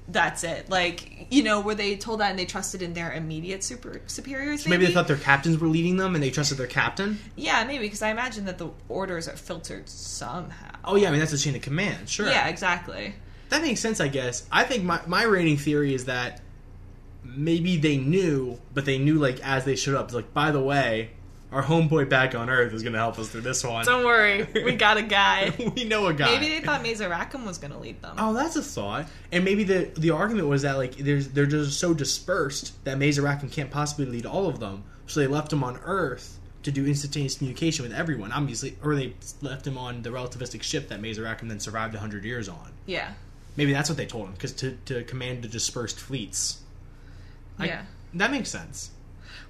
that's 0.07 0.43
it. 0.43 0.69
Like, 0.69 1.27
you 1.29 1.43
know, 1.43 1.61
were 1.61 1.75
they 1.75 1.95
told 1.95 2.19
that 2.19 2.31
and 2.31 2.39
they 2.39 2.45
trusted 2.45 2.81
in 2.81 2.93
their 2.93 3.11
immediate 3.11 3.63
super 3.63 4.01
superiors? 4.07 4.67
Maybe 4.67 4.85
they 4.85 4.91
thought 4.91 5.07
their 5.07 5.17
captains 5.17 5.59
were 5.59 5.67
leading 5.67 5.97
them 5.97 6.15
and 6.15 6.23
they 6.23 6.31
trusted 6.31 6.57
their 6.57 6.67
captain. 6.67 7.19
Yeah, 7.35 7.63
maybe 7.63 7.85
because 7.85 8.01
I 8.01 8.09
imagine 8.09 8.45
that 8.45 8.57
the 8.57 8.71
orders 8.87 9.27
are 9.27 9.37
filtered 9.37 9.87
somehow. 9.87 10.71
Oh 10.83 10.95
yeah, 10.95 11.09
I 11.09 11.11
mean 11.11 11.19
that's 11.19 11.31
the 11.31 11.37
chain 11.37 11.55
of 11.55 11.61
command. 11.61 12.09
Sure. 12.09 12.27
Yeah, 12.27 12.47
exactly. 12.47 13.13
That 13.49 13.61
makes 13.61 13.81
sense, 13.81 13.99
I 13.99 14.07
guess. 14.07 14.47
I 14.51 14.63
think 14.63 14.83
my 14.83 15.01
my 15.05 15.23
rating 15.23 15.57
theory 15.57 15.93
is 15.93 16.05
that 16.05 16.41
maybe 17.23 17.77
they 17.77 17.97
knew, 17.97 18.59
but 18.73 18.85
they 18.85 18.97
knew 18.97 19.19
like 19.19 19.39
as 19.41 19.65
they 19.65 19.75
showed 19.75 19.95
up. 19.95 20.11
Like, 20.11 20.33
by 20.33 20.51
the 20.51 20.61
way, 20.61 21.11
our 21.51 21.63
homeboy 21.63 22.07
back 22.09 22.35
on 22.35 22.49
Earth 22.49 22.73
is 22.73 22.83
going 22.83 22.93
to 22.93 22.99
help 22.99 23.17
us 23.17 23.29
through 23.29 23.41
this 23.41 23.63
one. 23.63 23.85
Don't 23.85 24.05
worry, 24.05 24.47
we 24.53 24.75
got 24.75 24.97
a 24.97 25.01
guy. 25.01 25.51
we 25.75 25.83
know 25.83 26.07
a 26.07 26.13
guy. 26.13 26.27
Maybe 26.27 26.49
they 26.49 26.59
thought 26.61 26.83
Mazer 26.83 27.09
Rackham 27.09 27.45
was 27.45 27.57
going 27.57 27.71
to 27.73 27.79
lead 27.79 28.01
them. 28.01 28.15
Oh, 28.19 28.33
that's 28.33 28.55
a 28.55 28.61
thought. 28.61 29.07
And 29.31 29.43
maybe 29.43 29.63
the 29.63 29.91
the 29.97 30.11
argument 30.11 30.47
was 30.47 30.61
that 30.61 30.77
like 30.77 30.95
there's 30.97 31.29
they're 31.29 31.45
just 31.47 31.79
so 31.79 31.93
dispersed 31.93 32.83
that 32.85 32.97
Mazer 32.97 33.21
Rackham 33.23 33.49
can't 33.49 33.71
possibly 33.71 34.05
lead 34.05 34.25
all 34.25 34.47
of 34.47 34.59
them, 34.59 34.83
so 35.07 35.19
they 35.19 35.27
left 35.27 35.51
him 35.51 35.63
on 35.63 35.77
Earth 35.83 36.37
to 36.61 36.71
do 36.71 36.85
instantaneous 36.85 37.37
communication 37.37 37.83
with 37.83 37.93
everyone. 37.93 38.31
Obviously, 38.31 38.77
or 38.83 38.95
they 38.95 39.13
left 39.41 39.65
him 39.65 39.77
on 39.77 40.01
the 40.03 40.09
relativistic 40.09 40.61
ship 40.61 40.89
that 40.89 41.01
Mazer 41.01 41.23
Rackham 41.23 41.47
then 41.47 41.59
survived 41.59 41.95
hundred 41.95 42.25
years 42.25 42.47
on. 42.49 42.71
Yeah. 42.85 43.13
Maybe 43.55 43.73
that's 43.73 43.89
what 43.89 43.97
they 43.97 44.05
told 44.05 44.27
him 44.27 44.33
because 44.33 44.53
to 44.53 44.77
to 44.85 45.03
command 45.05 45.41
the 45.41 45.47
dispersed 45.47 45.99
fleets. 45.99 46.61
I- 47.57 47.65
Yeah. 47.65 47.81
that 48.13 48.29
makes 48.31 48.49
sense. 48.49 48.91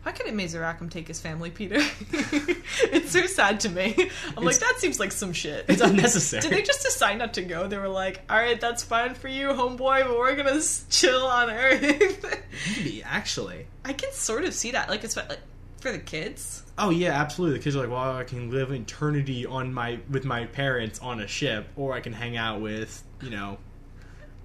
Why 0.03 0.13
couldn't 0.13 0.35
Mazer 0.35 0.61
Rackham 0.61 0.89
take 0.89 1.07
his 1.07 1.19
family, 1.19 1.49
Peter? 1.51 1.77
it's 1.79 3.11
so 3.11 3.25
sad 3.25 3.59
to 3.61 3.69
me. 3.69 4.09
I'm 4.37 4.43
like, 4.43 4.57
that 4.59 4.75
seems 4.77 4.99
like 4.99 5.11
some 5.11 5.33
shit. 5.33 5.65
It's 5.67 5.81
unnecessary. 5.81 6.41
Did 6.41 6.51
they 6.51 6.61
just 6.61 6.83
decide 6.83 7.17
not 7.17 7.33
to 7.33 7.41
go? 7.41 7.67
They 7.67 7.77
were 7.77 7.89
like, 7.89 8.21
all 8.29 8.37
right, 8.37 8.59
that's 8.59 8.83
fine 8.83 9.13
for 9.13 9.27
you, 9.27 9.49
homeboy, 9.49 10.05
but 10.05 10.17
we're 10.17 10.35
gonna 10.35 10.61
chill 10.89 11.25
on 11.25 11.49
Earth. 11.49 12.43
Maybe 12.77 13.03
actually. 13.03 13.67
I 13.83 13.93
can 13.93 14.11
sort 14.13 14.45
of 14.45 14.53
see 14.53 14.71
that, 14.71 14.89
like, 14.89 15.03
it's 15.03 15.17
like 15.17 15.39
for 15.81 15.91
the 15.91 15.99
kids. 15.99 16.63
Oh 16.77 16.89
yeah, 16.89 17.11
absolutely. 17.11 17.57
The 17.57 17.63
kids 17.63 17.75
are 17.75 17.79
like, 17.79 17.89
well, 17.89 18.15
I 18.15 18.23
can 18.23 18.51
live 18.51 18.71
eternity 18.71 19.45
on 19.45 19.73
my 19.73 19.99
with 20.09 20.25
my 20.25 20.45
parents 20.45 20.99
on 20.99 21.19
a 21.19 21.27
ship, 21.27 21.67
or 21.75 21.93
I 21.93 21.99
can 22.01 22.13
hang 22.13 22.37
out 22.37 22.61
with 22.61 23.03
you 23.21 23.29
know. 23.29 23.57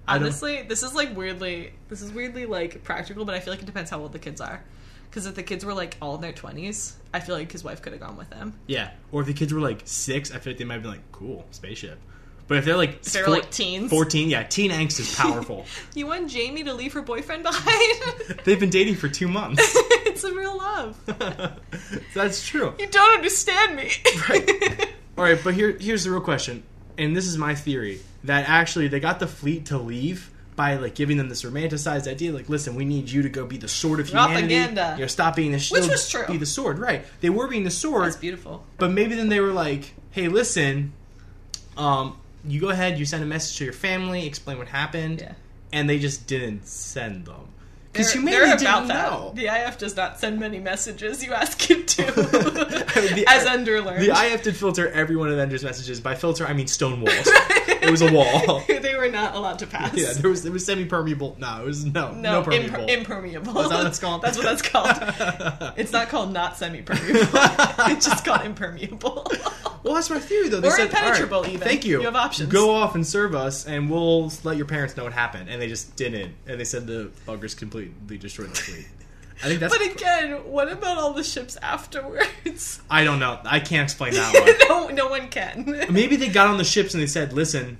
Honestly, 0.07 0.61
this 0.61 0.83
is 0.83 0.93
like 0.93 1.15
weirdly, 1.15 1.73
this 1.89 2.01
is 2.01 2.11
weirdly 2.11 2.45
like 2.45 2.83
practical, 2.83 3.25
but 3.25 3.35
I 3.35 3.39
feel 3.39 3.53
like 3.53 3.63
it 3.63 3.65
depends 3.65 3.89
how 3.89 3.99
old 3.99 4.13
the 4.13 4.19
kids 4.19 4.39
are. 4.39 4.63
Because 5.09 5.25
if 5.25 5.35
the 5.35 5.43
kids 5.43 5.63
were 5.63 5.73
like 5.73 5.97
all 6.01 6.15
in 6.15 6.21
their 6.21 6.33
twenties, 6.33 6.95
I 7.13 7.19
feel 7.19 7.35
like 7.35 7.51
his 7.51 7.63
wife 7.63 7.81
could 7.81 7.93
have 7.93 8.01
gone 8.01 8.17
with 8.17 8.29
them. 8.29 8.53
Yeah, 8.67 8.91
or 9.11 9.21
if 9.21 9.27
the 9.27 9.33
kids 9.33 9.53
were 9.53 9.61
like 9.61 9.81
six, 9.85 10.31
I 10.33 10.39
feel 10.39 10.51
like 10.51 10.57
they 10.57 10.65
might 10.65 10.75
have 10.75 10.83
been 10.83 10.91
like, 10.91 11.11
cool, 11.11 11.45
spaceship. 11.51 11.99
But 12.47 12.57
if 12.59 12.65
they're 12.65 12.77
like 12.77 12.97
If 13.05 13.13
they 13.13 13.21
were 13.21 13.25
four- 13.25 13.35
like 13.35 13.49
teens, 13.49 13.89
fourteen, 13.89 14.29
yeah, 14.29 14.43
teen 14.43 14.69
angst 14.71 14.99
is 14.99 15.15
powerful. 15.17 15.65
you 15.95 16.05
want 16.05 16.29
Jamie 16.29 16.63
to 16.65 16.73
leave 16.73 16.93
her 16.93 17.01
boyfriend 17.01 17.41
behind? 17.43 18.39
They've 18.43 18.59
been 18.59 18.69
dating 18.69 18.95
for 18.95 19.07
two 19.09 19.27
months. 19.27 19.63
it's 20.05 20.23
a 20.23 20.33
real 20.33 20.55
love. 20.57 20.99
That's 22.13 22.45
true. 22.47 22.73
You 22.77 22.87
don't 22.87 23.15
understand 23.17 23.75
me. 23.75 23.91
Right. 24.29 24.87
All 25.17 25.23
right, 25.23 25.39
but 25.43 25.53
here 25.55 25.77
here's 25.79 26.03
the 26.03 26.11
real 26.11 26.21
question, 26.21 26.61
and 26.97 27.15
this 27.17 27.25
is 27.25 27.37
my 27.37 27.55
theory 27.55 28.01
that 28.25 28.47
actually 28.49 28.89
they 28.89 28.99
got 28.99 29.19
the 29.19 29.27
fleet 29.27 29.67
to 29.67 29.77
leave 29.77 30.29
by 30.55 30.75
like 30.77 30.95
giving 30.95 31.17
them 31.17 31.27
this 31.29 31.43
romanticized 31.43 32.07
idea, 32.07 32.31
like, 32.31 32.47
listen, 32.49 32.75
we 32.75 32.85
need 32.85 33.09
you 33.09 33.21
to 33.23 33.29
go 33.29 33.45
be 33.45 33.57
the 33.57 33.67
sword 33.67 33.99
of 33.99 34.07
humanity. 34.07 34.33
Propaganda. 34.55 34.93
You 34.97 35.01
know, 35.01 35.07
stop 35.07 35.35
being 35.35 35.51
the 35.51 35.59
shield, 35.59 35.81
Which 35.81 35.91
was 35.91 36.09
true. 36.09 36.25
be 36.27 36.37
the 36.37 36.45
sword. 36.45 36.79
Right? 36.79 37.05
They 37.21 37.29
were 37.29 37.47
being 37.47 37.63
the 37.65 37.71
sword, 37.71 38.05
That's 38.05 38.15
beautiful. 38.15 38.63
but 38.77 38.91
maybe 38.91 39.15
then 39.15 39.29
they 39.29 39.39
were 39.41 39.51
like, 39.51 39.93
hey, 40.11 40.27
listen, 40.29 40.93
um, 41.77 42.17
you 42.47 42.61
go 42.61 42.69
ahead, 42.69 42.97
you 42.97 43.05
send 43.05 43.23
a 43.23 43.25
message 43.25 43.57
to 43.57 43.63
your 43.65 43.73
family, 43.73 44.25
explain 44.25 44.57
what 44.57 44.67
happened, 44.67 45.21
Yeah. 45.21 45.33
and 45.73 45.89
they 45.89 45.99
just 45.99 46.25
didn't 46.27 46.67
send 46.67 47.25
them 47.25 47.44
because 47.95 48.13
They're, 48.13 48.21
humanity 48.21 48.65
they're 48.65 48.73
about 48.75 48.87
that. 48.87 49.11
know. 49.11 49.31
The 49.35 49.47
IF 49.47 49.77
does 49.77 49.95
not 49.95 50.19
send 50.19 50.39
many 50.39 50.59
messages. 50.59 51.23
You 51.23 51.33
ask 51.33 51.69
it 51.71 51.87
to, 51.89 52.03
The- 52.11 53.23
as 53.27 53.45
Ender 53.45 53.81
learned. 53.81 54.03
The 54.03 54.11
IF 54.11 54.43
did 54.43 54.55
filter 54.57 54.89
every 54.91 55.15
one 55.15 55.31
of 55.31 55.39
Ender's 55.39 55.63
messages. 55.63 55.99
By 56.01 56.15
filter, 56.15 56.45
I 56.45 56.53
mean 56.53 56.67
stone 56.67 57.01
walls. 57.01 57.13
it 57.27 57.89
was 57.89 58.01
a 58.01 58.11
wall. 58.11 58.63
they 58.67 58.95
were 58.95 59.09
not 59.09 59.35
allowed 59.35 59.59
to 59.59 59.67
pass. 59.67 59.93
Yeah, 59.95 60.13
there 60.13 60.29
was 60.29 60.45
it 60.45 60.51
was 60.51 60.65
semi 60.65 60.85
permeable. 60.85 61.35
No, 61.39 61.61
it 61.61 61.65
was 61.65 61.85
no 61.85 62.11
no, 62.13 62.41
no, 62.41 62.43
permeable. 62.43 62.79
imper- 62.79 62.89
impermeable. 62.97 63.59
Is 63.61 63.69
that 63.69 63.77
what 63.77 63.87
it's 63.87 63.99
called? 63.99 64.21
That's 64.21 64.37
what 64.37 64.45
that's 64.45 64.61
called. 64.61 65.73
it's 65.77 65.91
not 65.91 66.09
called 66.09 66.31
not 66.33 66.57
semi-permeable. 66.57 67.29
it's 67.91 68.05
just 68.05 68.25
called 68.25 68.41
impermeable. 68.41 69.25
well, 69.83 69.93
that's 69.95 70.09
my 70.09 70.19
theory 70.19 70.49
though. 70.49 70.59
They 70.59 70.67
Or 70.67 70.71
said, 70.71 70.87
"All 70.87 71.01
right, 71.01 71.03
impenetrable, 71.09 71.45
even. 71.47 71.59
Thank 71.61 71.85
you. 71.85 71.99
You 71.99 72.05
have 72.05 72.15
options." 72.15 72.51
Go 72.51 72.71
off 72.73 72.95
and 72.95 73.05
serve 73.05 73.35
us, 73.35 73.65
and 73.65 73.89
we'll 73.89 74.31
let 74.43 74.57
your 74.57 74.65
parents 74.65 74.97
know 74.97 75.03
what 75.03 75.13
happened. 75.13 75.49
And 75.49 75.61
they 75.61 75.67
just 75.67 75.95
didn't. 75.95 76.33
And 76.47 76.59
they 76.59 76.63
said 76.65 76.87
the 76.87 77.11
buggers 77.27 77.55
completely 77.57 77.84
destroyed 78.07 78.49
the 78.49 78.55
fleet. 78.55 78.87
I 79.43 79.47
think 79.47 79.59
that's. 79.59 79.77
but 79.77 79.85
again, 79.85 80.31
what 80.49 80.71
about 80.71 80.97
all 80.97 81.11
the 81.13 81.23
ships 81.23 81.57
afterwards? 81.57 82.81
I 82.89 83.03
don't 83.03 83.19
know. 83.19 83.39
I 83.43 83.59
can't 83.59 83.83
explain 83.83 84.13
that 84.13 84.33
one. 84.69 84.89
no, 84.89 85.03
no 85.05 85.07
one 85.09 85.27
can. 85.27 85.65
Maybe 85.89 86.15
they 86.15 86.29
got 86.29 86.47
on 86.47 86.57
the 86.57 86.63
ships 86.63 86.93
and 86.93 87.03
they 87.03 87.07
said, 87.07 87.33
"Listen, 87.33 87.77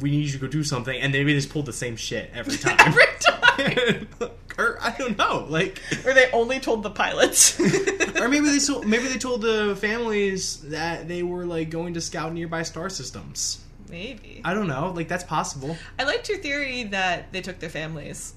we 0.00 0.10
need 0.10 0.24
you 0.26 0.32
to 0.32 0.38
go 0.38 0.46
do 0.46 0.64
something," 0.64 0.98
and 0.98 1.12
maybe 1.12 1.32
they 1.34 1.38
just 1.38 1.50
pulled 1.50 1.66
the 1.66 1.72
same 1.74 1.96
shit 1.96 2.30
every 2.34 2.56
time. 2.56 2.76
Every 2.78 3.04
time. 3.20 4.08
or 4.56 4.78
I 4.80 4.94
don't 4.96 5.18
know, 5.18 5.46
like, 5.50 5.80
or 6.06 6.14
they 6.14 6.30
only 6.32 6.60
told 6.60 6.82
the 6.82 6.90
pilots. 6.90 7.60
or 7.60 8.28
maybe 8.30 8.48
they 8.48 8.58
told 8.58 8.86
maybe 8.86 9.06
they 9.06 9.18
told 9.18 9.42
the 9.42 9.76
families 9.76 10.62
that 10.70 11.08
they 11.08 11.22
were 11.22 11.44
like 11.44 11.68
going 11.68 11.92
to 11.94 12.00
scout 12.00 12.32
nearby 12.32 12.62
star 12.62 12.88
systems. 12.88 13.60
Maybe. 13.90 14.40
I 14.44 14.54
don't 14.54 14.68
know, 14.68 14.92
like 14.96 15.08
that's 15.08 15.24
possible. 15.24 15.76
I 15.98 16.04
liked 16.04 16.28
your 16.30 16.38
theory 16.38 16.84
that 16.84 17.32
they 17.32 17.42
took 17.42 17.58
their 17.58 17.68
families. 17.70 18.32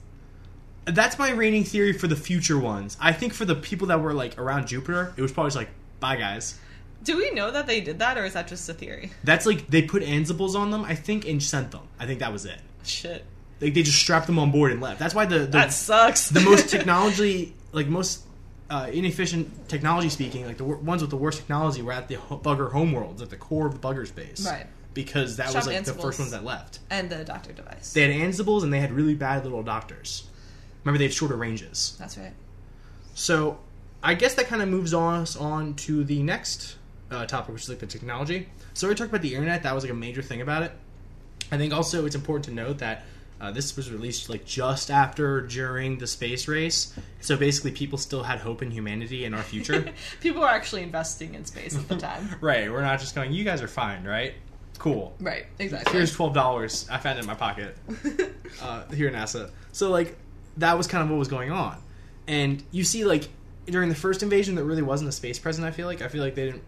That's 0.85 1.17
my 1.17 1.31
reigning 1.31 1.63
theory 1.63 1.93
for 1.93 2.07
the 2.07 2.15
future 2.15 2.59
ones. 2.59 2.97
I 2.99 3.13
think 3.13 3.33
for 3.33 3.45
the 3.45 3.55
people 3.55 3.87
that 3.87 4.01
were 4.01 4.13
like 4.13 4.37
around 4.37 4.67
Jupiter, 4.67 5.13
it 5.15 5.21
was 5.21 5.31
probably 5.31 5.47
just 5.49 5.57
like, 5.57 5.69
"Bye, 5.99 6.17
guys." 6.17 6.59
Do 7.03 7.17
we 7.17 7.31
know 7.31 7.51
that 7.51 7.67
they 7.67 7.81
did 7.81 7.99
that, 7.99 8.17
or 8.17 8.23
is 8.25 8.33
that 8.33 8.47
just 8.47 8.67
a 8.69 8.73
theory? 8.73 9.11
That's 9.23 9.45
like 9.45 9.67
they 9.69 9.81
put 9.81 10.03
ansibles 10.03 10.55
on 10.55 10.71
them, 10.71 10.83
I 10.83 10.95
think, 10.95 11.25
and 11.27 11.41
sent 11.43 11.71
them. 11.71 11.81
I 11.99 12.05
think 12.05 12.19
that 12.19 12.31
was 12.31 12.45
it. 12.45 12.59
Shit. 12.83 13.25
Like 13.61 13.73
they 13.73 13.83
just 13.83 13.97
strapped 13.99 14.27
them 14.27 14.39
on 14.39 14.51
board 14.51 14.71
and 14.71 14.81
left. 14.81 14.99
That's 14.99 15.13
why 15.15 15.25
the 15.25 15.39
the, 15.39 15.47
That 15.47 15.73
sucks. 15.73 16.29
the 16.29 16.39
most 16.41 16.69
technology, 16.75 17.53
like 17.71 17.87
most 17.87 18.23
uh, 18.69 18.89
inefficient 18.91 19.69
technology 19.69 20.09
speaking, 20.09 20.45
like 20.45 20.57
the 20.57 20.63
wor- 20.65 20.77
ones 20.77 21.01
with 21.01 21.11
the 21.11 21.17
worst 21.17 21.39
technology 21.39 21.81
were 21.81 21.91
at 21.93 22.07
the 22.07 22.15
ho- 22.15 22.39
bugger 22.39 22.71
homeworlds, 22.71 23.21
at 23.21 23.29
the 23.29 23.37
core 23.37 23.67
of 23.67 23.79
the 23.81 23.85
bugger 23.87 24.07
space. 24.07 24.45
Right. 24.45 24.67
Because 24.93 25.37
that 25.37 25.47
Shop 25.47 25.55
was 25.55 25.67
like 25.67 25.83
the 25.85 25.91
Ansibles. 25.91 26.01
first 26.01 26.19
ones 26.19 26.31
that 26.31 26.43
left. 26.43 26.79
and 26.89 27.09
the 27.09 27.23
doctor 27.23 27.51
device. 27.53 27.93
They 27.93 28.01
had 28.01 28.11
ansibles 28.11 28.63
and 28.63 28.71
they 28.73 28.79
had 28.79 28.91
really 28.91 29.15
bad 29.15 29.43
little 29.43 29.63
doctors. 29.63 30.25
Remember, 30.83 30.97
they 30.97 31.05
have 31.05 31.13
shorter 31.13 31.35
ranges. 31.35 31.95
That's 31.99 32.17
right. 32.17 32.33
So 33.15 33.59
I 34.01 34.15
guess 34.15 34.35
that 34.35 34.47
kind 34.47 34.61
of 34.61 34.69
moves 34.69 34.93
us 34.93 35.35
on 35.35 35.75
to 35.75 36.03
the 36.03 36.21
next 36.23 36.77
uh, 37.11 37.25
topic, 37.25 37.53
which 37.53 37.63
is 37.63 37.69
like 37.69 37.79
the 37.79 37.87
technology. 37.87 38.49
So 38.73 38.87
we 38.87 38.95
talked 38.95 39.09
about 39.09 39.21
the 39.21 39.33
internet. 39.33 39.63
That 39.63 39.73
was 39.73 39.83
like 39.83 39.91
a 39.91 39.95
major 39.95 40.21
thing 40.21 40.41
about 40.41 40.63
it. 40.63 40.71
I 41.51 41.57
think 41.57 41.73
also 41.73 42.05
it's 42.05 42.15
important 42.15 42.45
to 42.45 42.53
note 42.53 42.79
that 42.79 43.03
uh, 43.39 43.51
this 43.51 43.75
was 43.75 43.91
released 43.91 44.29
like 44.29 44.45
just 44.45 44.89
after 44.89 45.41
during 45.41 45.97
the 45.97 46.07
space 46.07 46.47
race. 46.47 46.97
So 47.19 47.35
basically, 47.35 47.71
people 47.71 47.97
still 47.97 48.23
had 48.23 48.39
hope 48.39 48.61
in 48.61 48.71
humanity 48.71 49.25
and 49.25 49.35
our 49.35 49.43
future. 49.43 49.91
People 50.21 50.41
were 50.41 50.47
actually 50.47 50.83
investing 50.83 51.35
in 51.35 51.43
space 51.43 51.75
at 51.75 51.87
the 51.89 51.97
time. 51.97 52.29
right. 52.41 52.71
We're 52.71 52.81
not 52.81 52.99
just 52.99 53.15
going. 53.15 53.33
You 53.33 53.43
guys 53.43 53.61
are 53.61 53.67
fine, 53.67 54.05
right? 54.05 54.33
Cool. 54.79 55.13
right. 55.19 55.45
Exactly. 55.59 55.91
Here's 55.93 56.13
twelve 56.13 56.33
dollars. 56.33 56.87
I 56.89 56.97
found 56.97 57.17
it 57.17 57.21
in 57.21 57.27
my 57.27 57.35
pocket. 57.35 57.77
uh, 58.61 58.85
here 58.91 59.11
NASA. 59.11 59.51
So 59.73 59.89
like 59.89 60.17
that 60.57 60.77
was 60.77 60.87
kind 60.87 61.03
of 61.03 61.09
what 61.09 61.17
was 61.19 61.27
going 61.27 61.51
on, 61.51 61.77
and 62.27 62.63
you 62.71 62.83
see 62.83 63.05
like 63.05 63.29
during 63.65 63.89
the 63.89 63.95
first 63.95 64.23
invasion, 64.23 64.55
there 64.55 64.65
really 64.65 64.81
wasn't 64.81 65.09
a 65.09 65.13
space 65.13 65.39
presence. 65.39 65.65
I 65.65 65.71
feel 65.71 65.87
like 65.87 66.01
I 66.01 66.07
feel 66.07 66.23
like 66.23 66.35
they 66.35 66.45
didn't. 66.45 66.63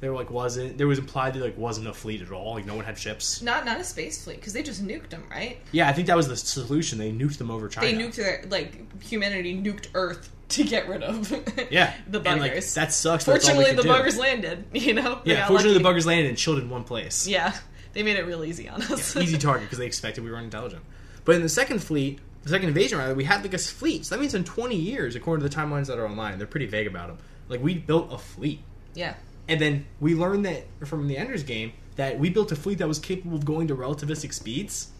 There 0.00 0.12
like 0.12 0.30
wasn't. 0.30 0.76
There 0.76 0.86
was 0.86 0.98
implied 0.98 1.32
there 1.34 1.42
like 1.42 1.56
wasn't 1.56 1.88
a 1.88 1.94
fleet 1.94 2.20
at 2.20 2.30
all. 2.30 2.54
Like 2.54 2.66
no 2.66 2.74
one 2.76 2.84
had 2.84 2.98
ships. 2.98 3.40
not 3.40 3.64
not 3.64 3.80
a 3.80 3.84
space 3.84 4.22
fleet 4.24 4.36
because 4.36 4.52
they 4.52 4.62
just 4.62 4.84
nuked 4.86 5.08
them, 5.08 5.24
right? 5.30 5.58
Yeah, 5.72 5.88
I 5.88 5.92
think 5.94 6.06
that 6.08 6.16
was 6.16 6.28
the 6.28 6.36
solution. 6.36 6.98
They 6.98 7.10
nuked 7.10 7.38
them 7.38 7.50
over 7.50 7.66
China. 7.68 7.86
They 7.86 7.94
nuked 7.94 8.16
their 8.16 8.44
like 8.50 9.02
humanity 9.02 9.56
nuked 9.58 9.86
Earth 9.94 10.30
to 10.50 10.64
get 10.64 10.86
rid 10.86 11.02
of 11.02 11.30
Yeah, 11.70 11.94
the 12.08 12.20
And, 12.20 12.40
like, 12.42 12.52
buggers. 12.52 12.74
that 12.74 12.92
sucks. 12.92 13.24
but 13.24 13.32
that's 13.32 13.48
all 13.48 13.56
we 13.56 13.64
Fortunately, 13.64 13.74
the 13.74 13.82
do. 13.82 13.88
buggers 13.88 14.18
landed. 14.18 14.64
You 14.74 14.92
know. 14.94 15.20
They 15.24 15.32
Yeah, 15.32 15.48
fortunately, 15.48 15.78
the 15.78 15.88
buggers 15.88 16.04
landed 16.04 16.28
and 16.28 16.36
chilled 16.36 16.58
in 16.58 16.68
one 16.68 16.84
place. 16.84 17.26
Yeah, 17.26 17.56
they 17.94 18.02
made 18.02 18.16
it 18.16 18.26
real 18.26 18.44
easy 18.44 18.68
on 18.68 18.82
us. 18.82 19.16
easy 19.16 19.38
target 19.38 19.62
because 19.64 19.78
they 19.78 19.86
expected 19.86 20.22
we 20.24 20.30
were 20.30 20.38
intelligent. 20.38 20.82
But 21.24 21.36
in 21.36 21.42
the 21.42 21.48
second 21.48 21.78
fleet, 21.82 22.18
the 22.46 22.52
second 22.52 22.68
invasion 22.68 22.98
rather, 22.98 23.14
we 23.14 23.24
had 23.24 23.42
like 23.42 23.54
a 23.54 23.58
fleet. 23.58 24.06
So 24.06 24.14
that 24.14 24.20
means 24.20 24.32
in 24.32 24.44
20 24.44 24.76
years, 24.76 25.16
according 25.16 25.42
to 25.42 25.48
the 25.48 25.54
timelines 25.54 25.88
that 25.88 25.98
are 25.98 26.06
online, 26.06 26.38
they're 26.38 26.46
pretty 26.46 26.66
vague 26.66 26.86
about 26.86 27.08
them. 27.08 27.18
Like 27.48 27.60
we 27.60 27.74
built 27.74 28.12
a 28.12 28.18
fleet, 28.18 28.60
yeah. 28.94 29.14
and 29.48 29.60
then 29.60 29.86
we 30.00 30.14
learned 30.14 30.46
that 30.46 30.64
from 30.84 31.08
the 31.08 31.16
Ender's 31.16 31.42
game 31.42 31.72
that 31.96 32.20
we 32.20 32.30
built 32.30 32.52
a 32.52 32.56
fleet 32.56 32.78
that 32.78 32.86
was 32.86 33.00
capable 33.00 33.36
of 33.36 33.44
going 33.44 33.66
to 33.68 33.76
relativistic 33.76 34.32
speeds. 34.32 34.92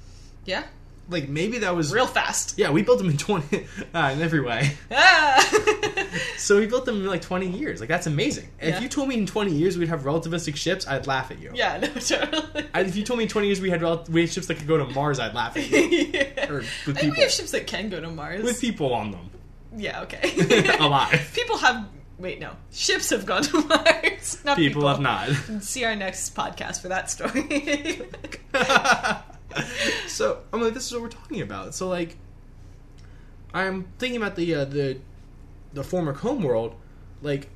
Yeah. 0.45 0.65
Like 1.09 1.29
maybe 1.29 1.59
that 1.59 1.75
was 1.77 1.93
real 1.93 2.07
fast. 2.07 2.59
Yeah, 2.59 2.71
we 2.71 2.83
built 2.83 2.99
them 2.99 3.09
in 3.11 3.17
twenty 3.17 3.67
uh, 3.95 4.11
in 4.15 4.23
every 4.23 4.41
way. 4.41 4.73
Ah! 4.91 5.43
So 6.39 6.59
we 6.59 6.67
built 6.67 6.85
them 6.85 6.97
in 7.03 7.07
like 7.07 7.23
twenty 7.23 7.49
years. 7.49 7.81
Like 7.81 7.89
that's 7.89 8.07
amazing. 8.07 8.49
Yeah. 8.63 8.77
If 8.77 8.83
you 8.83 8.89
told 8.89 9.09
me 9.09 9.17
in 9.19 9.27
twenty 9.27 9.53
years 9.53 9.77
we'd 9.77 9.89
have 9.89 10.03
relativistic 10.03 10.55
ships, 10.57 10.87
I'd 10.87 11.07
laugh 11.07 11.31
at 11.31 11.41
you. 11.41 11.51
yeah, 11.55 11.79
no, 11.79 11.89
totally. 11.95 12.67
I, 12.73 12.81
if 12.83 12.95
you 12.97 13.03
told 13.03 13.19
me 13.19 13.25
in 13.25 13.29
twenty 13.31 13.49
years 13.49 13.61
we 13.61 13.69
had 13.69 13.83
rel- 13.83 14.05
we 14.09 14.21
had 14.23 14.31
ships 14.31 14.47
that 14.47 14.55
could 14.57 14.67
go 14.69 14.77
to 14.79 14.85
Mars, 14.95 15.19
I'd 15.19 15.35
laugh 15.35 15.57
at 15.57 15.69
you. 15.69 15.79
yeah. 16.13 16.51
Or 16.51 16.61
I 16.61 16.65
with 16.87 16.97
people 16.99 17.11
we 17.17 17.23
have 17.23 17.31
ships 17.33 17.51
that 17.51 17.67
can 17.67 17.89
go 17.89 18.01
to 18.01 18.11
Mars. 18.11 18.45
with 18.45 18.61
people 18.61 18.95
on 18.95 19.11
them, 19.11 19.31
yeah, 19.77 20.03
okay. 20.03 20.77
alive. 20.79 21.31
People 21.35 21.59
have. 21.59 21.89
Wait, 22.19 22.39
no. 22.41 22.53
Ships 22.73 23.11
have 23.11 23.27
gone 23.27 23.43
to 23.43 23.61
Mars. 23.67 24.39
Not 24.45 24.57
people, 24.57 24.83
People 24.83 24.89
have 24.89 25.01
not. 25.01 25.29
See 25.63 25.85
our 25.85 25.97
next 25.97 26.35
podcast 26.35 26.81
for 26.81 26.89
that 26.89 27.11
story. 27.11 28.03
so 30.07 30.43
I'm 30.53 30.63
like, 30.63 30.75
this 30.75 30.87
is 30.87 30.93
what 30.93 31.03
we're 31.03 31.09
talking 31.09 31.41
about. 31.41 31.75
So 31.75 31.89
like, 31.89 32.17
I'm 33.55 33.85
thinking 33.99 34.21
about 34.21 34.37
the 34.37 34.55
uh, 34.55 34.65
the 34.65 34.99
the 35.73 35.85
former 35.85 36.13
home 36.13 36.43
world. 36.43 36.75
Like, 37.23 37.49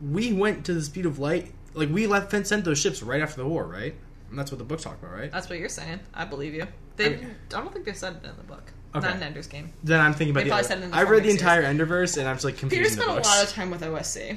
we 0.00 0.32
went 0.32 0.64
to 0.66 0.74
the 0.74 0.82
speed 0.82 1.06
of 1.06 1.18
light. 1.18 1.52
Like 1.74 1.88
we 1.88 2.06
left 2.06 2.30
sent 2.46 2.64
those 2.64 2.78
ships 2.78 3.02
right 3.02 3.20
after 3.20 3.42
the 3.42 3.48
war, 3.48 3.66
right? 3.66 3.94
And 4.30 4.38
that's 4.38 4.50
what 4.50 4.58
the 4.58 4.64
book 4.64 4.80
talked 4.80 5.02
about, 5.02 5.14
right? 5.14 5.30
That's 5.30 5.48
what 5.48 5.58
you're 5.58 5.68
saying. 5.68 6.00
I 6.14 6.24
believe 6.24 6.54
you. 6.54 6.66
They, 6.96 7.14
I 7.14 7.18
I, 7.18 7.24
don't 7.50 7.72
think 7.72 7.84
they 7.84 7.92
said 7.92 8.16
it 8.22 8.28
in 8.28 8.36
the 8.36 8.42
book. 8.44 8.72
Okay. 8.94 9.06
Not 9.06 9.16
in 9.16 9.22
Ender's 9.22 9.46
Game. 9.46 9.72
Then 9.84 10.00
I'm 10.00 10.12
thinking 10.12 10.30
about 10.32 10.40
They 10.40 10.44
the. 10.44 10.50
probably 10.50 10.64
Other. 10.66 10.68
said 10.68 10.78
it 10.78 10.84
in 10.84 10.90
the 10.90 10.96
I 10.96 11.02
read 11.04 11.22
the 11.22 11.30
entire 11.30 11.62
Enderverse, 11.62 12.16
and 12.16 12.28
I'm 12.28 12.36
just 12.36 12.44
like 12.44 12.54
Peter 12.56 12.68
confusing 12.68 12.96
the 12.98 13.02
spent 13.04 13.24
a 13.24 13.28
lot 13.28 13.44
of 13.44 13.50
time 13.50 13.70
with 13.70 13.82
OSC. 13.82 14.36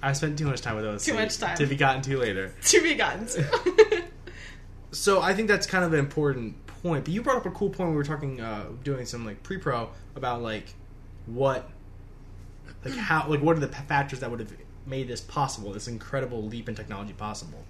I 0.00 0.12
spent 0.12 0.38
too 0.38 0.46
much 0.46 0.60
time 0.60 0.76
with 0.76 0.84
OSC. 0.84 1.04
Too 1.06 1.14
much 1.14 1.38
time. 1.38 1.56
to 1.56 1.66
be 1.66 1.76
gotten 1.76 2.02
to 2.02 2.16
later. 2.18 2.54
To 2.62 2.82
be 2.82 2.94
gotten 2.94 3.26
to. 3.26 4.04
So 4.90 5.20
I 5.20 5.34
think 5.34 5.48
that's 5.48 5.66
kind 5.66 5.84
of 5.84 5.92
an 5.92 5.98
important 5.98 6.66
point. 6.66 7.04
But 7.04 7.12
you 7.12 7.22
brought 7.22 7.36
up 7.36 7.46
a 7.46 7.50
cool 7.50 7.68
point. 7.68 7.88
when 7.88 7.90
We 7.90 7.96
were 7.96 8.04
talking, 8.04 8.40
uh, 8.40 8.66
doing 8.82 9.06
some 9.06 9.24
like 9.26 9.42
pre-pro 9.42 9.90
about 10.16 10.42
like 10.42 10.66
what, 11.26 11.68
like 12.84 12.94
how, 12.94 13.28
like 13.28 13.40
what 13.40 13.56
are 13.56 13.60
the 13.60 13.68
factors 13.68 14.20
that 14.20 14.30
would 14.30 14.40
have 14.40 14.52
made 14.86 15.08
this 15.08 15.20
possible? 15.20 15.72
This 15.72 15.88
incredible 15.88 16.42
leap 16.42 16.68
in 16.68 16.74
technology 16.74 17.12
possible. 17.12 17.62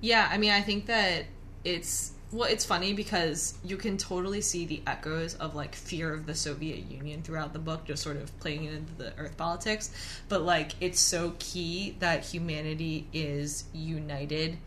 Yeah, 0.00 0.28
I 0.30 0.38
mean, 0.38 0.50
I 0.50 0.60
think 0.60 0.86
that 0.86 1.24
it's 1.64 2.12
well, 2.34 2.48
it's 2.50 2.64
funny 2.64 2.92
because 2.92 3.54
you 3.64 3.76
can 3.76 3.96
totally 3.96 4.40
see 4.40 4.66
the 4.66 4.82
echoes 4.88 5.34
of 5.36 5.54
like 5.54 5.74
fear 5.74 6.12
of 6.12 6.26
the 6.26 6.34
Soviet 6.34 6.90
Union 6.90 7.22
throughout 7.22 7.52
the 7.52 7.60
book, 7.60 7.84
just 7.86 8.02
sort 8.02 8.16
of 8.16 8.36
playing 8.40 8.64
into 8.64 8.92
the 8.94 9.16
Earth 9.16 9.36
politics. 9.36 9.92
But 10.28 10.42
like, 10.42 10.72
it's 10.80 10.98
so 10.98 11.34
key 11.38 11.94
that 12.00 12.24
humanity 12.24 13.06
is 13.12 13.64
united 13.72 14.58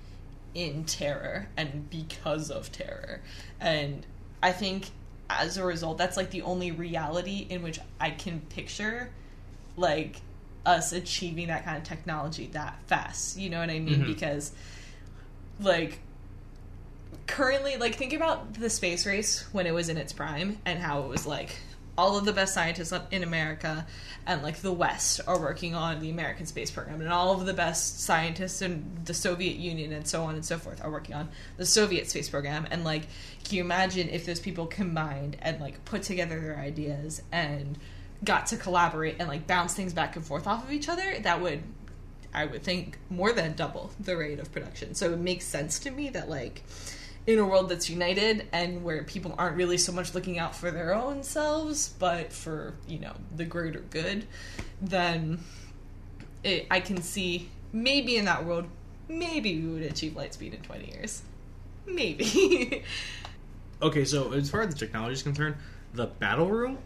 in 0.54 0.84
terror 0.86 1.48
and 1.56 1.90
because 1.90 2.50
of 2.50 2.72
terror, 2.72 3.22
and 3.60 4.06
I 4.42 4.52
think 4.52 4.86
as 5.30 5.58
a 5.58 5.64
result, 5.66 5.98
that's 5.98 6.16
like 6.18 6.32
the 6.32 6.42
only 6.44 6.72
reality 6.72 7.46
in 7.50 7.62
which 7.62 7.80
I 8.00 8.12
can 8.12 8.40
picture 8.50 9.10
like 9.76 10.22
us 10.66 10.92
achieving 10.94 11.48
that 11.48 11.64
kind 11.66 11.78
of 11.78 11.84
technology 11.84 12.48
that 12.54 12.78
fast. 12.88 13.38
You 13.38 13.50
know 13.50 13.60
what 13.60 13.70
I 13.70 13.80
mean? 13.80 14.02
Mhm. 14.02 14.08
Because 14.08 14.52
like 15.60 16.00
currently 17.26 17.78
like 17.78 17.96
think 17.96 18.14
about 18.14 18.54
the 18.54 18.70
space 18.70 19.06
race 19.06 19.46
when 19.52 19.68
it 19.68 19.74
was 19.74 19.90
in 19.90 19.98
its 19.98 20.14
prime 20.14 20.60
and 20.66 20.80
how 20.80 21.04
it 21.04 21.10
was 21.10 21.26
like 21.26 21.58
all 21.98 22.18
of 22.18 22.26
the 22.26 22.34
best 22.34 22.54
scientists 22.54 22.94
in 23.12 23.24
America 23.24 23.86
and 24.26 24.44
like 24.44 24.58
the 24.58 24.72
West 24.72 25.22
are 25.28 25.40
working 25.40 25.74
on 25.74 26.00
the 26.00 26.10
American 26.10 26.46
space 26.46 26.70
program 26.70 27.02
and 27.02 27.10
all 27.10 27.32
of 27.32 27.46
the 27.46 27.54
best 27.54 28.02
scientists 28.02 28.62
in 28.62 28.86
the 29.06 29.14
Soviet 29.14 29.56
Union 29.56 29.92
and 29.92 30.08
so 30.08 30.24
on 30.24 30.36
and 30.36 30.46
so 30.46 30.58
forth 30.58 30.84
are 30.84 30.92
working 30.92 31.16
on 31.16 31.30
the 31.58 31.66
Soviet 31.66 32.10
space 32.10 32.30
program 32.30 32.68
and 32.70 32.84
like 32.84 33.04
can 33.44 33.58
you 33.58 33.64
imagine 33.64 34.10
if 34.10 34.26
those 34.26 34.40
people 34.40 34.66
combined 34.68 35.38
and 35.42 35.60
like 35.60 35.84
put 35.86 36.04
together 36.04 36.40
their 36.40 36.58
ideas 36.58 37.22
and 37.32 37.78
got 38.24 38.48
to 38.48 38.58
collaborate 38.58 39.16
and 39.20 39.28
like 39.28 39.48
bounce 39.48 39.74
things 39.74 39.94
back 39.94 40.16
and 40.16 40.26
forth 40.26 40.48
off 40.48 40.64
of 40.64 40.72
each 40.72 40.90
other 40.90 41.18
that 41.22 41.42
would 41.42 41.64
I 42.34 42.46
would 42.46 42.64
think 42.64 42.98
more 43.10 43.34
than 43.34 43.54
double 43.54 43.92
the 44.00 44.16
rate 44.16 44.40
of 44.40 44.52
production. 44.52 44.94
So 44.94 45.12
it 45.12 45.18
makes 45.18 45.46
sense 45.46 45.80
to 45.80 45.92
me 45.92 46.10
that 46.10 46.30
like 46.30 46.62
in 47.28 47.40
a 47.40 47.46
world 47.46 47.68
that's 47.68 47.90
united 47.90 48.48
and 48.54 48.84
where 48.84 49.04
people 49.04 49.36
aren't 49.38 49.58
really 49.58 49.78
so 49.78 49.92
much 49.92 50.16
looking 50.16 50.40
out 50.40 50.56
for 50.56 50.72
their 50.72 50.96
own 50.96 51.22
selves, 51.22 51.90
but 52.00 52.32
for 52.32 52.74
you 52.88 53.00
know 53.00 53.14
the 53.36 53.46
greater 53.46 53.82
good, 53.90 54.26
then 54.82 55.40
it, 56.44 56.66
I 56.72 56.80
can 56.80 57.02
see 57.02 57.50
maybe 57.74 58.16
in 58.16 58.26
that 58.26 58.46
world, 58.46 58.66
maybe 59.10 59.60
we 59.60 59.68
would 59.68 59.84
achieve 59.84 60.16
light 60.16 60.34
speed 60.34 60.54
in 60.54 60.62
twenty 60.62 60.90
years, 60.92 61.22
maybe. 61.86 62.84
Okay, 63.80 64.06
so 64.06 64.34
as 64.34 64.50
far 64.50 64.62
as 64.64 64.74
the 64.74 64.80
technology 64.80 65.14
is 65.14 65.22
concerned, 65.22 65.56
the 65.94 66.08
battle 66.08 66.48
room, 66.50 66.80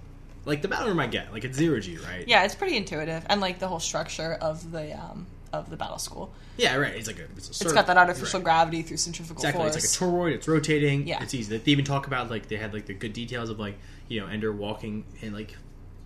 like 0.43 0.61
the 0.61 0.67
battle 0.67 0.89
room, 0.89 0.99
I 0.99 1.07
get 1.07 1.31
like 1.31 1.45
it's 1.45 1.57
zero 1.57 1.79
G, 1.79 1.97
right? 1.97 2.27
yeah, 2.27 2.43
it's 2.43 2.53
pretty 2.53 2.75
intuitive, 2.75 3.25
and 3.29 3.39
like 3.39 3.59
the 3.59 3.67
whole 3.69 3.79
structure 3.79 4.33
of 4.33 4.71
the 4.73 4.99
um 4.99 5.25
of 5.53 5.69
the 5.69 5.75
battle 5.77 5.97
school, 5.99 6.33
Yeah, 6.57 6.75
right. 6.75 6.95
It's 6.95 7.07
like 7.07 7.19
a, 7.19 7.23
it's, 7.35 7.47
a 7.47 7.49
it's 7.51 7.57
circle, 7.57 7.75
got 7.75 7.87
that 7.87 7.97
artificial 7.97 8.39
right. 8.39 8.45
gravity 8.45 8.81
through 8.83 8.97
centrifugal 8.97 9.41
Exactly, 9.41 9.61
force. 9.63 9.75
it's 9.75 10.01
like 10.01 10.09
a 10.09 10.13
toroid. 10.13 10.33
It's 10.35 10.47
rotating. 10.47 11.07
Yeah. 11.07 11.21
it's 11.21 11.33
easy. 11.33 11.57
They 11.57 11.71
even 11.71 11.85
talk 11.85 12.07
about 12.07 12.29
like 12.29 12.47
they 12.47 12.55
had 12.57 12.73
like 12.73 12.85
the 12.85 12.93
good 12.93 13.13
details 13.13 13.49
of 13.49 13.59
like 13.59 13.77
you 14.07 14.19
know 14.21 14.27
Ender 14.27 14.51
walking 14.53 15.03
and 15.21 15.33
like 15.33 15.55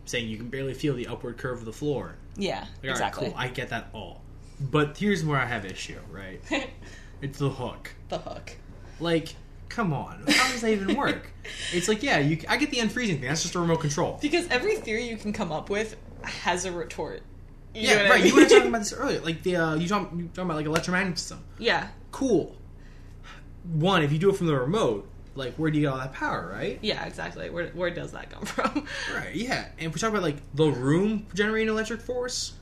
saying 0.06 0.28
you 0.28 0.38
can 0.38 0.50
barely 0.50 0.74
feel 0.74 0.94
the 0.96 1.08
upward 1.08 1.38
curve 1.38 1.60
of 1.60 1.66
the 1.66 1.74
floor. 1.74 2.16
yeah, 2.38 2.60
Like, 2.60 2.66
all 2.66 2.70
right, 2.84 2.90
exactly. 2.92 3.28
cool. 3.30 3.36
I 3.38 3.48
get 3.50 3.70
that 3.70 3.88
all. 3.94 4.22
But 4.60 4.98
here's 4.98 5.24
where 5.26 5.40
I 5.40 5.46
have 5.46 5.66
issue. 5.66 6.00
Right, 6.12 6.42
it's 7.22 7.40
the 7.40 7.50
hook. 7.50 7.92
the 8.10 8.18
hook. 8.20 8.54
Like, 9.00 9.36
come 9.70 9.94
on, 9.94 10.24
how 10.28 10.52
does 10.52 10.62
that 10.62 10.72
even 10.72 10.96
work? 10.96 11.32
it's 11.74 11.88
like 11.88 12.02
yeah, 12.02 12.20
you. 12.20 12.40
I 12.48 12.58
get 12.58 12.72
the 12.72 12.78
unfreezing 12.78 13.20
thing. 13.20 13.22
That's 13.22 13.44
just 13.44 13.56
a 13.56 13.60
remote 13.60 13.82
control. 13.82 14.18
Because 14.22 14.48
every 14.48 14.78
theory 14.78 15.08
you 15.10 15.18
can 15.18 15.34
come 15.34 15.52
up 15.52 15.70
with 15.70 15.96
has 16.24 16.66
a 16.66 16.72
retort. 16.72 17.22
You 17.76 17.90
yeah, 17.90 18.10
right. 18.10 18.24
I 18.24 18.26
You 18.26 18.36
were 18.36 18.46
talking 18.46 18.68
about 18.70 18.80
this 18.80 18.94
earlier. 18.94 19.20
Like 19.22 19.44
the 19.44 19.58
uh, 19.58 19.76
you 19.76 19.88
talking, 19.88 20.18
you 20.18 20.26
talking 20.28 20.46
about 20.46 20.58
like 20.58 20.66
electromagnetic 20.66 21.18
system. 21.18 21.44
yeah, 21.60 21.90
Cool. 22.12 22.56
One, 23.74 24.04
if 24.04 24.12
you 24.12 24.20
do 24.20 24.30
it 24.30 24.38
from 24.38 24.48
the 24.48 24.56
remote, 24.56 25.08
like 25.36 25.56
where 25.56 25.70
do 25.72 25.78
you 25.78 25.86
get 25.86 25.92
all 25.92 25.98
that 25.98 26.14
power, 26.14 26.50
right? 26.52 26.80
yeah, 26.82 27.06
exactly. 27.06 27.50
Where 27.50 27.68
where 27.70 27.90
does 27.90 28.12
that 28.14 28.30
come 28.30 28.46
from? 28.46 28.88
Right. 29.14 29.36
Yeah. 29.36 29.66
And 29.78 29.88
if 29.88 29.94
we 29.94 30.00
talk 30.00 30.12
about 30.12 30.24
like 30.24 30.38
the 30.54 30.68
room 30.68 31.26
generating 31.34 31.68
electric 31.70 32.02
force, 32.02 32.54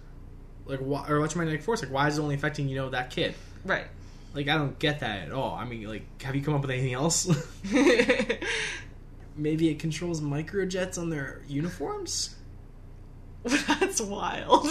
like 0.65 0.79
why, 0.79 1.05
or 1.07 1.17
electromagnetic 1.17 1.61
force, 1.61 1.83
like 1.83 1.91
why 1.91 2.07
is 2.07 2.17
it 2.17 2.21
only 2.21 2.35
affecting 2.35 2.67
you 2.67 2.75
know 2.75 2.89
that 2.89 3.09
kid? 3.11 3.35
right. 3.65 3.85
Like 4.33 4.47
I 4.47 4.57
don't 4.57 4.79
get 4.79 5.01
that 5.01 5.27
at 5.27 5.31
all. 5.31 5.53
I 5.53 5.65
mean, 5.65 5.83
like, 5.83 6.23
have 6.23 6.35
you 6.35 6.41
come 6.41 6.55
up 6.55 6.61
with 6.61 6.71
anything 6.71 6.93
else? 6.93 7.27
Maybe 9.35 9.69
it 9.69 9.79
controls 9.79 10.21
microjets 10.21 10.97
on 10.97 11.09
their 11.09 11.41
uniforms. 11.47 12.35
That's 13.67 14.01
wild. 14.01 14.65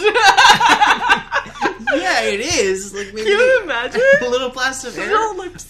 yeah, 1.95 2.21
it 2.23 2.39
is. 2.39 2.93
Like 2.93 3.13
maybe 3.13 3.29
Can 3.29 3.39
you 3.39 3.61
imagine? 3.63 4.01
a 4.21 4.29
little 4.29 4.49
blast 4.49 4.85
of 4.85 4.97
air. 4.97 5.15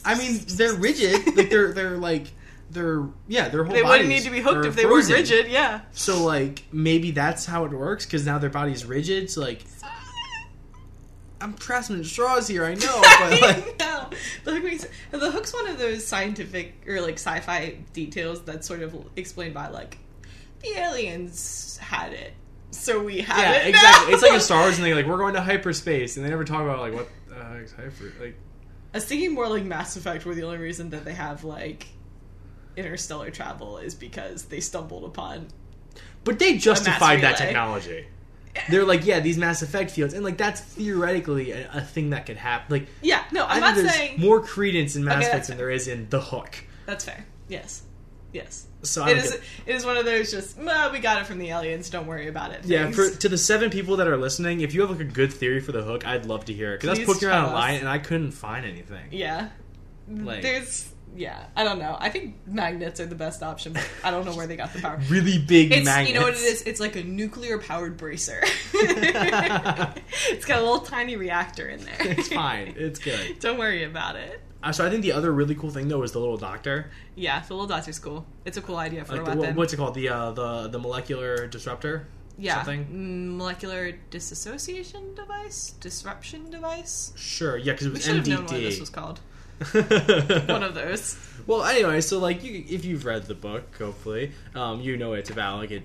I 0.06 0.16
mean, 0.18 0.40
they're 0.48 0.74
rigid. 0.74 1.36
Like 1.36 1.50
they're 1.50 1.74
they're 1.74 1.98
like 1.98 2.28
they're 2.72 3.06
yeah 3.28 3.50
their 3.50 3.66
whole 3.66 3.74
they 3.74 3.84
wouldn't 3.84 4.10
need 4.10 4.24
to 4.24 4.32
be 4.32 4.40
hooked 4.40 4.66
if 4.66 4.76
they 4.76 4.86
were 4.86 5.02
frozen. 5.02 5.16
rigid. 5.16 5.48
Yeah. 5.52 5.82
So 5.92 6.24
like 6.24 6.64
maybe 6.72 7.12
that's 7.12 7.46
how 7.46 7.66
it 7.66 7.72
works 7.72 8.06
because 8.06 8.26
now 8.26 8.38
their 8.38 8.50
body's 8.50 8.86
rigid. 8.86 9.30
So 9.30 9.42
like 9.42 9.64
I'm 11.42 11.56
grasping 11.60 12.00
at 12.00 12.06
straws 12.06 12.48
here. 12.48 12.64
I 12.64 12.76
know, 12.76 13.02
but 13.02 13.42
like 13.42 13.80
no, 13.80 14.10
the 14.46 14.54
hook 14.54 14.64
makes 14.64 14.88
the 15.12 15.30
hook's 15.30 15.54
one 15.54 15.68
of 15.68 15.78
those 15.78 16.08
scientific 16.08 16.86
or 16.88 17.02
like 17.02 17.16
sci-fi 17.16 17.80
details 17.92 18.42
that's 18.44 18.66
sort 18.66 18.82
of 18.82 18.96
explained 19.18 19.54
by 19.54 19.68
like 19.68 19.98
the 20.62 20.70
aliens 20.80 21.78
had 21.82 22.14
it, 22.14 22.32
so 22.74 23.04
we 23.04 23.22
have 23.22 23.38
yeah, 23.38 23.62
it. 23.66 23.70
exactly. 23.70 24.14
It's 24.14 24.24
like 24.24 24.34
a 24.34 24.40
Star 24.40 24.62
Wars 24.64 24.78
thing. 24.80 24.94
Like 24.94 25.06
we're 25.06 25.18
going 25.18 25.34
to 25.36 25.42
hyperspace, 25.42 26.18
and 26.18 26.26
they 26.26 26.30
never 26.30 26.44
talk 26.44 26.62
about 26.62 26.80
like 26.80 26.94
what 26.94 27.08
the 27.30 27.36
heck's 27.36 27.74
hyper 27.74 28.12
like. 28.20 28.36
I 28.94 28.98
was 28.98 29.06
thinking 29.06 29.34
more 29.34 29.48
like 29.48 29.64
Mass 29.64 29.96
Effect, 29.96 30.26
where 30.26 30.36
the 30.36 30.44
only 30.44 30.58
reason 30.58 30.92
that 30.92 31.04
they 31.06 31.14
have 31.14 31.44
like 31.44 31.88
interstellar 32.76 33.30
travel 33.32 33.78
is 33.78 33.96
because 33.96 34.46
they 34.46 34.60
stumbled 34.60 35.04
upon. 35.06 35.48
But 36.24 36.40
they 36.40 36.58
justified 36.58 37.22
that 37.22 37.38
technology. 37.38 38.08
They're 38.70 38.86
like, 38.86 39.04
yeah, 39.06 39.20
these 39.20 39.38
Mass 39.38 39.64
Effect 39.64 39.90
fields, 39.90 40.14
and 40.14 40.24
like 40.24 40.38
that's 40.38 40.62
theoretically 40.62 41.52
a, 41.52 41.70
a 41.74 41.82
thing 41.82 42.12
that 42.12 42.28
could 42.28 42.38
happen. 42.38 42.72
Like, 42.72 42.88
Yeah, 43.02 43.24
no, 43.32 43.46
I'm 43.48 43.60
not 43.62 43.76
there's 43.76 43.92
saying 43.92 44.20
more 44.22 44.42
credence 44.42 44.96
in 44.96 45.04
Mass 45.04 45.18
Okay, 45.24 45.28
Effect 45.28 45.48
than 45.48 45.58
there 45.58 45.72
is 45.72 45.88
in 45.88 46.08
the 46.10 46.22
hook. 46.22 46.64
that's 46.86 47.04
fair. 47.06 47.26
Yes, 47.48 47.82
yes. 48.34 48.68
So 48.82 49.04
I 49.04 49.12
It 49.12 49.24
get- 49.24 49.42
It 49.66 49.76
is 49.76 49.86
one 49.86 49.96
of 49.96 50.04
those 50.04 50.30
just. 50.32 50.58
"Nah, 50.60 50.92
we 50.92 51.00
got 51.00 51.22
it 51.22 51.26
from 51.26 51.38
the 51.40 51.50
aliens. 51.52 51.90
Don't 51.90 52.06
worry 52.08 52.28
about 52.28 52.52
it. 52.52 52.66
Yeah, 52.66 52.92
for, 52.92 53.10
to 53.10 53.30
the 53.30 53.38
seven 53.38 53.70
people 53.70 53.96
that 53.98 54.08
are 54.10 54.18
listening, 54.18 54.60
if 54.60 54.74
you 54.74 54.82
have 54.82 54.90
like 54.90 55.00
a 55.00 55.06
good 55.06 55.32
theory 55.32 55.62
for 55.62 55.72
the 55.72 55.82
hook, 55.84 56.06
I'd 56.06 56.26
love 56.26 56.44
to 56.46 56.54
hear 56.54 56.74
it 56.74 56.82
because 56.82 57.00
I 57.00 57.02
was 57.02 57.14
poking 57.14 57.30
around 57.30 57.46
us. 57.46 57.50
online 57.52 57.76
and 57.76 57.88
I 57.88 58.00
couldn't 58.00 58.32
find 58.32 58.66
anything. 58.66 59.06
yeah. 59.12 59.50
Like 60.10 60.42
There's 60.42 60.90
yeah, 61.16 61.46
I 61.56 61.64
don't 61.64 61.78
know. 61.80 61.96
I 62.00 62.10
think 62.10 62.36
magnets 62.48 63.00
are 63.00 63.06
the 63.06 63.16
best 63.16 63.44
option. 63.44 63.74
But 63.74 63.88
I 64.04 64.10
don't 64.12 64.26
know 64.26 64.36
where 64.36 64.48
they 64.48 64.56
got 64.58 64.74
the 64.74 64.82
power. 64.82 65.00
really 65.10 65.38
big 65.38 65.72
It's 65.72 65.86
magnets. 65.86 66.10
you 66.12 66.16
know 66.20 66.26
what 66.26 66.34
it 66.34 66.42
is. 66.42 66.64
It's 66.64 66.80
like 66.80 66.96
a 66.96 67.04
nuclear 67.04 67.60
powered 67.60 67.96
bracer. 67.98 68.42
it's 68.74 70.46
got 70.46 70.60
a 70.60 70.62
little 70.62 70.80
tiny 70.80 71.16
reactor 71.16 71.68
in 71.68 71.84
there. 71.86 71.96
it's 72.00 72.28
fine. 72.30 72.74
It's 72.78 73.00
good. 73.00 73.38
Don't 73.40 73.58
worry 73.60 73.84
about 73.84 74.16
it. 74.16 74.42
Uh, 74.64 74.72
so 74.72 74.86
I 74.86 74.90
think 74.90 75.02
the 75.04 75.12
other 75.12 75.32
really 75.34 75.56
cool 75.56 75.70
thing 75.70 75.90
though 75.90 76.02
is 76.04 76.14
the 76.14 76.20
little 76.20 76.38
doctor. 76.38 76.90
Yeah, 77.16 77.42
the 77.46 77.54
little 77.54 77.68
doctor's 77.68 78.00
cool. 78.00 78.26
It's 78.46 78.58
a 78.58 78.62
cool 78.62 78.78
idea 78.78 79.04
for 79.04 79.14
Like 79.14 79.22
a 79.22 79.26
weapon. 79.26 79.40
what- 79.40 79.56
what's 79.56 79.74
it 79.74 79.78
called? 79.78 79.94
The 79.94 80.10
uh, 80.10 80.32
the 80.32 80.68
the 80.70 80.80
molecular 80.80 81.48
disruptor. 81.48 82.08
yeah, 82.38 82.56
something? 82.64 82.86
Mm, 82.86 83.38
molecular 83.38 83.92
disassociation 84.10 85.14
device, 85.16 85.72
disruption 85.80 86.50
device. 86.50 87.12
Sure. 87.16 87.58
Yeah, 87.58 87.74
because 87.74 87.88
it 87.88 87.90
We 87.90 87.94
was 87.96 88.06
have 88.08 88.16
MDD. 88.24 88.28
known 88.30 88.44
what 88.46 88.52
this 88.62 88.80
was 88.80 88.90
called. 88.90 89.20
One 90.50 90.64
of 90.64 90.74
those. 90.74 91.16
well, 91.46 91.64
anyway, 91.64 92.02
so 92.02 92.20
like, 92.20 92.44
you, 92.44 92.64
if 92.68 92.86
you've 92.86 93.06
read 93.06 93.26
the 93.28 93.36
book, 93.36 93.76
hopefully, 93.78 94.32
um, 94.56 94.82
you 94.82 94.98
know 94.98 95.14
it's 95.14 95.30
about 95.30 95.58
like 95.60 95.72
it 95.72 95.84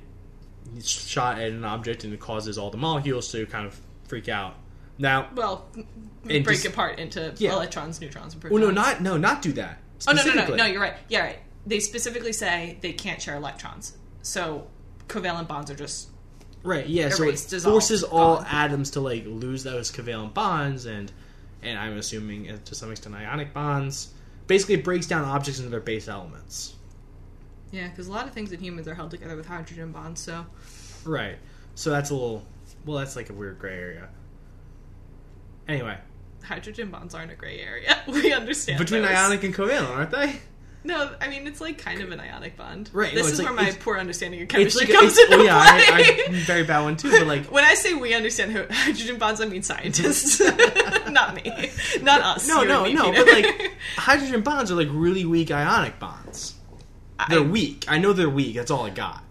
it's 0.76 0.88
shot 0.88 1.38
at 1.38 1.50
an 1.50 1.64
object 1.64 2.04
and 2.04 2.12
it 2.12 2.20
causes 2.20 2.58
all 2.58 2.70
the 2.70 2.76
molecules 2.78 3.30
to 3.32 3.44
kind 3.46 3.66
of 3.66 3.78
freak 4.06 4.28
out. 4.28 4.54
Now, 4.98 5.28
Well, 5.34 5.66
break 6.24 6.44
just- 6.44 6.66
apart 6.66 6.98
into 6.98 7.34
Yeah. 7.38 7.52
electrons, 7.54 8.00
neutrons, 8.00 8.34
and 8.34 8.42
well, 8.44 8.50
protons. 8.50 8.74
no, 8.74 8.82
not 8.82 9.02
no, 9.02 9.16
not 9.16 9.42
do 9.42 9.52
that. 9.54 9.78
Oh 10.06 10.12
no, 10.12 10.22
no, 10.22 10.34
no, 10.34 10.54
no! 10.54 10.64
You're 10.64 10.80
right. 10.80 10.94
Yeah, 11.08 11.20
right. 11.20 11.38
They 11.66 11.80
specifically 11.80 12.32
say 12.32 12.78
they 12.82 12.92
can't 12.92 13.20
share 13.20 13.36
electrons, 13.36 13.96
so 14.22 14.66
covalent 15.08 15.48
bonds 15.48 15.70
are 15.70 15.74
just 15.74 16.08
Right, 16.64 16.86
yeah, 16.88 17.08
so 17.08 17.22
it 17.24 17.38
forces 17.62 18.02
all 18.02 18.36
gone. 18.36 18.46
atoms 18.50 18.90
to 18.90 19.00
like 19.00 19.24
lose 19.26 19.62
those 19.62 19.90
covalent 19.92 20.34
bonds 20.34 20.86
and 20.86 21.10
and 21.62 21.78
I'm 21.78 21.96
assuming 21.96 22.50
uh, 22.50 22.58
to 22.66 22.74
some 22.74 22.90
extent 22.90 23.14
ionic 23.14 23.52
bonds. 23.54 24.08
Basically 24.46 24.74
it 24.76 24.84
breaks 24.84 25.06
down 25.06 25.24
objects 25.24 25.58
into 25.60 25.70
their 25.70 25.80
base 25.80 26.08
elements. 26.08 26.74
yeah. 27.72 27.88
Because 27.88 28.06
a 28.08 28.12
lot 28.12 28.26
of 28.26 28.32
things 28.34 28.50
in 28.52 28.60
humans 28.60 28.86
are 28.88 28.94
held 28.94 29.10
together 29.10 29.36
with 29.36 29.46
hydrogen 29.46 29.92
bonds. 29.92 30.20
So 30.20 30.46
Right. 31.04 31.38
So 31.74 31.90
that's 31.90 32.10
a 32.10 32.14
little 32.14 32.44
well, 32.84 32.98
that's 32.98 33.16
like 33.16 33.30
a 33.30 33.32
weird 33.32 33.58
gray 33.58 33.76
area. 33.78 34.08
Anyway, 35.66 35.98
hydrogen 36.48 36.90
bonds 36.90 37.14
aren't 37.14 37.30
a 37.30 37.34
gray 37.34 37.60
area. 37.60 37.98
We 38.08 38.32
understand 38.32 38.78
between 38.78 39.02
those. 39.02 39.10
ionic 39.12 39.44
and 39.44 39.54
covalent, 39.54 39.90
aren't 39.90 40.10
they? 40.10 40.36
No, 40.84 41.10
I 41.20 41.28
mean 41.28 41.46
it's 41.46 41.60
like 41.60 41.76
kind 41.78 42.00
of 42.00 42.10
an 42.12 42.20
ionic 42.20 42.56
bond. 42.56 42.88
Right, 42.92 43.12
This 43.12 43.24
it's 43.26 43.32
is 43.34 43.38
like- 43.44 43.54
where 43.54 43.64
my 43.66 43.72
poor 43.80 43.98
understanding 43.98 44.40
of 44.42 44.48
chemistry 44.48 44.86
like 44.86 44.94
comes 44.94 45.18
into 45.18 45.36
oh, 45.36 45.42
yeah, 45.42 45.58
I, 45.58 46.02
play. 46.02 46.24
I'm 46.28 46.34
very 46.44 46.64
bad 46.64 46.82
one 46.82 46.96
too, 46.96 47.10
but 47.10 47.26
like 47.26 47.46
when 47.52 47.64
I 47.64 47.74
say 47.74 47.94
we 47.94 48.14
understand 48.14 48.52
hydrogen 48.70 49.18
bonds, 49.18 49.40
I 49.40 49.46
mean 49.46 49.62
scientists, 49.62 50.40
not 51.10 51.34
me, 51.34 51.70
not 52.00 52.20
us. 52.22 52.48
no, 52.48 52.62
no, 52.62 52.84
me, 52.84 52.94
no, 52.94 53.10
Peter. 53.10 53.24
but 53.24 53.32
like 53.34 53.72
hydrogen 53.96 54.40
bonds 54.42 54.70
are 54.70 54.76
like 54.76 54.88
really 54.90 55.24
weak 55.24 55.50
ionic 55.50 55.98
bonds. 55.98 56.54
They're 57.28 57.40
I- 57.40 57.42
weak. 57.42 57.84
I 57.88 57.98
know 57.98 58.12
they're 58.12 58.30
weak. 58.30 58.54
That's 58.54 58.70
all 58.70 58.86
I 58.86 58.90
got. 58.90 59.22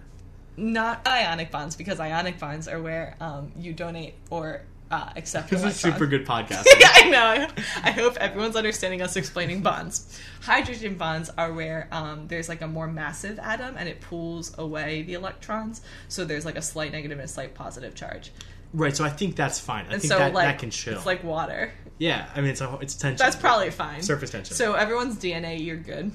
not 0.57 1.07
ionic 1.07 1.49
bonds 1.49 1.75
because 1.77 1.99
ionic 1.99 2.37
bonds 2.39 2.67
are 2.67 2.81
where 2.81 3.15
um, 3.21 3.51
you 3.57 3.71
donate 3.73 4.15
or 4.29 4.61
uh, 4.91 5.09
accept. 5.15 5.49
This 5.49 5.63
is 5.63 5.75
super 5.75 6.05
good 6.05 6.25
podcast. 6.25 6.65
yeah, 6.79 6.89
I 6.93 7.09
know. 7.09 7.47
I 7.83 7.91
hope 7.91 8.15
everyone's 8.17 8.55
understanding 8.55 9.01
us 9.01 9.15
explaining 9.15 9.61
bonds. 9.61 10.19
Hydrogen 10.41 10.95
bonds 10.95 11.29
are 11.37 11.51
where 11.53 11.87
um, 11.91 12.27
there's 12.27 12.47
like 12.49 12.61
a 12.61 12.67
more 12.67 12.87
massive 12.87 13.37
atom 13.39 13.75
and 13.77 13.89
it 13.89 13.99
pulls 14.01 14.57
away 14.57 15.01
the 15.03 15.13
electrons. 15.13 15.81
So 16.07 16.23
there's 16.25 16.45
like 16.45 16.55
a 16.57 16.61
slight 16.61 16.91
negative 16.91 17.17
and 17.19 17.25
a 17.25 17.31
slight 17.31 17.53
positive 17.53 17.95
charge. 17.95 18.31
Right, 18.73 18.95
so 18.95 19.03
I 19.03 19.09
think 19.09 19.35
that's 19.35 19.59
fine. 19.59 19.85
I 19.89 19.93
And 19.93 20.01
think 20.01 20.11
so 20.11 20.17
that, 20.19 20.33
like 20.33 20.45
that 20.45 20.59
can 20.59 20.69
chill. 20.71 20.95
it's 20.95 21.05
like 21.05 21.23
water. 21.23 21.71
yeah, 21.97 22.29
I 22.35 22.41
mean 22.41 22.49
it's 22.51 22.61
a, 22.61 22.77
it's 22.81 22.95
tension. 22.95 23.17
That's 23.17 23.35
probably 23.35 23.71
fine. 23.71 24.01
surface 24.03 24.29
tension. 24.29 24.55
So 24.55 24.73
everyone's 24.73 25.15
DNA, 25.17 25.63
you're 25.63 25.77
good. 25.77 26.11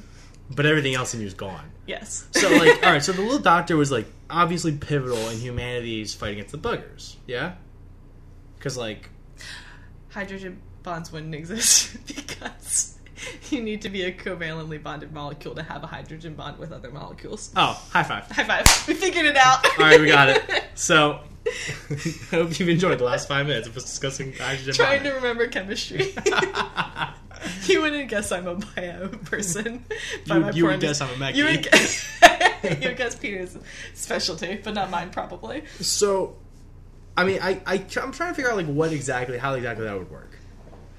but 0.54 0.66
everything 0.66 0.94
else 0.94 1.14
in 1.14 1.20
you 1.20 1.26
is 1.26 1.34
gone. 1.34 1.64
Yes. 1.86 2.26
So 2.32 2.48
like, 2.50 2.76
all 2.84 2.92
right, 2.92 3.02
so 3.02 3.12
the 3.12 3.22
little 3.22 3.38
doctor 3.38 3.76
was 3.76 3.90
like 3.90 4.06
obviously 4.30 4.72
pivotal 4.76 5.16
in 5.30 5.38
humanity's 5.38 6.14
fight 6.14 6.32
against 6.32 6.52
the 6.52 6.58
buggers. 6.58 7.16
Yeah, 7.26 7.54
because 8.62 8.76
like, 8.76 9.10
hydrogen 10.10 10.62
bonds 10.84 11.10
wouldn't 11.10 11.34
exist 11.34 11.96
because 12.06 12.96
you 13.50 13.60
need 13.60 13.82
to 13.82 13.88
be 13.88 14.02
a 14.02 14.12
covalently 14.12 14.80
bonded 14.80 15.12
molecule 15.12 15.52
to 15.56 15.62
have 15.64 15.82
a 15.82 15.86
hydrogen 15.88 16.34
bond 16.34 16.58
with 16.58 16.70
other 16.70 16.90
molecules. 16.92 17.50
oh, 17.56 17.82
high 17.90 18.04
five. 18.04 18.30
High 18.30 18.44
five. 18.44 18.66
We 18.88 18.94
figured 18.94 19.26
it 19.26 19.36
out. 19.36 19.64
All 19.78 19.84
right, 19.84 20.00
we 20.00 20.06
got 20.06 20.28
it. 20.28 20.42
So, 20.74 21.20
I 21.46 21.94
hope 22.30 22.58
you've 22.58 22.68
enjoyed 22.68 22.98
the 22.98 23.04
last 23.04 23.26
five 23.28 23.46
minutes 23.46 23.66
of 23.68 23.76
us 23.76 23.82
discussing 23.82 24.32
hydrogen 24.32 24.74
Trying 24.74 25.02
to 25.02 25.10
remember 25.10 25.48
chemistry. 25.48 26.14
you 27.64 27.80
wouldn't 27.82 28.08
guess 28.08 28.30
I'm 28.32 28.46
a 28.46 28.54
bio 28.54 29.08
person. 29.08 29.84
by 30.26 30.36
You- 30.36 30.40
my 30.40 30.50
you 30.52 30.64
would 30.64 30.70
poor 30.72 30.78
guess 30.78 31.00
I'm 31.00 31.10
a 31.10 31.12
mechie. 31.14 31.34
You 31.34 31.44
would 31.46 31.62
guess, 31.62 32.20
you 32.80 32.88
would 32.88 32.96
guess 32.96 33.16
Peter's 33.16 33.56
specialty, 33.94 34.60
but 34.64 34.72
not 34.74 34.88
mine, 34.90 35.10
probably. 35.10 35.64
So, 35.80 36.36
I 37.16 37.24
mean, 37.24 37.40
I, 37.42 37.60
I 37.66 37.74
I'm 37.74 38.12
trying 38.12 38.30
to 38.30 38.34
figure 38.34 38.50
out 38.50 38.56
like 38.56 38.66
what 38.66 38.92
exactly, 38.92 39.38
how 39.38 39.54
exactly 39.54 39.84
that 39.84 39.98
would 39.98 40.10
work. 40.10 40.30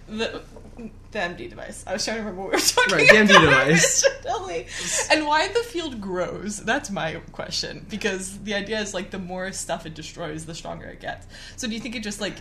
The, 0.08 0.42
the 0.76 1.20
MD 1.20 1.50
device. 1.50 1.84
I 1.88 1.94
was 1.94 2.04
trying 2.04 2.18
to 2.18 2.24
remember 2.24 2.42
what 2.42 2.52
we 2.52 2.58
were 2.58 2.62
talking 2.62 2.94
about. 2.94 3.00
Right, 3.00 3.28
the 3.28 3.34
MD 3.34 3.42
device. 3.42 4.06
originally. 4.54 4.68
And 5.12 5.28
why 5.28 5.48
the 5.48 5.64
field 5.64 6.02
grows. 6.02 6.58
That's 6.58 6.90
my 6.90 7.16
question. 7.32 7.86
Because 7.90 8.40
the 8.40 8.54
idea 8.54 8.80
is 8.80 8.94
like 8.94 9.12
the 9.12 9.20
more 9.20 9.52
stuff 9.52 9.86
it 9.86 9.94
destroys, 9.94 10.46
the 10.46 10.56
stronger 10.56 10.86
it 10.86 11.00
gets. 11.00 11.28
So 11.56 11.68
do 11.68 11.74
you 11.74 11.80
think 11.80 11.96
it 11.96 12.04
just 12.04 12.22
like 12.22 12.36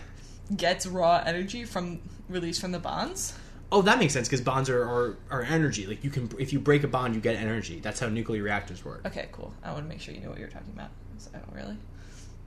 gets 0.55 0.85
raw 0.85 1.23
energy 1.25 1.65
from 1.65 2.01
released 2.29 2.61
from 2.61 2.71
the 2.71 2.79
bonds? 2.79 3.33
Oh, 3.71 3.81
that 3.81 3.97
makes 3.97 4.13
sense 4.13 4.27
because 4.27 4.41
bonds 4.41 4.69
are, 4.69 4.83
are 4.83 5.17
are 5.31 5.41
energy. 5.43 5.87
Like 5.87 6.03
you 6.03 6.09
can, 6.09 6.29
if 6.37 6.53
you 6.53 6.59
break 6.59 6.83
a 6.83 6.87
bond, 6.87 7.15
you 7.15 7.21
get 7.21 7.35
energy. 7.35 7.79
That's 7.79 7.99
how 7.99 8.07
nuclear 8.07 8.43
reactors 8.43 8.85
work. 8.85 9.01
Okay, 9.05 9.29
cool. 9.31 9.53
I 9.63 9.71
want 9.71 9.85
to 9.85 9.89
make 9.89 9.99
sure 9.99 10.13
you 10.13 10.21
know 10.21 10.29
what 10.29 10.39
you're 10.39 10.47
talking 10.47 10.73
about. 10.73 10.89
I 11.33 11.39
don't 11.39 11.53
really 11.53 11.77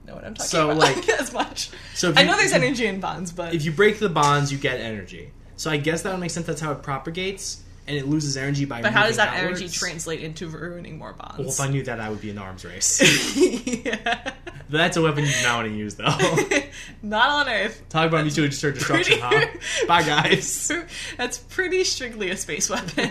know 0.07 0.15
what 0.15 0.25
I'm 0.25 0.33
talking 0.33 0.49
So, 0.49 0.71
about 0.71 0.77
like- 0.77 1.09
as 1.21 1.31
much. 1.33 1.69
So 1.93 2.09
if 2.09 2.17
I 2.17 2.23
know 2.23 2.35
there's 2.37 2.53
energy 2.53 2.85
in 2.87 2.99
bonds, 2.99 3.31
but 3.31 3.53
If 3.53 3.65
you 3.65 3.71
break 3.71 3.99
the 3.99 4.09
bonds, 4.09 4.51
you 4.51 4.57
get 4.57 4.79
energy. 4.79 5.31
So 5.57 5.69
I 5.71 5.77
guess 5.77 6.01
that 6.03 6.11
would 6.11 6.19
make 6.19 6.31
sense. 6.31 6.45
That's 6.45 6.61
how 6.61 6.71
it 6.71 6.83
propagates, 6.83 7.63
and 7.87 7.97
it 7.97 8.07
loses 8.07 8.37
energy 8.37 8.65
by. 8.65 8.81
but 8.83 8.93
how 8.93 9.07
does 9.07 9.17
that 9.17 9.33
energy 9.35 9.67
translate 9.67 10.21
into 10.21 10.47
ruining 10.47 10.97
more 10.99 11.13
bonds? 11.13 11.37
Well, 11.39 11.49
if 11.49 11.59
I 11.59 11.67
knew 11.67 11.83
that, 11.83 11.99
I 11.99 12.09
would 12.09 12.21
be 12.21 12.29
in 12.29 12.37
an 12.37 12.43
arms 12.43 12.63
race. 12.63 13.01
yeah. 13.65 14.33
That's 14.69 14.97
a 14.97 15.01
weapon 15.01 15.23
you 15.25 15.31
do 15.31 15.43
not 15.43 15.55
want 15.63 15.69
to 15.69 15.73
use, 15.75 15.95
though. 15.95 16.05
Not 17.01 17.29
on 17.29 17.49
Earth. 17.49 17.81
Talk 17.87 18.07
about 18.09 18.23
mutual 18.25 18.47
destruct- 18.49 18.73
destruction, 18.75 19.19
huh? 19.21 19.47
Bye, 19.87 20.03
guys. 20.03 20.69
That's 21.17 21.37
pretty 21.37 21.85
strictly 21.85 22.29
a 22.31 22.35
space 22.37 22.69
weapon. 22.69 23.09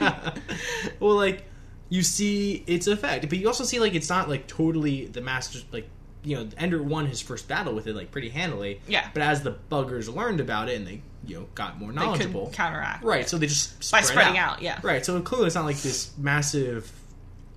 well, 1.01 1.15
like 1.17 1.45
you 1.89 2.03
see 2.03 2.63
its 2.67 2.87
effect, 2.87 3.29
but 3.31 3.39
you 3.39 3.47
also 3.47 3.65
see 3.65 3.81
like 3.81 3.95
it's 3.95 4.11
not 4.11 4.29
like 4.29 4.47
totally 4.47 5.07
the 5.07 5.23
master. 5.23 5.61
Like 5.73 5.89
you 6.27 6.37
know, 6.37 6.49
Ender 6.59 6.83
won 6.83 7.07
his 7.07 7.21
first 7.23 7.47
battle 7.49 7.73
with 7.73 7.87
it 7.87 7.95
like 7.97 8.11
pretty 8.11 8.29
handily. 8.29 8.81
Yeah. 8.89 9.09
But 9.15 9.23
as 9.23 9.43
the 9.43 9.57
buggers 9.71 10.13
learned 10.15 10.41
about 10.41 10.69
it 10.69 10.77
and 10.77 10.87
they 10.87 11.01
you 11.25 11.37
know 11.41 11.47
got 11.55 11.79
more 11.79 11.91
they 11.93 11.97
knowledgeable, 11.97 12.51
counteract. 12.53 13.05
right? 13.05 13.29
So 13.29 13.39
they 13.39 13.47
just 13.47 13.79
By 13.93 14.01
spread 14.01 14.05
spreading 14.07 14.37
out, 14.39 14.61
yeah. 14.61 14.81
Right. 14.83 15.07
So 15.07 15.19
clearly, 15.23 15.47
it's 15.47 15.55
not 15.55 15.65
like 15.65 15.79
this 15.79 16.11
massive. 16.19 16.91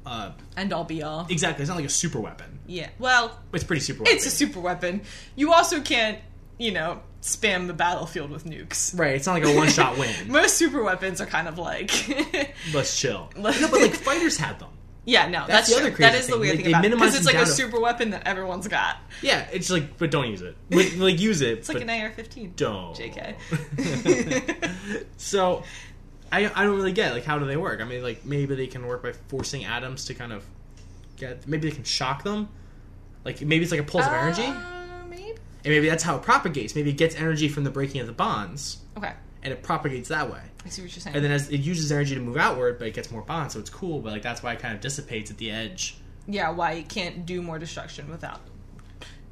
Uh, 0.05 0.32
End 0.55 0.72
all 0.74 0.86
be 0.86 1.03
all. 1.03 1.28
exactly, 1.30 1.61
it's 1.63 1.70
not 1.70 1.76
like 1.76 1.86
a 1.86 1.89
super 1.89 2.20
weapon. 2.20 2.59
Yeah. 2.67 2.89
Well, 2.99 3.38
It's 3.53 3.63
pretty 3.63 3.82
super. 3.82 4.03
Weapon. 4.03 4.15
it's 4.15 4.26
a 4.26 4.32
super 4.32 4.59
weapon. 4.59 5.01
You 5.36 5.51
also 5.53 5.82
can't, 5.82 6.17
you 6.57 6.72
know, 6.72 7.01
spam 7.22 7.67
the 7.67 7.74
battlefield 7.74 8.32
with 8.32 8.45
nukes. 8.45 8.97
right. 8.97 9.15
It's 9.15 9.28
not 9.28 9.34
like 9.34 9.45
a 9.45 9.55
one 9.55 9.67
shot 9.70 9.97
win. 9.99 10.13
Most 10.28 10.55
super 10.57 10.84
weapons 10.84 11.20
are 11.22 11.26
kind 11.28 11.47
of 11.47 11.57
like. 11.59 11.91
Let's 12.74 12.99
chill. 12.99 13.30
no, 13.38 13.51
but 13.51 13.74
like 13.82 13.93
fighters 13.93 14.38
had 14.38 14.59
them. 14.59 14.70
Yeah, 15.10 15.28
no, 15.28 15.39
That's 15.47 15.47
that's, 15.47 15.70
the 15.70 15.76
true. 15.76 15.86
other 15.88 15.95
crazy 15.95 16.12
That 16.12 16.20
is 16.20 16.26
the 16.28 16.32
thing. 16.34 16.41
weird 16.41 16.55
Like, 16.55 16.64
thing 16.66 16.74
about 16.74 16.86
it 16.86 16.91
because 16.91 17.16
it's 17.16 17.26
like 17.26 17.36
a 17.36 17.39
to- 17.39 17.45
super 17.47 17.80
weapon 17.80 18.10
that 18.12 18.28
everyone's 18.28 18.68
got. 18.68 18.97
Yeah, 19.22 19.47
it's 19.51 19.70
like, 19.70 19.97
but 19.97 20.12
don't 20.12 20.28
use 20.30 20.41
it. 20.41 20.55
Like, 20.70 20.95
like 20.97 21.20
use 21.20 21.41
it. 21.41 21.57
It's 21.60 21.70
like 21.70 21.82
an 21.82 21.89
AR-15. 21.89 22.55
don't. 22.55 22.95
JK. 22.95 23.36
so, 25.18 25.64
I 26.32 26.45
I 26.53 26.64
don't 26.64 26.76
really 26.76 26.91
get 26.93 27.14
like 27.14 27.26
how 27.26 27.39
do 27.39 27.45
they 27.45 27.57
work? 27.57 27.82
I 27.82 27.86
mean, 27.86 28.03
like 28.03 28.26
maybe 28.26 28.55
they 28.55 28.68
can 28.68 28.86
work 28.86 29.01
by 29.03 29.14
forcing 29.30 29.66
atoms 29.66 30.05
to 30.05 30.14
kind 30.14 30.32
of 30.32 30.45
get. 31.18 31.47
Maybe 31.47 31.70
they 31.70 31.76
can 31.76 31.84
shock 31.84 32.24
them. 32.24 32.49
Like 33.26 33.41
maybe 33.41 33.64
it's 33.64 33.72
like 33.72 33.82
a 33.82 33.84
pulse 33.84 34.05
of 34.05 34.14
energy, 34.14 34.41
Maybe. 34.43 34.51
and 34.53 34.57
Uh, 34.57 35.05
maybe. 35.10 35.36
maybe 35.66 35.89
that's 35.89 36.03
how 36.03 36.16
it 36.16 36.22
propagates. 36.22 36.76
Maybe 36.76 36.91
it 36.91 36.97
gets 36.97 37.16
energy 37.16 37.49
from 37.49 37.64
the 37.64 37.70
breaking 37.72 37.99
of 38.01 38.07
the 38.07 38.14
bonds, 38.14 38.78
Okay, 38.97 39.12
and 39.44 39.54
it 39.54 39.64
propagates 39.64 40.10
that 40.10 40.32
way. 40.32 40.42
I 40.66 40.70
see 40.70 40.82
what 40.82 40.94
you're 40.96 41.02
saying. 41.02 41.16
And 41.16 41.24
then 41.24 41.32
as 41.32 41.50
it 41.50 41.60
uses 41.62 41.92
energy 41.92 42.16
to 42.16 42.22
move 42.22 42.38
outward, 42.38 42.78
but 42.80 42.88
it 42.88 42.94
gets 42.94 43.12
more 43.12 43.22
bonds, 43.22 43.54
so 43.54 43.60
it's 43.60 43.70
cool. 43.70 44.00
But 44.02 44.12
like 44.14 44.22
that's 44.22 44.44
why 44.44 44.54
it 44.54 44.60
kind 44.60 44.74
of 44.76 44.82
dissipates 44.82 45.32
at 45.32 45.38
the 45.38 45.52
edge. 45.52 45.98
yeah, 46.28 46.50
why 46.50 46.74
it 46.74 46.90
can't 46.90 47.26
do 47.26 47.42
more 47.42 47.58
destruction 47.60 48.10
without 48.10 48.42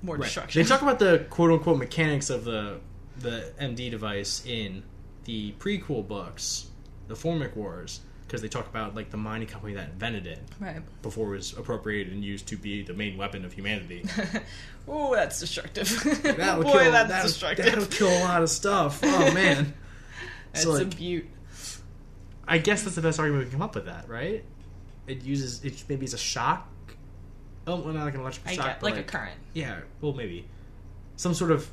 more 0.02 0.16
Right. 0.16 0.24
destruction. 0.26 0.62
They 0.62 0.68
talk 0.68 0.82
about 0.82 1.00
the 1.00 1.26
quote 1.30 1.52
unquote 1.52 1.78
mechanics 1.78 2.30
of 2.30 2.44
the 2.46 2.80
the 3.20 3.52
MD 3.60 3.90
device 3.90 4.46
in 4.46 4.84
the 5.26 5.52
prequel 5.60 6.08
books, 6.08 6.68
the 7.08 7.16
Formic 7.16 7.56
Wars, 7.56 8.02
because 8.26 8.42
they 8.44 8.48
talk 8.48 8.68
about 8.68 8.96
like 8.96 9.10
the 9.10 9.18
mining 9.18 9.48
company 9.48 9.74
that 9.74 9.90
invented 9.90 10.28
it 10.28 10.40
right. 10.60 10.82
before 11.02 11.34
it 11.34 11.38
was 11.38 11.54
appropriated 11.58 12.14
and 12.14 12.24
used 12.24 12.48
to 12.48 12.56
be 12.56 12.84
the 12.84 12.94
main 12.94 13.18
weapon 13.18 13.44
of 13.44 13.52
humanity. 13.54 14.06
Oh, 14.90 15.14
that's 15.14 15.42
destructive. 15.42 15.90
That 16.24 16.58
would 16.58 16.68
Boy, 16.68 16.84
kill, 16.84 16.92
that's 16.94 17.10
that'll- 17.10 17.28
destructive. 17.28 17.66
That'll 17.66 17.86
kill 17.88 18.08
a 18.08 18.24
lot 18.24 18.42
of 18.42 18.50
stuff. 18.50 19.02
Oh 19.04 19.34
man. 19.34 19.74
That's 20.58 20.64
so 20.64 20.72
a 20.72 20.84
like, 20.84 20.98
beaut. 20.98 21.26
I 22.48 22.58
guess 22.58 22.84
that's 22.84 22.96
the 22.96 23.02
best 23.02 23.20
argument 23.20 23.46
we 23.46 23.50
can 23.50 23.60
come 23.60 23.66
up 23.68 23.76
with. 23.76 23.86
That 23.86 24.08
right? 24.10 24.44
It 25.08 25.24
uses 25.24 25.64
it 25.64 25.84
maybe 25.88 26.06
it's 26.06 26.14
a 26.14 26.18
shock. 26.18 26.68
Oh, 27.66 27.76
well, 27.82 27.94
not 27.94 28.06
like 28.06 28.14
an 28.14 28.22
electrical 28.22 28.52
I 28.52 28.56
shock, 28.56 28.66
get 28.66 28.80
but 28.80 28.92
like, 28.92 29.00
a 29.00 29.04
current. 29.04 29.38
Yeah, 29.54 29.80
well, 30.02 30.14
maybe 30.14 30.48
some 31.18 31.34
sort 31.34 31.52
of 31.52 31.70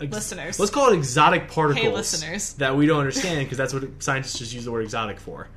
ex- 0.00 0.12
Listeners. 0.12 0.58
Let's 0.58 0.72
call 0.72 0.92
it 0.92 0.96
exotic 0.96 1.48
particles. 1.48 1.84
Hey, 1.84 1.92
listeners. 1.92 2.52
that 2.54 2.76
we 2.76 2.86
don't 2.86 2.98
understand 2.98 3.40
because 3.40 3.58
that's 3.58 3.72
what 3.72 3.84
scientists 4.02 4.38
just 4.38 4.52
use 4.52 4.64
the 4.64 4.72
word 4.72 4.82
exotic 4.84 5.20
for. 5.20 5.48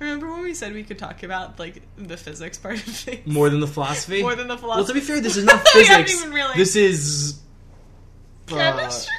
Remember 0.00 0.30
when 0.30 0.42
we 0.42 0.54
said 0.54 0.74
we 0.74 0.82
could 0.82 0.98
talk 0.98 1.22
about 1.22 1.58
like 1.58 1.82
the 1.96 2.16
physics 2.16 2.58
part 2.58 2.74
of 2.74 2.82
things 2.82 3.26
More 3.26 3.48
than 3.48 3.60
the 3.60 3.66
philosophy. 3.66 4.20
more 4.22 4.34
than 4.34 4.48
the 4.48 4.58
philosophy. 4.58 4.80
Well, 4.80 4.86
to 4.88 4.94
be 4.94 5.00
fair, 5.00 5.20
this 5.20 5.36
is 5.36 5.44
not 5.46 5.66
physics. 5.68 6.24
This 6.56 6.76
is 6.76 7.40
uh, 8.50 8.54
chemistry. 8.56 9.14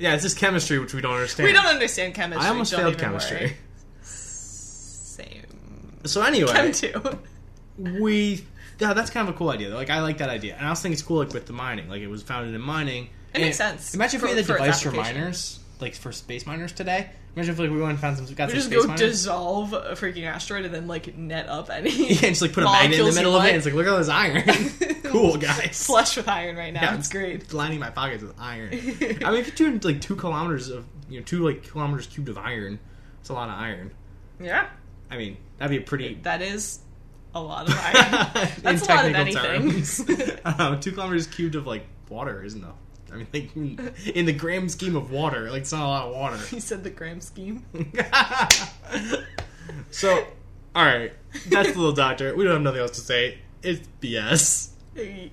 Yeah, 0.00 0.14
it's 0.14 0.22
just 0.24 0.38
chemistry, 0.38 0.78
which 0.78 0.92
we 0.94 1.00
don't 1.00 1.14
understand. 1.14 1.46
we 1.46 1.52
don't 1.52 1.66
understand 1.66 2.14
chemistry. 2.14 2.44
I 2.44 2.48
almost 2.48 2.72
don't 2.72 2.80
failed 2.80 2.94
even 2.94 3.04
chemistry. 3.04 3.36
worry. 3.38 3.56
Same. 4.02 5.42
So 6.04 6.22
anyway, 6.22 6.50
Chem 6.52 6.72
too. 6.72 7.18
we 8.00 8.44
yeah, 8.78 8.94
that's 8.94 9.10
kind 9.10 9.28
of 9.28 9.34
a 9.34 9.38
cool 9.38 9.50
idea. 9.50 9.68
Like 9.74 9.90
I 9.90 10.00
like 10.00 10.18
that 10.18 10.30
idea, 10.30 10.56
and 10.56 10.66
I 10.66 10.70
also 10.70 10.82
think 10.82 10.94
it's 10.94 11.02
cool 11.02 11.18
like 11.18 11.32
with 11.32 11.46
the 11.46 11.52
mining. 11.52 11.88
Like 11.88 12.00
it 12.02 12.08
was 12.08 12.22
founded 12.22 12.54
in 12.54 12.60
mining. 12.60 13.04
It 13.04 13.10
And 13.34 13.44
makes 13.44 13.58
sense 13.58 13.94
Imagine 13.94 14.16
if 14.16 14.20
for- 14.22 14.26
we 14.26 14.30
had 14.34 14.38
a 14.40 14.44
for 14.44 14.52
its 14.56 14.60
device 14.64 14.82
for 14.82 14.88
application. 14.88 15.20
miners, 15.20 15.60
like 15.80 15.94
for 15.94 16.12
space 16.12 16.46
miners 16.46 16.72
today. 16.72 17.10
Imagine 17.36 17.52
if 17.54 17.58
like 17.60 17.70
we 17.70 17.78
went 17.78 17.90
and 17.90 17.98
found 18.00 18.16
some 18.16 18.26
got 18.34 18.48
We 18.48 18.52
some 18.52 18.56
just 18.58 18.66
space 18.66 18.82
go 18.82 18.88
miners. 18.88 19.00
dissolve 19.00 19.72
a 19.72 19.92
freaking 19.92 20.24
asteroid 20.24 20.64
and 20.64 20.74
then 20.74 20.86
like 20.88 21.16
net 21.16 21.48
up 21.48 21.70
any. 21.70 21.90
yeah, 21.96 22.06
and 22.06 22.18
just 22.18 22.42
like 22.42 22.52
put 22.52 22.64
a 22.64 22.66
magnet 22.72 22.98
in 22.98 23.06
the 23.06 23.12
middle 23.12 23.36
of 23.36 23.44
it. 23.44 23.48
And 23.48 23.56
it's 23.56 23.66
like 23.66 23.74
look 23.74 23.86
at 23.86 23.92
all 23.92 23.98
this 23.98 24.08
iron. 24.08 24.42
cool 25.04 25.36
guys. 25.36 25.86
Flush 25.86 26.16
with 26.16 26.28
iron 26.28 26.56
right 26.56 26.72
now. 26.72 26.82
Yeah, 26.82 26.96
it's 26.96 27.08
great. 27.08 27.52
Lining 27.52 27.78
my 27.78 27.90
pockets 27.90 28.22
with 28.22 28.34
iron. 28.38 28.70
I 28.72 28.74
mean, 28.78 28.90
if 29.40 29.46
you're 29.58 29.70
doing 29.70 29.80
like 29.82 30.00
two 30.00 30.16
kilometers 30.16 30.68
of 30.70 30.86
you 31.08 31.20
know 31.20 31.24
two 31.24 31.44
like 31.46 31.62
kilometers 31.62 32.06
cubed 32.06 32.28
of 32.28 32.38
iron, 32.38 32.78
it's 33.20 33.28
a 33.28 33.32
lot 33.32 33.48
of 33.48 33.54
iron. 33.54 33.92
Yeah, 34.40 34.68
I 35.10 35.16
mean, 35.16 35.36
that'd 35.58 35.70
be 35.70 35.82
a 35.82 35.86
pretty 35.86 36.14
that 36.22 36.42
is 36.42 36.80
a 37.34 37.40
lot 37.40 37.68
of 37.68 37.74
iron. 37.78 38.46
in 38.56 38.62
That's 38.62 38.82
a 38.88 38.94
lot 38.94 39.04
of 39.06 39.14
anything. 39.14 39.70
terms. 39.70 40.00
I 40.44 40.54
don't 40.56 40.58
know, 40.58 40.78
two 40.80 40.92
kilometers 40.92 41.26
cubed 41.28 41.54
of 41.54 41.66
like 41.66 41.86
water 42.08 42.42
isn't 42.42 42.60
enough. 42.60 42.74
I 43.12 43.16
mean, 43.16 43.26
like 43.32 43.56
in, 44.16 44.26
the 44.26 44.32
grand 44.32 44.70
scheme 44.70 44.96
of 44.96 45.10
water, 45.10 45.50
like 45.50 45.62
it's 45.62 45.72
not 45.72 45.84
a 45.84 45.88
lot 45.88 46.06
of 46.06 46.14
water. 46.14 46.36
he 46.50 46.60
said 46.60 46.84
the 46.84 46.90
gram 46.90 47.20
scheme. 47.20 47.64
so, 49.90 50.26
all 50.74 50.84
right, 50.84 51.12
that's 51.48 51.72
the 51.72 51.78
little 51.78 51.92
doctor. 51.92 52.34
We 52.34 52.44
don't 52.44 52.54
have 52.54 52.62
nothing 52.62 52.80
else 52.80 52.92
to 52.92 53.00
say. 53.00 53.38
It's 53.62 53.86
BS. 54.00 54.70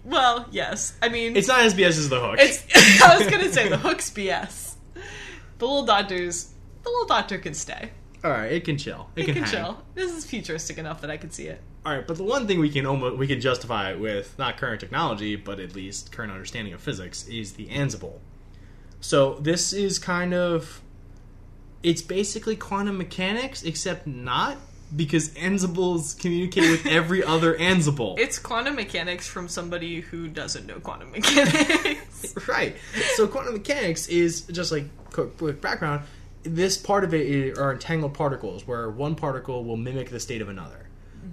Well, 0.03 0.47
yes. 0.51 0.95
I 1.01 1.09
mean, 1.09 1.35
It's 1.35 1.47
not 1.47 1.61
as 1.61 1.73
BS 1.73 1.89
as 1.89 2.09
the 2.09 2.19
hook. 2.19 2.37
It's. 2.39 2.63
I 3.01 3.17
was 3.17 3.27
gonna 3.27 3.51
say 3.51 3.69
the 3.69 3.77
hook's 3.77 4.09
BS. 4.09 4.75
The 5.57 5.65
little 5.65 5.85
doctors. 5.85 6.53
The 6.83 6.89
little 6.89 7.07
doctor 7.07 7.37
can 7.37 7.53
stay. 7.53 7.91
All 8.23 8.31
right, 8.31 8.51
it 8.51 8.65
can 8.65 8.77
chill. 8.77 9.09
It, 9.15 9.21
It 9.21 9.25
can, 9.25 9.43
can 9.43 9.45
chill. 9.45 9.83
This 9.95 10.11
is 10.11 10.25
futuristic 10.25 10.77
enough 10.77 11.01
that 11.01 11.11
I 11.11 11.17
can 11.17 11.31
see 11.31 11.47
it. 11.47 11.61
All 11.85 11.93
right, 11.95 12.05
but 12.05 12.17
the 12.17 12.23
one 12.23 12.47
thing 12.47 12.59
we 12.59 12.69
can 12.69 12.85
almost 12.85 13.17
we 13.17 13.27
can 13.27 13.39
justify 13.39 13.93
with 13.93 14.37
not 14.37 14.57
current 14.57 14.79
technology, 14.79 15.35
but 15.35 15.59
at 15.59 15.75
least 15.75 16.11
current 16.11 16.31
understanding 16.31 16.73
of 16.73 16.81
physics 16.81 17.27
is 17.27 17.53
the 17.53 17.67
Ansible. 17.67 18.19
So 18.99 19.35
this 19.35 19.71
is 19.73 19.99
kind 19.99 20.33
of 20.33 20.81
it's 21.83 22.01
basically 22.01 22.55
quantum 22.55 22.97
mechanics, 22.97 23.63
except 23.63 24.07
not 24.07 24.57
because 24.95 25.29
Ansibles 25.35 26.17
communicate 26.19 26.69
with 26.71 26.85
every 26.87 27.23
other 27.35 27.55
Ansible. 27.55 28.17
It's 28.17 28.39
quantum 28.39 28.75
mechanics 28.75 29.27
from 29.27 29.47
somebody 29.47 30.01
who 30.01 30.27
doesn't 30.27 30.65
know 30.65 30.79
quantum 30.79 31.11
mechanics. 31.13 32.33
right. 32.47 32.75
So 33.15 33.27
quantum 33.27 33.53
mechanics 33.53 34.07
is 34.07 34.41
just 34.41 34.71
like 34.71 34.85
quick 35.11 35.61
background. 35.61 36.01
This 36.55 36.77
part 36.77 37.03
of 37.03 37.13
it 37.13 37.57
are 37.57 37.73
entangled 37.73 38.13
particles, 38.13 38.67
where 38.67 38.89
one 38.89 39.15
particle 39.15 39.63
will 39.63 39.77
mimic 39.77 40.09
the 40.09 40.19
state 40.19 40.41
of 40.41 40.49
another, 40.49 40.87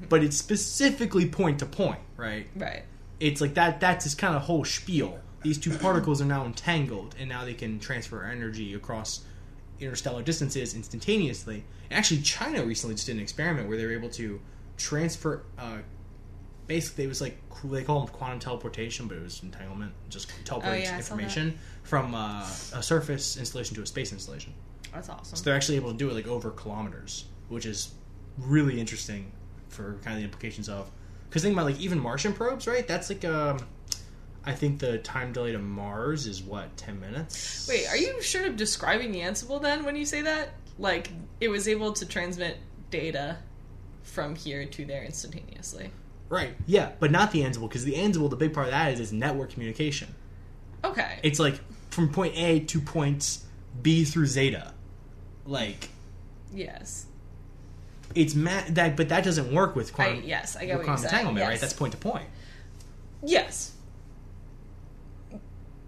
but 0.09 0.23
it's 0.23 0.37
specifically 0.37 1.27
point 1.27 1.59
to 1.61 1.67
point, 1.67 2.01
right? 2.17 2.47
right. 2.57 2.83
it's 3.21 3.41
like 3.41 3.55
that 3.55 3.81
that's 3.81 4.05
his 4.05 4.15
kind 4.15 4.35
of 4.35 4.43
whole 4.43 4.65
spiel. 4.65 5.19
These 5.43 5.59
two 5.59 5.77
particles 5.77 6.23
are 6.23 6.27
now 6.27 6.47
entangled 6.47 7.15
and 7.19 7.29
now 7.29 7.45
they 7.45 7.53
can 7.53 7.79
transfer 7.79 8.25
energy 8.25 8.73
across 8.75 9.25
interstellar 9.79 10.23
distances 10.23 10.75
instantaneously. 10.75 11.65
And 11.91 11.99
actually 11.99 12.23
china 12.23 12.65
recently 12.65 12.95
just 12.95 13.07
did 13.07 13.17
an 13.17 13.23
experiment 13.23 13.69
where 13.69 13.77
they 13.77 13.85
were 13.85 13.93
able 13.93 14.09
to 14.11 14.41
transfer 14.77 15.45
uh, 15.59 15.79
basically 16.67 17.05
it 17.05 17.09
was 17.09 17.21
like 17.21 17.37
they 17.65 17.83
call 17.85 18.01
them 18.01 18.09
quantum 18.09 18.39
teleportation 18.39 19.07
but 19.07 19.17
it 19.17 19.23
was 19.23 19.43
entanglement 19.43 19.93
just 20.09 20.31
teleporting 20.45 20.81
Oh, 20.81 20.83
yeah, 20.83 20.97
information 20.97 21.59
from 21.83 22.15
uh, 22.15 22.41
a 22.75 22.83
surface 22.83 23.37
installation 23.37 23.77
to 23.77 23.83
a 23.83 23.87
space 23.87 24.13
installation 24.13 24.55
That's 24.95 25.09
awesome. 25.09 25.37
so 25.37 25.45
they're 25.45 25.57
actually 25.57 25.77
able 25.77 25.91
to 25.93 25.99
do 25.99 26.09
it 26.09 26.15
like 26.15 26.27
over 26.29 26.51
kilometers, 26.53 27.25
which 27.49 27.67
is 27.67 27.93
really 28.39 28.81
interesting 28.81 29.31
for 29.69 29.95
kind 30.05 30.15
of 30.15 30.19
the 30.19 30.25
implications 30.25 30.69
of. 30.69 30.91
Because 31.29 31.43
think 31.43 31.53
about 31.55 31.67
like 31.67 31.81
even 31.81 31.99
Martian 31.99 32.33
probes, 32.33 32.67
right? 32.69 32.87
That's 32.87 33.11
like 33.11 33.25
um, 33.25 33.59
I 34.45 34.53
think 34.53 34.79
the 34.79 34.99
time 34.99 35.33
delay 35.33 35.53
to 35.53 35.59
Mars 35.59 36.27
is 36.27 36.43
what 36.43 36.77
ten 36.77 37.01
minutes. 37.01 37.67
Wait, 37.69 37.89
are 37.89 37.97
you 37.97 38.23
sure 38.23 38.47
of 38.47 38.57
describing 38.57 39.11
the 39.11 39.21
Ansible 39.21 39.61
then 39.61 39.85
when 39.85 39.97
you 39.97 40.07
say 40.07 40.23
that? 40.23 40.51
Like 40.79 41.11
it 41.41 41.49
was 41.49 41.67
able 41.67 41.93
to 41.95 42.07
transmit 42.07 42.59
data 42.91 43.39
from 44.03 44.37
here 44.37 44.65
to 44.65 44.85
there 44.85 45.03
instantaneously. 45.03 45.91
right? 46.29 46.55
Yeah, 46.67 46.93
but 47.01 47.11
not 47.11 47.33
the 47.33 47.43
Ansible 47.43 47.69
because 47.69 47.85
the 47.85 47.95
Ansible, 47.95 48.31
the 48.31 48.37
big 48.37 48.53
part 48.55 48.67
of 48.67 48.73
that 48.73 48.93
is 48.93 49.01
is 49.01 49.13
network 49.13 49.51
communication. 49.51 50.15
Okay. 50.85 51.19
It's 51.23 51.41
like 51.41 51.59
from 51.91 52.11
point 52.13 52.37
A 52.37 52.61
to 52.61 52.81
points 52.81 53.45
B 53.83 54.05
through 54.05 54.27
zeta, 54.27 54.73
like 55.47 55.89
yes. 56.53 57.07
it's 58.15 58.35
ma- 58.35 58.65
that, 58.71 58.97
but 58.97 59.09
that 59.09 59.25
doesn't 59.25 59.53
work 59.53 59.77
with 59.77 59.93
I, 59.93 59.95
quantum. 59.95 60.23
yes, 60.25 60.57
I 60.57 60.61
with 60.61 60.69
get 60.69 60.79
what 60.79 60.87
you're 60.87 60.97
saying. 60.97 61.05
entanglement, 61.07 61.39
yes. 61.39 61.49
right? 61.49 61.61
That's 61.61 61.73
point 61.73 61.93
to 61.93 61.99
point. 61.99 62.27
Yes. 63.23 63.73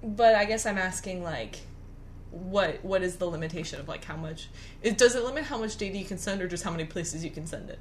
But 0.02 0.34
I 0.34 0.44
guess 0.44 0.66
I'm 0.66 0.78
asking 0.78 1.22
like 1.22 1.56
what 2.30 2.84
what 2.84 3.02
is 3.02 3.16
the 3.16 3.26
limitation 3.26 3.80
of 3.80 3.88
like 3.88 4.04
how 4.04 4.16
much 4.16 4.48
it 4.82 4.98
does 4.98 5.14
it 5.14 5.24
limit 5.24 5.44
how 5.44 5.58
much 5.58 5.76
data 5.76 5.96
you 5.96 6.04
can 6.04 6.18
send 6.18 6.42
or 6.42 6.48
just 6.48 6.64
how 6.64 6.70
many 6.70 6.84
places 6.84 7.24
you 7.24 7.30
can 7.30 7.46
send 7.46 7.70
it? 7.70 7.78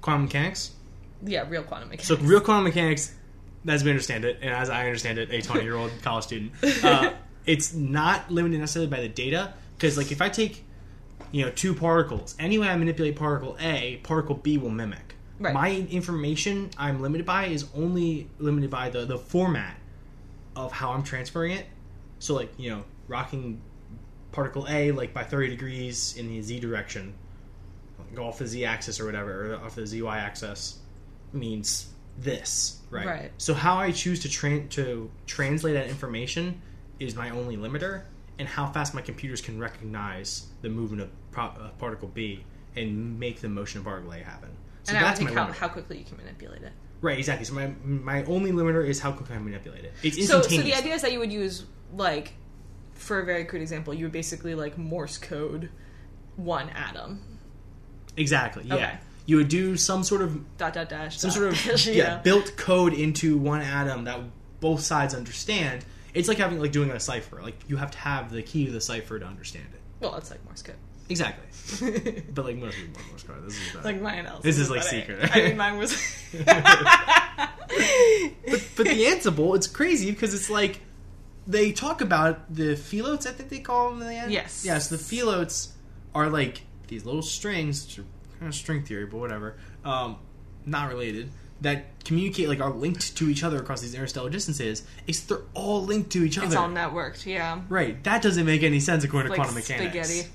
Quantum 0.00 0.24
mechanics. 0.24 0.72
Yeah, 1.24 1.48
real 1.48 1.62
quantum 1.62 1.88
mechanics. 1.88 2.08
So 2.08 2.16
real 2.16 2.40
quantum 2.40 2.64
mechanics, 2.64 3.14
as 3.66 3.84
we 3.84 3.90
understand 3.90 4.24
it, 4.24 4.38
and 4.42 4.50
as 4.50 4.70
I 4.70 4.86
understand 4.86 5.18
it, 5.18 5.30
a 5.30 5.40
twenty-year-old 5.40 5.92
college 6.02 6.24
student, 6.24 6.52
uh, 6.82 7.12
it's 7.46 7.74
not 7.74 8.30
limited 8.30 8.58
necessarily 8.58 8.90
by 8.90 9.00
the 9.00 9.08
data. 9.08 9.54
Because 9.82 9.96
like 9.96 10.12
if 10.12 10.22
I 10.22 10.28
take, 10.28 10.64
you 11.32 11.44
know, 11.44 11.50
two 11.50 11.74
particles, 11.74 12.36
any 12.38 12.56
way 12.56 12.68
I 12.68 12.76
manipulate 12.76 13.16
particle 13.16 13.56
A, 13.60 13.96
particle 14.04 14.36
B 14.36 14.56
will 14.56 14.70
mimic. 14.70 15.16
Right. 15.40 15.52
My 15.52 15.70
information 15.70 16.70
I'm 16.78 17.02
limited 17.02 17.26
by 17.26 17.46
is 17.46 17.66
only 17.74 18.30
limited 18.38 18.70
by 18.70 18.90
the 18.90 19.04
the 19.06 19.18
format 19.18 19.76
of 20.54 20.70
how 20.70 20.92
I'm 20.92 21.02
transferring 21.02 21.50
it. 21.52 21.66
So 22.20 22.34
like 22.34 22.52
you 22.58 22.70
know, 22.70 22.84
rocking 23.08 23.60
particle 24.30 24.68
A 24.68 24.92
like 24.92 25.12
by 25.12 25.24
thirty 25.24 25.48
degrees 25.48 26.16
in 26.16 26.28
the 26.28 26.40
z 26.42 26.60
direction, 26.60 27.14
go 28.14 28.26
off 28.26 28.38
the 28.38 28.46
z 28.46 28.64
axis 28.64 29.00
or 29.00 29.06
whatever, 29.06 29.54
or 29.54 29.64
off 29.64 29.74
the 29.74 29.84
zy 29.84 30.06
axis 30.06 30.78
means 31.32 31.88
this, 32.18 32.78
right? 32.88 33.06
Right. 33.06 33.32
So 33.36 33.52
how 33.52 33.78
I 33.78 33.90
choose 33.90 34.20
to 34.20 34.28
tran 34.28 34.70
to 34.70 35.10
translate 35.26 35.74
that 35.74 35.88
information 35.88 36.62
is 37.00 37.16
my 37.16 37.30
only 37.30 37.56
limiter, 37.56 38.02
and 38.38 38.48
how 38.48 38.66
fast 38.66 38.94
my 38.94 39.00
computers 39.02 39.40
can 39.40 39.58
recognize 39.58 40.46
the 40.62 40.68
movement 40.68 41.02
of 41.02 41.10
pro- 41.30 41.44
uh, 41.46 41.70
particle 41.78 42.08
B 42.08 42.44
and 42.76 43.18
make 43.20 43.40
the 43.40 43.48
motion 43.48 43.78
of 43.80 43.84
particle 43.84 44.12
A 44.12 44.18
happen. 44.18 44.50
So 44.84 44.94
and 44.94 44.98
I 45.04 45.08
that's 45.08 45.20
my 45.20 45.26
think 45.26 45.38
how, 45.38 45.46
limiter. 45.48 45.54
how 45.56 45.68
quickly 45.68 45.98
you 45.98 46.04
can 46.04 46.16
manipulate 46.16 46.62
it. 46.62 46.72
right, 47.02 47.18
exactly. 47.18 47.44
So 47.44 47.54
my 47.54 47.70
my 47.84 48.24
only 48.24 48.50
limiter 48.52 48.86
is 48.86 48.98
how 49.00 49.12
quickly 49.12 49.36
I 49.36 49.38
manipulate 49.38 49.84
it. 49.84 49.92
It's 50.02 50.16
So, 50.26 50.38
instantaneous. 50.38 50.64
so 50.66 50.70
the 50.72 50.74
idea 50.78 50.94
is 50.94 51.02
that 51.02 51.12
you 51.12 51.18
would 51.20 51.32
use 51.32 51.64
like, 51.94 52.32
for 52.94 53.20
a 53.20 53.24
very 53.24 53.44
crude 53.44 53.62
example, 53.62 53.92
you 53.94 54.06
would 54.06 54.12
basically 54.12 54.54
like 54.54 54.78
Morse 54.78 55.18
code 55.18 55.68
one 56.36 56.70
atom. 56.70 57.20
exactly. 58.16 58.64
Yeah. 58.66 58.74
Okay. 58.74 58.92
You 59.26 59.36
would 59.36 59.48
do 59.48 59.76
some 59.76 60.02
sort 60.02 60.20
of 60.22 60.56
Dot 60.58 60.72
dot 60.72 60.88
dash. 60.88 61.18
some 61.18 61.28
dot 61.30 61.36
sort 61.36 61.48
of 61.52 61.62
dash, 61.64 61.86
yeah, 61.86 62.18
built 62.18 62.56
code 62.56 62.92
into 62.92 63.38
one 63.38 63.60
atom 63.60 64.04
that 64.04 64.20
both 64.60 64.80
sides 64.80 65.14
understand. 65.14 65.84
It's 66.14 66.28
like 66.28 66.38
having 66.38 66.60
like 66.60 66.72
doing 66.72 66.90
a 66.90 67.00
cipher. 67.00 67.40
Like 67.42 67.56
you 67.68 67.76
have 67.76 67.90
to 67.92 67.98
have 67.98 68.30
the 68.30 68.42
key 68.42 68.66
to 68.66 68.72
the 68.72 68.80
cipher 68.80 69.18
to 69.18 69.26
understand 69.26 69.66
it. 69.72 69.80
Well, 70.00 70.16
it's 70.16 70.30
like 70.30 70.44
Morse 70.44 70.62
code. 70.62 70.76
Exactly. 71.08 71.46
But 72.34 72.44
like 72.44 72.56
most 72.56 72.76
people 72.76 73.02
Morse 73.08 73.22
code. 73.22 73.44
This 73.46 73.54
is 73.54 73.72
bad. 73.74 73.84
like 73.84 74.00
mine 74.00 74.26
else. 74.26 74.42
This 74.42 74.58
is, 74.58 74.70
like, 74.70 74.82
secret. 74.82 75.30
I 75.34 75.48
mean, 75.48 75.56
mine 75.56 75.78
was. 75.78 75.92
but, 76.32 76.46
but 78.76 78.86
the 78.86 79.04
Ansible, 79.06 79.54
it's 79.56 79.66
crazy 79.66 80.10
because 80.10 80.34
it's 80.34 80.50
like 80.50 80.80
they 81.46 81.72
talk 81.72 82.00
about 82.00 82.54
the 82.54 82.76
philotes. 82.76 83.26
I 83.26 83.32
think 83.32 83.48
they 83.48 83.60
call 83.60 83.90
them. 83.90 84.00
The 84.00 84.14
end. 84.14 84.32
Yes. 84.32 84.64
Yes. 84.64 84.88
The 84.88 84.98
philotes 84.98 85.72
are 86.14 86.28
like 86.28 86.62
these 86.88 87.04
little 87.04 87.22
strings, 87.22 87.86
which 87.86 87.98
are 88.00 88.04
kind 88.38 88.48
of 88.48 88.54
string 88.54 88.84
theory, 88.84 89.06
but 89.06 89.18
whatever. 89.18 89.56
Um, 89.84 90.18
not 90.66 90.88
related. 90.88 91.30
That 91.62 92.04
communicate 92.04 92.48
like 92.48 92.60
are 92.60 92.70
linked 92.70 93.16
to 93.16 93.28
each 93.28 93.42
other 93.42 93.58
across 93.58 93.80
these 93.80 93.94
interstellar 93.94 94.30
distances. 94.30 94.82
is 95.06 95.24
they're 95.26 95.42
all 95.54 95.82
linked 95.84 96.10
to 96.12 96.24
each 96.24 96.36
other. 96.38 96.46
it's 96.48 96.56
all 96.56 96.68
networked. 96.68 97.24
Yeah. 97.26 97.60
Right. 97.68 98.02
That 98.04 98.20
doesn't 98.22 98.44
make 98.46 98.62
any 98.62 98.80
sense 98.80 99.04
according 99.04 99.32
to 99.32 99.38
Like 99.38 99.46
quantum 99.46 99.54
mechanics. 99.54 100.08
spaghetti. 100.08 100.28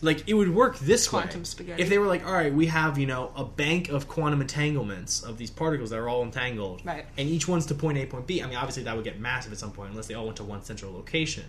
like 0.00 0.26
it 0.28 0.34
would 0.34 0.54
work 0.54 0.78
this 0.78 1.06
Quantum 1.08 1.40
way. 1.40 1.44
spaghetti. 1.44 1.82
If 1.82 1.88
they 1.88 1.98
were 1.98 2.06
like, 2.06 2.26
all 2.26 2.32
right, 2.32 2.52
we 2.52 2.66
have 2.66 2.98
you 2.98 3.06
know 3.06 3.30
a 3.36 3.44
bank 3.44 3.88
of 3.90 4.08
quantum 4.08 4.40
entanglements 4.40 5.22
of 5.22 5.36
these 5.38 5.50
particles 5.50 5.90
that 5.90 5.98
are 5.98 6.08
all 6.08 6.22
entangled, 6.22 6.80
Right. 6.84 7.04
And 7.18 7.28
each 7.28 7.46
one's 7.46 7.66
to 7.66 7.74
point 7.74 7.98
A, 7.98 8.06
point 8.06 8.26
B. 8.26 8.42
I 8.42 8.46
mean, 8.46 8.56
obviously 8.56 8.82
that 8.84 8.94
would 8.96 9.04
get 9.04 9.20
massive 9.20 9.52
at 9.52 9.58
some 9.58 9.70
point 9.72 9.90
unless 9.90 10.06
they 10.06 10.14
all 10.14 10.24
went 10.24 10.36
to 10.38 10.44
one 10.44 10.62
central 10.64 10.92
location, 10.92 11.44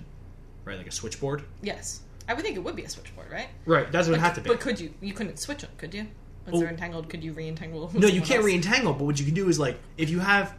right? 0.66 0.78
Like 0.78 0.88
a 0.88 0.92
switchboard. 0.92 1.44
Yes, 1.62 2.02
I 2.28 2.34
would 2.34 2.44
think 2.44 2.58
it 2.58 2.64
would 2.64 2.76
be 2.76 2.84
a 2.84 2.90
switchboard, 2.90 3.32
right? 3.32 3.48
Right. 3.66 3.90
That's 3.92 4.08
what 4.10 4.16
it 4.16 4.18
But, 4.18 4.22
would 4.22 4.26
have 4.26 4.36
to 4.36 4.42
be. 4.42 4.50
but 4.50 4.60
could 4.60 4.80
you? 4.80 4.94
You 5.02 5.14
couldn't 5.14 5.38
switch 5.40 5.62
them, 5.62 5.72
could 5.78 5.94
you? 5.94 6.08
Once 6.46 6.58
Oh. 6.58 6.60
they're 6.60 6.70
entangled, 6.70 7.10
could 7.10 7.24
you 7.24 7.34
re-entangle? 7.34 7.90
No, 7.96 8.08
you 8.08 8.22
can't 8.22 8.38
else? 8.38 8.46
re-entangle. 8.46 8.94
But 8.94 9.06
what 9.06 9.20
you 9.20 9.26
can 9.26 9.34
do 9.34 9.50
is 9.50 9.58
like 9.60 9.80
if 9.98 10.10
you 10.10 10.20
have 10.20 10.54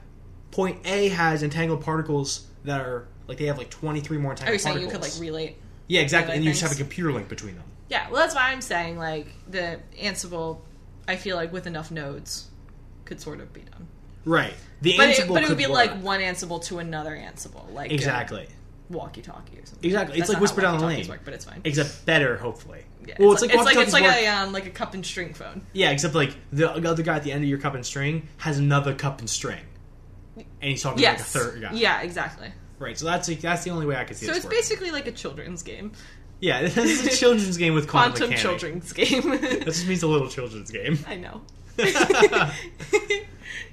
point 0.51 0.79
A 0.87 1.09
has 1.09 1.43
entangled 1.43 1.83
particles 1.83 2.47
that 2.65 2.81
are 2.81 3.07
like 3.29 3.39
they 3.39 3.47
have 3.47 3.59
like 3.59 3.71
twenty 3.71 4.01
three 4.01 4.19
more 4.19 4.31
Are 4.33 4.35
entangled 4.35 4.51
oh, 4.51 4.53
you 4.55 4.59
saying 4.59 4.77
you 4.81 4.87
particles. 4.89 5.15
could 5.15 5.21
like 5.21 5.29
relate? 5.33 5.57
yeah, 5.89 6.01
exactly, 6.01 6.35
and 6.35 6.45
you 6.45 6.51
just 6.51 6.63
have 6.63 6.73
a 6.73 6.77
computer 6.77 7.13
link 7.13 7.29
between 7.29 7.55
them. 7.55 7.65
Yeah, 7.89 8.09
well, 8.11 8.21
that's 8.21 8.35
why 8.35 8.51
I'm 8.51 8.61
saying 8.61 8.99
like 8.99 9.29
the 9.49 9.79
Ansible. 10.01 10.59
I 11.09 11.15
feel 11.17 11.37
like 11.37 11.53
with 11.53 11.67
enough 11.69 11.91
nodes, 11.93 12.49
could 13.05 13.21
sort 13.21 13.41
of 13.41 13.53
be 13.53 13.61
done. 13.61 13.87
Right. 14.25 14.55
The 14.83 14.97
But 14.97 15.09
it, 15.11 15.17
Ansible 15.21 15.35
but 15.35 15.43
it 15.45 15.49
would 15.49 15.57
be 15.59 15.67
work. 15.67 15.75
like 15.75 16.03
one 16.03 16.19
Ansible 16.21 16.63
to 16.65 16.81
another 16.81 17.13
Ansible, 17.13 17.73
like 17.73 17.93
exactly. 17.93 18.49
walkie-talkie 18.91 19.57
or 19.59 19.65
something. 19.67 19.85
Exactly. 19.89 20.19
It's 20.19 20.29
like 20.29 20.41
Whisper 20.41 20.61
Down 20.63 20.79
the 20.81 20.87
Lane. 20.87 21.07
work, 21.09 21.21
but 21.25 21.33
it's 21.33 21.45
fine. 21.45 21.61
Except 21.65 22.05
better, 22.07 22.37
hopefully. 22.39 22.83
Yeah, 23.07 23.15
well, 23.19 23.33
it's, 23.33 23.43
like 23.43 23.55
it's 23.55 23.65
like, 23.65 23.77
it's 23.77 23.93
like 23.93 24.05
a 24.05 24.27
um, 24.27 24.53
like 24.53 24.67
a 24.67 24.71
cup 24.71 24.95
and 24.95 25.07
string 25.07 25.33
phone. 25.35 25.65
yeah, 25.73 25.91
except 25.91 26.15
like 26.15 26.35
the 26.53 26.71
other 26.71 27.03
guy 27.03 27.17
at 27.17 27.23
the 27.23 27.33
end 27.33 27.45
of 27.45 27.49
your 27.49 27.59
cup 27.59 27.75
and 27.75 27.87
string 27.87 28.29
has 28.39 28.59
another 28.59 28.95
cup 28.95 29.21
and 29.21 29.31
string, 29.31 29.63
and 30.37 30.45
he's 30.61 30.83
talking 30.83 31.01
Yes. 31.01 31.33
to 31.33 31.39
like 31.39 31.47
a 31.47 31.51
third 31.51 31.63
guy. 31.63 31.73
Yeah, 31.75 32.03
exactly. 32.03 32.51
Right. 32.79 32.99
So 32.99 33.07
that's 33.07 33.29
like, 33.29 33.41
that's 33.41 33.65
the 33.65 33.71
only 33.71 33.87
way 33.87 33.97
I 33.97 34.05
could 34.05 34.17
see. 34.17 34.27
So 34.27 34.33
it's 34.33 34.45
working. 34.45 34.59
basically 34.59 34.91
like 34.91 35.07
a 35.07 35.13
children's 35.13 35.63
game, 35.63 35.93
yeah. 36.41 36.63
This 36.69 36.77
is 36.77 37.07
a 37.07 37.17
children's 37.17 37.57
game 37.57 37.75
with 37.75 37.89
quantum, 37.89 38.29
quantum 38.29 38.37
children's 38.37 38.93
game. 38.93 39.23
That 39.41 39.65
just 39.65 39.87
means 39.87 40.03
a 40.03 40.07
little 40.07 40.29
children's 40.29 40.71
game. 40.71 40.99
I 41.07 41.17
know. 41.17 41.43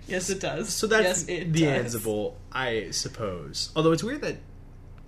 yes, 0.08 0.30
it 0.30 0.40
does. 0.40 0.70
So 0.70 0.88
that's 0.88 1.28
yes, 1.28 1.42
it 1.42 1.54
the 1.54 1.66
does. 1.66 1.96
Ansible, 1.96 2.36
I 2.52 2.92
suppose. 2.92 3.72
Although 3.76 3.92
it's 3.92 4.04
weird 4.04 4.22
that 4.22 4.38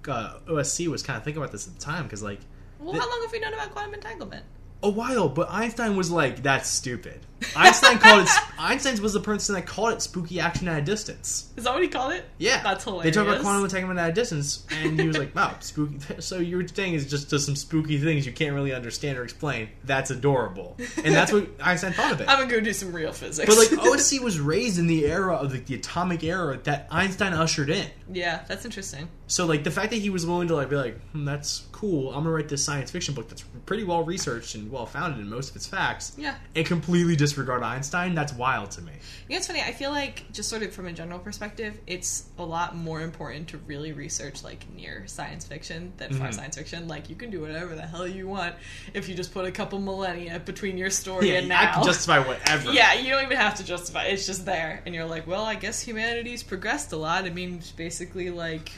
uh, 0.08 0.40
OSC 0.48 0.88
was 0.88 1.04
kind 1.04 1.18
of 1.18 1.24
thinking 1.24 1.42
about 1.42 1.52
this 1.52 1.68
at 1.68 1.74
the 1.74 1.80
time 1.82 2.04
because, 2.04 2.24
like, 2.24 2.40
Well, 2.86 2.94
the- 2.94 3.00
how 3.02 3.10
long 3.10 3.22
have 3.24 3.32
we 3.32 3.40
known 3.40 3.54
about 3.54 3.72
quantum 3.72 3.94
entanglement? 3.96 4.44
a 4.84 4.90
while, 4.90 5.30
but 5.30 5.50
Einstein 5.50 5.96
was 5.96 6.12
like, 6.12 6.44
"That's 6.44 6.70
stupid." 6.70 7.20
Einstein 7.56 7.98
called 7.98 8.24
it. 8.24 8.30
Einstein 8.60 9.02
was 9.02 9.14
the 9.14 9.20
person 9.20 9.56
that 9.56 9.66
called 9.66 9.94
it 9.94 10.02
spooky 10.02 10.40
action 10.40 10.68
at 10.68 10.78
a 10.80 10.82
distance. 10.82 11.52
Is 11.58 11.64
that 11.64 11.74
what 11.74 11.82
he 11.82 11.88
called 11.90 12.14
it? 12.14 12.26
Yeah, 12.38 12.62
That's 12.62 12.84
hilarious. 12.84 13.16
They 13.16 13.20
talk 13.20 13.28
about 13.28 13.42
quantum 13.42 13.64
entanglement 13.64 14.00
at 14.00 14.10
a 14.10 14.14
distance, 14.14 14.66
and 14.84 15.00
he 15.00 15.08
was 15.08 15.18
like, 15.18 15.34
"Wow, 15.36 15.56
spooky." 15.60 15.98
So 16.20 16.38
you're 16.38 16.68
saying 16.68 16.94
is 16.94 17.10
just 17.10 17.30
does 17.32 17.46
some 17.46 17.56
spooky 17.56 17.98
things 17.98 18.28
you 18.28 18.32
can't 18.32 18.54
really 18.54 18.74
understand 18.74 19.18
or 19.18 19.24
explain. 19.24 19.70
That's 19.86 20.12
adorable, 20.12 20.78
and 21.04 21.16
that's 21.16 21.32
what 21.32 21.48
Einstein 21.62 21.94
thought 21.94 22.12
of 22.12 22.22
it. 22.22 22.30
I'm 22.30 22.38
gonna 22.40 22.52
go 22.52 22.60
do 22.60 22.74
some 22.74 22.94
real 22.94 23.12
physics. 23.12 23.48
But 23.48 23.58
like 23.58 23.70
OSC 23.88 24.22
was 24.22 24.40
raised 24.40 24.78
in 24.78 24.86
the 24.86 25.06
era 25.08 25.36
of 25.36 25.52
the, 25.52 25.58
the 25.60 25.76
atomic 25.76 26.24
era 26.24 26.60
that 26.66 26.88
Einstein 26.92 27.34
ushered 27.34 27.70
in. 27.72 27.88
yeah, 28.14 28.44
that's 28.48 28.66
interesting. 28.66 29.08
So 29.28 29.48
like 29.48 29.64
the 29.64 29.72
fact 29.72 29.90
that 29.92 29.98
he 29.98 30.12
was 30.12 30.26
willing 30.28 30.48
to 30.50 30.56
like 30.56 30.70
be 30.70 30.76
like, 30.76 31.00
hmm, 31.12 31.26
that's 31.26 31.64
cool. 31.76 32.10
I'm 32.10 32.24
gonna 32.24 32.32
write 32.32 32.48
this 32.48 32.64
science 32.64 32.90
fiction 32.90 33.14
book 33.14 33.28
that's 33.28 33.44
pretty 33.66 33.84
well 33.84 34.04
researched 34.04 34.56
and 34.56 34.72
well 34.72 34.86
founded 34.86 35.20
in 35.20 35.30
most 35.30 35.50
of 35.50 35.58
its 35.58 35.68
facts. 35.68 36.14
Yeah. 36.18 36.36
And 36.56 36.66
completely 36.66 37.18
disregard 37.18 37.64
Einstein. 37.64 38.16
That's 38.16 38.32
wild 38.34 38.72
to 38.72 38.82
me. 38.82 38.94
You 39.28 39.34
know, 39.34 39.38
it's 39.38 39.48
funny. 39.48 39.62
I 39.62 39.74
feel 39.74 39.92
like 39.92 40.32
just 40.32 40.48
sort 40.50 40.64
of 40.64 40.72
from 40.74 40.88
a 40.88 40.94
general 40.94 41.20
perspective, 41.20 41.78
it's 41.86 42.28
a 42.40 42.44
lot 42.46 42.78
more 42.78 43.02
important 43.02 43.50
to 43.50 43.58
really 43.60 43.92
research 43.92 44.42
like 44.42 44.66
near 44.74 45.04
science 45.08 45.46
fiction 45.46 45.92
than 45.98 46.14
far 46.14 46.30
Mhm. 46.30 46.34
science 46.36 46.58
fiction. 46.58 46.88
Like 46.88 47.10
you 47.10 47.16
can 47.18 47.30
do 47.30 47.42
whatever 47.42 47.76
the 47.76 47.82
hell 47.86 48.08
you 48.08 48.28
want 48.30 48.56
if 48.94 49.10
you 49.10 49.14
just 49.16 49.34
put 49.34 49.44
a 49.46 49.52
couple 49.52 49.80
millennia 49.82 50.40
between 50.40 50.78
your 50.78 50.90
story 50.90 51.32
Yeah, 51.34 51.40
and 51.40 51.52
I 51.52 51.66
now. 51.66 51.74
can 51.74 51.84
justify 51.84 52.20
whatever. 52.20 52.72
yeah, 52.74 52.94
you 52.94 53.10
don't 53.10 53.24
even 53.26 53.36
have 53.38 53.56
to 53.56 53.66
justify. 53.66 54.06
it. 54.06 54.14
It's 54.14 54.26
just 54.26 54.46
there, 54.46 54.82
and 54.86 54.96
you're 54.96 55.06
like, 55.06 55.28
well, 55.28 55.44
I 55.44 55.56
guess 55.56 55.82
humanity's 55.82 56.42
progressed 56.42 56.94
a 56.94 56.98
lot. 56.98 57.26
I 57.26 57.32
mean, 57.32 57.62
basically 57.76 58.30
like, 58.32 58.72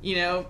you 0.00 0.16
know, 0.16 0.46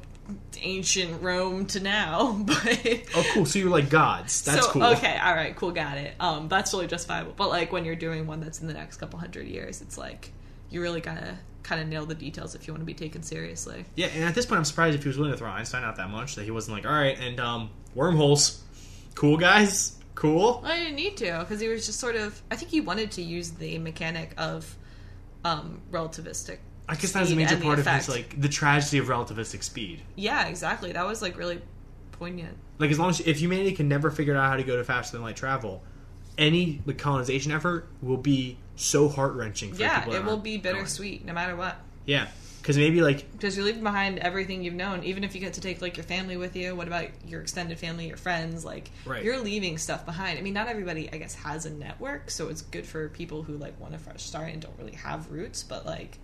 ancient 0.61 1.23
Rome 1.23 1.67
to 1.67 1.81
now, 1.81 2.33
but 2.47 3.05
Oh, 3.15 3.25
cool. 3.33 3.47
So 3.47 3.59
you're 3.59 3.71
like 3.71 3.91
gods. 3.91 4.43
That's 4.43 4.67
so, 4.67 4.73
cool. 4.73 4.85
Okay, 4.85 5.19
all 5.19 5.35
right, 5.35 5.55
cool, 5.57 5.73
got 5.73 5.99
it. 5.99 6.15
Um, 6.21 6.49
that's 6.49 6.73
really 6.73 6.87
justifiable. 6.87 7.33
But 7.37 7.49
like 7.49 7.73
when 7.73 7.85
you're 7.85 7.97
doing 7.97 8.27
one 8.27 8.41
that's 8.41 8.61
in 8.61 8.67
the 8.67 8.75
next 8.75 8.97
couple 8.97 9.19
hundred 9.19 9.47
years, 9.47 9.81
it's 9.81 9.99
like 9.99 10.33
you 10.71 10.81
really 10.81 11.01
gotta 11.01 11.39
kind 11.63 11.81
of 11.81 11.89
nail 11.89 12.07
the 12.07 12.15
details 12.15 12.55
if 12.55 12.67
you 12.67 12.73
want 12.73 12.83
to 12.83 12.87
be 12.87 12.95
taken 12.95 13.23
seriously. 13.23 13.85
Yeah, 13.95 14.09
and 14.15 14.25
at 14.25 14.35
this 14.35 14.47
point, 14.47 14.59
I'm 14.59 14.65
surprised 14.65 14.97
if 14.97 15.03
he 15.03 15.09
was 15.09 15.19
willing 15.19 15.33
to 15.33 15.39
throw 15.39 15.51
Einstein 15.51 15.85
out 15.85 15.97
that 15.97 16.11
much 16.11 16.35
that 16.35 16.45
he 16.45 16.51
wasn't 16.51 16.77
like, 16.77 16.87
all 16.87 16.93
right, 16.93 17.19
and 17.19 17.39
um, 17.41 17.71
wormholes, 17.95 18.63
cool 19.15 19.37
guys, 19.37 19.97
cool. 20.15 20.63
I 20.65 20.79
didn't 20.79 20.97
need 20.97 21.17
to 21.19 21.39
because 21.41 21.61
he 21.61 21.69
was 21.69 21.87
just 21.87 22.01
sort 22.01 22.17
of. 22.17 22.41
I 22.51 22.57
think 22.57 22.71
he 22.71 22.81
wanted 22.81 23.13
to 23.13 23.23
use 23.23 23.51
the 23.51 23.79
mechanic 23.79 24.35
of 24.37 24.77
um, 25.45 25.81
relativistic. 25.91 26.59
I 26.89 26.97
guess 26.97 27.13
that 27.13 27.21
was 27.21 27.33
a 27.33 27.37
major 27.37 27.57
part 27.57 27.79
of 27.79 27.87
his 27.87 28.09
like 28.09 28.41
the 28.41 28.49
tragedy 28.49 28.99
of 28.99 29.07
relativistic 29.07 29.63
speed. 29.63 30.03
Yeah, 30.17 30.47
exactly. 30.47 30.93
That 30.93 31.07
was 31.07 31.23
like 31.23 31.39
really 31.39 31.61
poignant. 32.13 32.57
Like 32.79 32.91
as 32.91 32.99
long 32.99 33.11
as 33.11 33.21
if 33.21 33.41
humanity 33.41 33.73
can 33.73 33.89
never 33.89 34.11
figure 34.11 34.37
out 34.37 34.49
how 34.51 34.57
to 34.57 34.63
go 34.65 34.77
to 34.77 34.85
faster 34.85 35.17
than 35.17 35.25
light 35.25 35.37
travel, 35.37 35.83
any 36.39 36.81
like 36.87 36.99
colonization 36.99 37.53
effort 37.53 37.87
will 38.01 38.17
be 38.17 38.59
so 38.77 39.09
heart 39.09 39.35
wrenching. 39.35 39.75
Yeah, 39.77 40.01
people 40.01 40.15
it 40.15 40.25
will 40.25 40.37
be 40.39 40.59
going. 40.59 40.77
bittersweet 40.77 41.25
no 41.25 41.33
matter 41.33 41.55
what. 41.55 41.77
Yeah, 42.05 42.27
because 42.61 42.77
maybe 42.77 43.01
like 43.01 43.31
Because 43.33 43.57
you're 43.57 43.65
leaving 43.65 43.83
behind 43.85 44.19
everything 44.19 44.65
you've 44.65 44.75
known, 44.75 45.05
even 45.05 45.23
if 45.25 45.35
you 45.35 45.41
get 45.41 45.53
to 45.55 45.61
take 45.61 45.81
like 45.81 45.97
your 45.97 46.05
family 46.05 46.37
with 46.37 46.57
you. 46.57 46.75
What 46.75 46.89
about 46.89 47.07
your 47.27 47.41
extended 47.41 47.79
family, 47.79 48.09
your 48.09 48.17
friends? 48.17 48.65
Like 48.65 48.91
Right. 49.07 49.23
you're 49.25 49.39
leaving 49.39 49.79
stuff 49.79 50.05
behind. 50.05 50.39
I 50.39 50.43
mean, 50.43 50.55
not 50.55 50.67
everybody, 50.69 51.09
I 51.13 51.19
guess, 51.19 51.35
has 51.37 51.65
a 51.65 51.71
network, 51.71 52.31
so 52.31 52.49
it's 52.49 52.63
good 52.63 52.87
for 52.87 53.09
people 53.09 53.45
who 53.45 53.57
like 53.57 53.79
want 53.81 53.95
a 53.95 53.99
fresh 53.99 54.23
start 54.23 54.49
and 54.51 54.61
don't 54.61 54.77
really 54.79 54.97
have 54.97 55.31
roots. 55.31 55.63
But 55.63 55.87
like, 55.87 56.19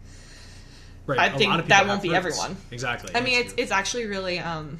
right, 1.08 1.18
I 1.18 1.26
a 1.26 1.38
think 1.38 1.50
lot 1.50 1.60
of 1.60 1.68
that 1.68 1.80
won't 1.86 1.90
have 1.90 2.02
be 2.02 2.08
roots. 2.10 2.18
everyone. 2.18 2.56
Exactly. 2.70 3.14
I 3.14 3.20
mean, 3.20 3.40
it's 3.40 3.52
true. 3.54 3.62
it's 3.62 3.72
actually 3.72 4.06
really 4.06 4.38
um, 4.38 4.78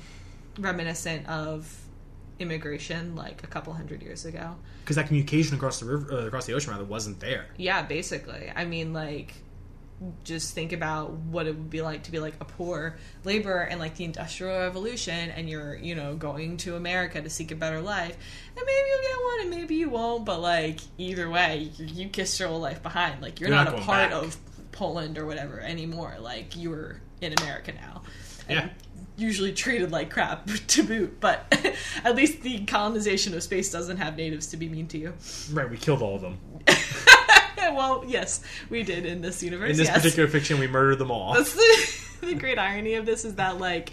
reminiscent 0.58 1.28
of 1.28 1.74
immigration 2.38 3.16
like 3.16 3.42
a 3.42 3.46
couple 3.48 3.72
hundred 3.72 4.00
years 4.02 4.24
ago. 4.24 4.54
because 4.80 4.94
that 4.96 5.06
communication 5.08 5.56
across 5.56 5.80
the 5.80 5.86
river, 5.86 6.12
uh, 6.12 6.26
across 6.26 6.46
the 6.46 6.52
ocean 6.52 6.70
rather, 6.72 6.84
wasn't 6.84 7.18
there. 7.20 7.46
Yeah, 7.56 7.82
basically. 7.82 8.52
I 8.54 8.64
mean, 8.64 8.92
like, 8.92 9.34
just 10.22 10.54
think 10.54 10.72
about 10.72 11.10
what 11.10 11.48
it 11.48 11.56
would 11.56 11.70
be 11.70 11.82
like 11.82 12.04
to 12.04 12.12
be 12.12 12.20
like 12.20 12.34
a 12.40 12.44
poor 12.44 12.96
laborer 13.24 13.64
in 13.64 13.80
like 13.80 13.96
the 13.96 14.04
Industrial 14.04 14.56
Revolution, 14.56 15.30
and 15.30 15.50
you're, 15.50 15.74
you 15.74 15.96
know, 15.96 16.14
going 16.14 16.56
to 16.58 16.76
America 16.76 17.20
to 17.20 17.28
seek 17.28 17.50
a 17.50 17.56
better 17.56 17.80
life, 17.80 18.16
and 18.56 18.64
maybe 18.64 18.88
you'll 18.88 19.02
get 19.02 19.24
one, 19.24 19.40
and 19.40 19.50
maybe 19.50 19.74
you 19.74 19.90
won't. 19.90 20.24
But 20.24 20.40
like, 20.40 20.78
either 20.98 21.28
way, 21.28 21.70
you, 21.76 21.86
you 21.86 22.08
kissed 22.10 22.38
your 22.38 22.48
whole 22.48 22.60
life 22.60 22.80
behind. 22.84 23.20
Like, 23.20 23.40
you're, 23.40 23.48
You're 23.48 23.58
not, 23.58 23.72
not 23.72 23.80
a 23.80 23.84
part 23.84 24.10
back. 24.10 24.22
of 24.22 24.36
Poland 24.78 25.18
or 25.18 25.26
whatever 25.26 25.60
anymore. 25.60 26.14
Like, 26.20 26.56
you're 26.56 27.00
in 27.20 27.34
America 27.40 27.72
now. 27.72 28.02
And 28.48 28.58
Yeah. 28.58 28.68
Usually 29.16 29.52
treated 29.52 29.90
like 29.90 30.10
crap 30.10 30.46
to 30.68 30.82
boot, 30.84 31.18
but 31.18 31.52
at 32.04 32.14
least 32.14 32.42
the 32.42 32.64
colonization 32.66 33.34
of 33.34 33.42
space 33.42 33.72
doesn't 33.72 33.96
have 33.96 34.16
natives 34.16 34.46
to 34.48 34.56
be 34.56 34.68
mean 34.68 34.86
to 34.88 34.98
you. 34.98 35.12
Right, 35.52 35.68
we 35.68 35.76
killed 35.76 36.02
all 36.02 36.14
of 36.14 36.20
them. 36.20 36.38
well, 37.58 38.04
yes, 38.06 38.40
we 38.70 38.84
did 38.84 39.04
in 39.04 39.20
this 39.20 39.42
universe. 39.42 39.72
In 39.72 39.76
this 39.76 39.88
yes. 39.88 39.96
particular 39.96 40.28
fiction, 40.28 40.60
we 40.60 40.68
murdered 40.68 40.98
them 40.98 41.10
all. 41.10 41.34
That's 41.34 41.54
the, 41.54 42.26
the 42.26 42.34
great 42.34 42.60
irony 42.60 42.94
of 42.94 43.06
this 43.06 43.24
is 43.24 43.34
that, 43.34 43.58
like, 43.58 43.90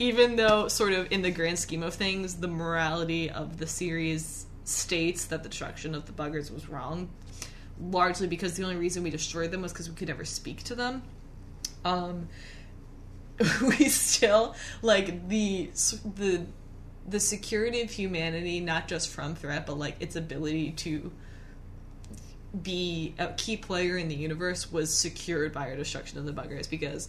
even 0.00 0.34
though, 0.34 0.66
sort 0.66 0.92
of, 0.92 1.12
in 1.12 1.22
the 1.22 1.30
grand 1.30 1.60
scheme 1.60 1.84
of 1.84 1.94
things, 1.94 2.34
the 2.34 2.48
morality 2.48 3.30
of 3.30 3.58
the 3.58 3.68
series 3.68 4.46
states 4.64 5.26
that 5.26 5.44
the 5.44 5.48
destruction 5.48 5.94
of 5.94 6.06
the 6.06 6.12
buggers 6.12 6.52
was 6.52 6.68
wrong, 6.68 7.08
largely 7.80 8.26
because 8.26 8.54
the 8.54 8.62
only 8.62 8.76
reason 8.76 9.02
we 9.02 9.10
destroyed 9.10 9.50
them 9.50 9.62
was 9.62 9.72
because 9.72 9.88
we 9.88 9.96
could 9.96 10.08
never 10.08 10.24
speak 10.24 10.62
to 10.64 10.74
them. 10.74 11.02
Um, 11.84 12.28
we 13.62 13.88
still 13.88 14.54
like 14.82 15.28
the 15.28 15.70
the 16.16 16.46
the 17.08 17.20
security 17.20 17.82
of 17.82 17.90
humanity, 17.90 18.60
not 18.60 18.88
just 18.88 19.08
from 19.08 19.34
threat, 19.34 19.66
but 19.66 19.78
like 19.78 19.96
its 20.00 20.16
ability 20.16 20.72
to 20.72 21.12
be 22.62 23.14
a 23.18 23.28
key 23.34 23.56
player 23.56 23.96
in 23.96 24.08
the 24.08 24.14
universe 24.14 24.72
was 24.72 24.96
secured 24.96 25.52
by 25.52 25.68
our 25.68 25.76
destruction 25.76 26.18
of 26.18 26.24
the 26.24 26.32
buggers 26.32 26.68
because 26.68 27.08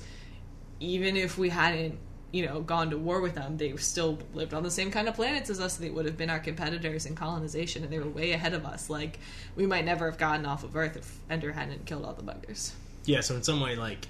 even 0.79 1.15
if 1.15 1.37
we 1.37 1.49
hadn't 1.49 1.97
you 2.31 2.45
know 2.45 2.61
gone 2.61 2.89
to 2.89 2.97
war 2.97 3.21
with 3.21 3.35
them 3.35 3.57
they 3.57 3.75
still 3.77 4.19
lived 4.33 4.53
on 4.53 4.61
the 4.63 4.71
same 4.71 4.91
kind 4.91 5.07
of 5.07 5.15
planets 5.15 5.49
as 5.49 5.59
us. 5.59 5.77
They 5.77 5.89
would 5.89 6.05
have 6.05 6.17
been 6.17 6.29
our 6.29 6.39
competitors 6.39 7.05
in 7.05 7.15
colonization 7.15 7.83
and 7.83 7.91
they 7.91 7.99
were 7.99 8.09
way 8.09 8.31
ahead 8.33 8.53
of 8.53 8.65
us. 8.65 8.89
Like 8.89 9.19
we 9.55 9.65
might 9.65 9.85
never 9.85 10.09
have 10.09 10.17
gotten 10.17 10.45
off 10.45 10.63
of 10.63 10.75
earth 10.75 10.97
if 10.97 11.19
ender 11.29 11.53
hadn't 11.53 11.85
killed 11.85 12.05
all 12.05 12.13
the 12.13 12.23
buggers. 12.23 12.73
Yeah, 13.05 13.21
so 13.21 13.35
in 13.35 13.43
some 13.43 13.61
way, 13.61 13.77
like, 13.77 14.05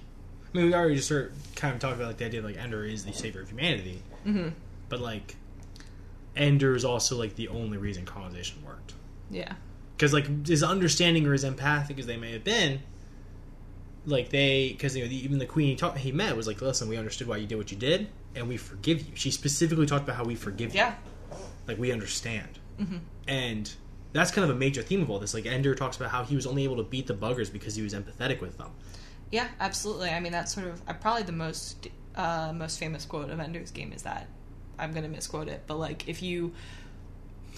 I 0.52 0.58
mean, 0.58 0.66
we 0.66 0.74
already 0.74 0.96
just 0.96 1.08
sort 1.08 1.32
of 1.32 1.56
kind 1.56 1.76
of 1.76 1.80
talked 1.80 1.98
about 1.98 2.08
like 2.08 2.18
the 2.18 2.26
idea 2.26 2.40
of, 2.40 2.46
like 2.48 2.58
Ender 2.58 2.84
is 2.84 3.06
the 3.06 3.14
savior 3.14 3.42
of 3.42 3.50
humanity, 3.50 4.02
mm-hmm. 4.26 4.50
but 4.90 5.00
like, 5.00 5.36
Ender 6.36 6.76
is 6.76 6.84
also 6.84 7.16
like 7.16 7.36
the 7.36 7.48
only 7.50 7.78
reason 7.78 8.06
colonization 8.06 8.64
worked. 8.66 8.94
yeah. 9.30 9.54
Because 9.96 10.14
like 10.14 10.28
as 10.50 10.64
understanding 10.64 11.28
or 11.28 11.34
as 11.34 11.44
empathic 11.44 12.00
as 12.00 12.08
they 12.08 12.18
may 12.18 12.32
have 12.32 12.44
been, 12.44 12.80
like 14.08 14.30
they, 14.30 14.70
because 14.72 14.96
you 14.98 15.04
know, 15.04 15.10
the, 15.10 15.16
even 15.24 15.38
the 15.38 15.46
queen 15.46 15.68
he, 15.68 15.76
talked, 15.76 15.98
he 16.00 16.12
met 16.12 16.36
was 16.36 16.48
like, 16.48 16.62
listen, 16.62 16.88
we 16.90 16.98
understood 16.98 17.28
why 17.28 17.38
you 17.38 17.46
did 17.46 17.58
what 17.58 17.72
you 17.72 17.78
did, 17.78 18.08
and 18.36 18.48
we 18.48 18.58
forgive 18.58 19.02
you. 19.02 19.16
She 19.16 19.30
specifically 19.30 19.86
talked 19.86 20.04
about 20.06 20.16
how 20.16 20.24
we 20.24 20.34
forgive 20.36 20.74
you. 20.74 20.80
yeah 20.80 20.96
like 21.68 21.78
we 21.78 21.92
understand, 21.92 22.58
Mm-hmm. 22.80 22.98
and 23.28 23.72
that's 24.14 24.32
kind 24.32 24.50
of 24.50 24.56
a 24.56 24.58
major 24.58 24.82
theme 24.82 25.02
of 25.02 25.10
all 25.10 25.20
this. 25.20 25.34
Like 25.34 25.46
Ender 25.46 25.76
talks 25.76 25.98
about 25.98 26.10
how 26.12 26.24
he 26.24 26.36
was 26.36 26.48
only 26.48 26.64
able 26.64 26.78
to 26.78 26.84
beat 26.84 27.08
the 27.08 27.14
buggers 27.14 27.52
because 27.52 27.76
he 27.76 27.82
was 27.84 27.94
empathetic 27.94 28.40
with 28.40 28.58
them. 28.58 28.70
Yeah, 29.32 29.48
absolutely. 29.60 30.10
I 30.12 30.20
mean, 30.22 30.32
that's 30.32 30.54
sort 30.54 30.68
of 30.68 30.82
uh, 30.88 30.94
probably 30.94 31.24
the 31.24 31.34
most 31.34 31.88
uh, 32.16 32.54
most 32.56 32.80
famous 32.80 33.04
quote 33.06 33.30
of 33.30 33.40
Ender's 33.42 33.72
Game 33.72 33.92
is 33.92 34.04
that 34.04 34.28
I'm 34.80 34.92
going 34.92 35.04
to 35.04 35.10
misquote 35.10 35.50
it, 35.50 35.64
but 35.68 35.78
like 35.78 36.08
if 36.08 36.22
you 36.24 36.54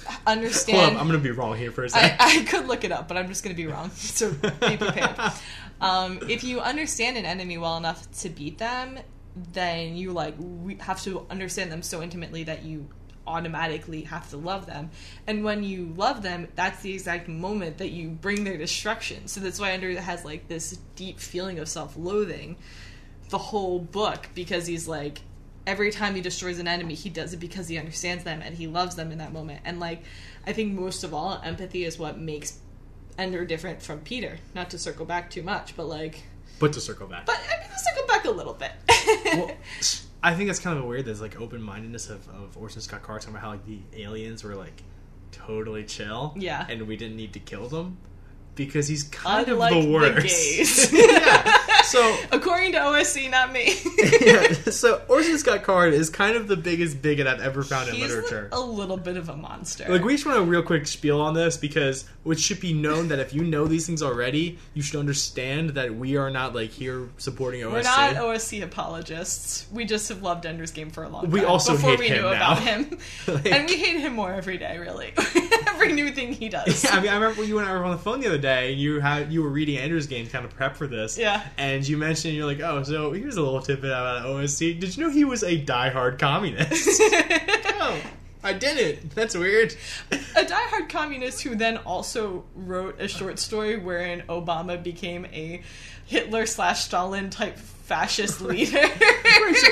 Hold 0.05 0.19
understand, 0.39 0.95
up, 0.95 1.01
I'm 1.01 1.07
gonna 1.07 1.19
be 1.19 1.31
wrong 1.31 1.55
here 1.57 1.71
for 1.71 1.83
a 1.83 1.89
second. 1.89 2.17
I 2.19 2.43
could 2.45 2.65
look 2.67 2.83
it 2.83 2.91
up, 2.91 3.07
but 3.07 3.17
I'm 3.17 3.27
just 3.27 3.43
going 3.43 3.55
to 3.55 3.61
be 3.61 3.67
wrong. 3.67 3.91
So 3.95 4.31
be 4.31 4.77
prepared. 4.77 5.15
um, 5.81 6.19
if 6.29 6.43
you 6.43 6.59
understand 6.59 7.17
an 7.17 7.25
enemy 7.25 7.57
well 7.57 7.77
enough 7.77 8.09
to 8.19 8.29
beat 8.29 8.57
them, 8.57 8.99
then 9.53 9.95
you 9.95 10.11
like 10.11 10.35
have 10.81 11.01
to 11.03 11.25
understand 11.29 11.71
them 11.71 11.81
so 11.81 12.01
intimately 12.01 12.43
that 12.43 12.63
you 12.63 12.87
automatically 13.25 14.01
have 14.01 14.29
to 14.31 14.37
love 14.37 14.65
them. 14.65 14.89
And 15.27 15.43
when 15.43 15.63
you 15.63 15.93
love 15.95 16.23
them, 16.23 16.47
that's 16.55 16.81
the 16.81 16.93
exact 16.93 17.27
moment 17.27 17.77
that 17.77 17.89
you 17.89 18.09
bring 18.09 18.43
their 18.43 18.57
destruction. 18.57 19.27
So 19.27 19.39
that's 19.39 19.59
why 19.59 19.71
Ender 19.71 19.99
has 20.01 20.25
like 20.25 20.47
this 20.47 20.79
deep 20.95 21.19
feeling 21.19 21.59
of 21.59 21.69
self-loathing 21.69 22.57
the 23.29 23.37
whole 23.37 23.79
book 23.79 24.27
because 24.33 24.65
he's 24.65 24.87
like 24.87 25.21
every 25.67 25.91
time 25.91 26.15
he 26.15 26.21
destroys 26.21 26.57
an 26.57 26.67
enemy 26.67 26.95
he 26.95 27.09
does 27.09 27.31
it 27.33 27.37
because 27.37 27.67
he 27.67 27.77
understands 27.77 28.23
them 28.23 28.41
and 28.41 28.55
he 28.55 28.65
loves 28.65 28.95
them 28.95 29.11
in 29.11 29.19
that 29.19 29.31
moment 29.31 29.61
and 29.65 29.79
like 29.79 30.01
i 30.47 30.53
think 30.53 30.73
most 30.73 31.03
of 31.03 31.13
all 31.13 31.39
empathy 31.43 31.83
is 31.83 31.99
what 31.99 32.17
makes 32.17 32.59
ender 33.19 33.45
different 33.45 33.81
from 33.81 33.99
peter 33.99 34.37
not 34.55 34.69
to 34.69 34.77
circle 34.79 35.05
back 35.05 35.29
too 35.29 35.43
much 35.43 35.75
but 35.75 35.85
like 35.85 36.23
but 36.59 36.73
to 36.73 36.81
circle 36.81 37.07
back, 37.07 37.25
but 37.25 37.35
i 37.37 37.59
mean 37.61 37.67
let's 37.69 37.83
circle 37.85 38.07
back 38.07 38.25
a 38.25 38.31
little 38.31 38.53
bit 38.53 38.71
well, 39.25 39.51
I 40.23 40.33
think 40.35 40.47
that's 40.49 40.59
kind 40.59 40.77
of 40.77 40.83
weird. 40.83 41.05
There's 41.05 41.21
like 41.21 41.39
open 41.39 41.61
mindedness 41.61 42.09
of, 42.09 42.27
of 42.27 42.57
Orson 42.57 42.81
Scott 42.81 43.03
Card 43.03 43.21
talking 43.21 43.35
about 43.35 43.41
how 43.43 43.51
like 43.51 43.65
the 43.65 43.79
aliens 44.03 44.43
were 44.43 44.53
like 44.53 44.83
totally 45.31 45.85
chill, 45.85 46.33
Yeah. 46.37 46.65
and 46.67 46.87
we 46.87 46.97
didn't 46.97 47.15
need 47.15 47.31
to 47.33 47.39
kill 47.39 47.69
them 47.69 47.97
because 48.55 48.89
he's 48.89 49.03
kind 49.03 49.47
Unlike 49.47 49.71
of 49.75 49.81
the 49.83 49.87
the 49.87 49.93
worst. 49.93 50.21
gays. 50.27 50.91
yeah. 50.93 51.57
So 51.89 52.17
according 52.31 52.73
to 52.73 52.79
osc 52.79 53.29
not 53.29 53.51
me 53.51 53.73
yeah, 54.21 54.51
so 54.71 55.01
Orson 55.07 55.37
Scott 55.37 55.63
Card 55.63 55.93
is 55.93 56.09
kind 56.09 56.35
of 56.35 56.47
the 56.47 56.55
biggest 56.57 57.01
bigot 57.01 57.27
I've 57.27 57.41
ever 57.41 57.63
found 57.63 57.89
in 57.89 57.99
literature. 57.99 58.49
a 58.51 58.59
little 58.59 58.97
bit 58.97 59.17
of 59.17 59.29
a 59.29 59.35
monster 59.35 59.85
Like 59.89 60.03
we 60.03 60.13
just 60.13 60.25
want 60.25 60.37
a 60.37 60.41
real 60.43 60.61
quick 60.63 60.87
spiel 60.87 61.21
on 61.21 61.33
this 61.33 61.57
because 61.57 62.05
it 62.25 62.39
should 62.39 62.59
be 62.59 62.73
known 62.73 63.07
that 63.07 63.19
if 63.19 63.33
you 63.33 63.43
know 63.43 63.65
these 63.65 63.87
things 63.87 64.03
already, 64.03 64.59
you 64.75 64.83
should 64.83 64.99
understand 64.99 65.71
that 65.71 65.95
we 65.95 66.15
are 66.17 66.29
not 66.29 66.53
like 66.53 66.69
here 66.69 67.09
supporting 67.17 67.61
OSC. 67.61 67.71
we're 67.71 67.81
not 67.81 68.15
OSC 68.15 68.61
apologists. 68.63 69.65
We 69.71 69.85
just 69.85 70.09
have 70.09 70.21
loved 70.21 70.45
Ender's 70.45 70.71
Game 70.71 70.89
for 70.91 71.03
a 71.03 71.09
long 71.09 71.23
time. 71.23 71.31
We 71.31 71.43
also 71.43 71.73
before 71.73 71.91
hate 71.91 71.99
we 71.99 72.07
him 72.09 72.17
knew 72.17 72.29
now. 72.29 72.35
about 72.53 72.59
him, 72.59 72.97
Like- 73.27 73.45
and 73.51 73.67
we 73.67 73.77
hate 73.77 73.99
him 73.99 74.13
more 74.13 74.31
every 74.31 74.57
day. 74.57 74.77
Really, 74.77 75.13
every 75.67 75.93
new 75.93 76.11
thing 76.11 76.33
he 76.33 76.49
does. 76.49 76.85
I 76.85 76.99
mean, 76.99 77.09
I 77.09 77.15
remember 77.15 77.43
you 77.43 77.57
and 77.59 77.67
I 77.67 77.73
were 77.73 77.83
on 77.85 77.91
the 77.91 77.97
phone 77.97 78.19
the 78.19 78.27
other 78.27 78.37
day. 78.37 78.73
and 78.73 78.79
You 78.81 78.99
had 78.99 79.31
you 79.33 79.41
were 79.41 79.49
reading 79.49 79.77
Ender's 79.77 80.05
Game, 80.07 80.27
kind 80.27 80.45
of 80.45 80.53
prep 80.55 80.75
for 80.75 80.85
this. 80.87 81.17
Yeah. 81.17 81.43
And 81.57 81.78
you 81.87 81.97
mentioned 81.97 82.35
you're 82.35 82.45
like, 82.45 82.59
oh, 82.59 82.83
so 82.83 83.11
here's 83.11 83.37
a 83.37 83.41
little 83.41 83.61
tidbit 83.61 83.91
about 83.91 84.25
OSC. 84.25 84.79
Did 84.79 84.97
you 84.97 85.03
know 85.03 85.11
he 85.11 85.23
was 85.23 85.43
a 85.43 85.63
diehard 85.63 86.19
communist? 86.19 86.87
oh, 87.01 88.01
I 88.43 88.53
didn't. 88.53 89.11
That's 89.11 89.35
weird. 89.35 89.75
a 90.11 90.15
diehard 90.43 90.89
communist 90.89 91.43
who 91.43 91.55
then 91.55 91.77
also 91.77 92.45
wrote 92.55 92.99
a 92.99 93.07
short 93.07 93.39
story 93.39 93.77
wherein 93.77 94.21
Obama 94.29 94.81
became 94.81 95.25
a 95.25 95.61
Hitler 96.05 96.45
slash 96.45 96.85
Stalin 96.85 97.29
type 97.29 97.57
fascist 97.89 98.39
leader. 98.41 98.77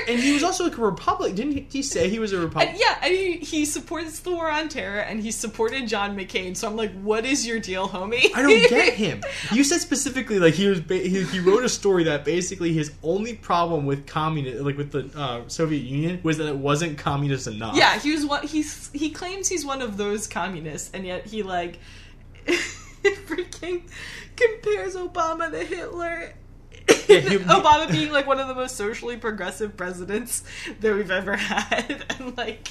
and 0.07 0.19
he 0.19 0.33
was 0.33 0.43
also 0.43 0.63
like 0.63 0.77
a 0.77 0.81
republic. 0.81 1.35
Didn't 1.35 1.51
he, 1.53 1.67
he 1.69 1.83
say 1.83 2.09
he 2.09 2.17
was 2.17 2.33
a 2.33 2.39
Republican? 2.39 2.75
Yeah, 2.79 2.97
and 3.03 3.13
he, 3.13 3.33
he 3.37 3.63
supports 3.63 4.19
the 4.21 4.31
war 4.31 4.49
on 4.49 4.69
terror, 4.69 4.99
and 4.99 5.21
he 5.21 5.31
supported 5.31 5.87
John 5.87 6.17
McCain. 6.17 6.57
So 6.57 6.67
I'm 6.67 6.75
like, 6.75 6.91
what 7.01 7.25
is 7.25 7.45
your 7.45 7.59
deal, 7.59 7.87
homie? 7.87 8.31
I 8.35 8.41
don't 8.41 8.69
get 8.69 8.93
him. 9.05 9.21
You 9.53 9.63
said 9.63 9.81
specifically 9.81 10.39
like 10.39 10.55
he 10.55 10.67
was 10.67 10.81
ba- 10.81 10.97
he, 10.97 11.23
he 11.25 11.39
wrote 11.39 11.63
a 11.63 11.69
story 11.69 12.03
that 12.05 12.25
basically 12.25 12.73
his 12.73 12.91
only 13.03 13.35
problem 13.35 13.85
with 13.85 14.07
communist 14.07 14.63
like 14.63 14.77
with 14.77 14.91
the 14.91 15.09
uh, 15.15 15.43
Soviet 15.47 15.83
Union 15.83 16.19
was 16.23 16.39
that 16.39 16.47
it 16.47 16.57
wasn't 16.57 16.97
communist 16.97 17.45
enough. 17.45 17.75
Yeah, 17.77 17.99
he 17.99 18.13
was 18.13 18.25
what 18.25 18.45
he's 18.45 18.89
he 18.93 19.11
claims 19.11 19.47
he's 19.47 19.63
one 19.63 19.83
of 19.83 19.95
those 19.97 20.25
communists, 20.27 20.89
and 20.93 21.05
yet 21.05 21.27
he 21.27 21.43
like 21.43 21.77
freaking 22.47 23.83
compares 24.35 24.95
Obama 24.95 25.51
to 25.51 25.63
Hitler. 25.63 26.33
Yeah, 26.87 27.19
Obama 27.19 27.89
being 27.91 28.11
like 28.11 28.27
one 28.27 28.39
of 28.39 28.47
the 28.47 28.55
most 28.55 28.75
socially 28.75 29.17
progressive 29.17 29.77
presidents 29.77 30.43
that 30.79 30.93
we've 30.93 31.11
ever 31.11 31.35
had, 31.35 32.05
and 32.19 32.37
like 32.37 32.69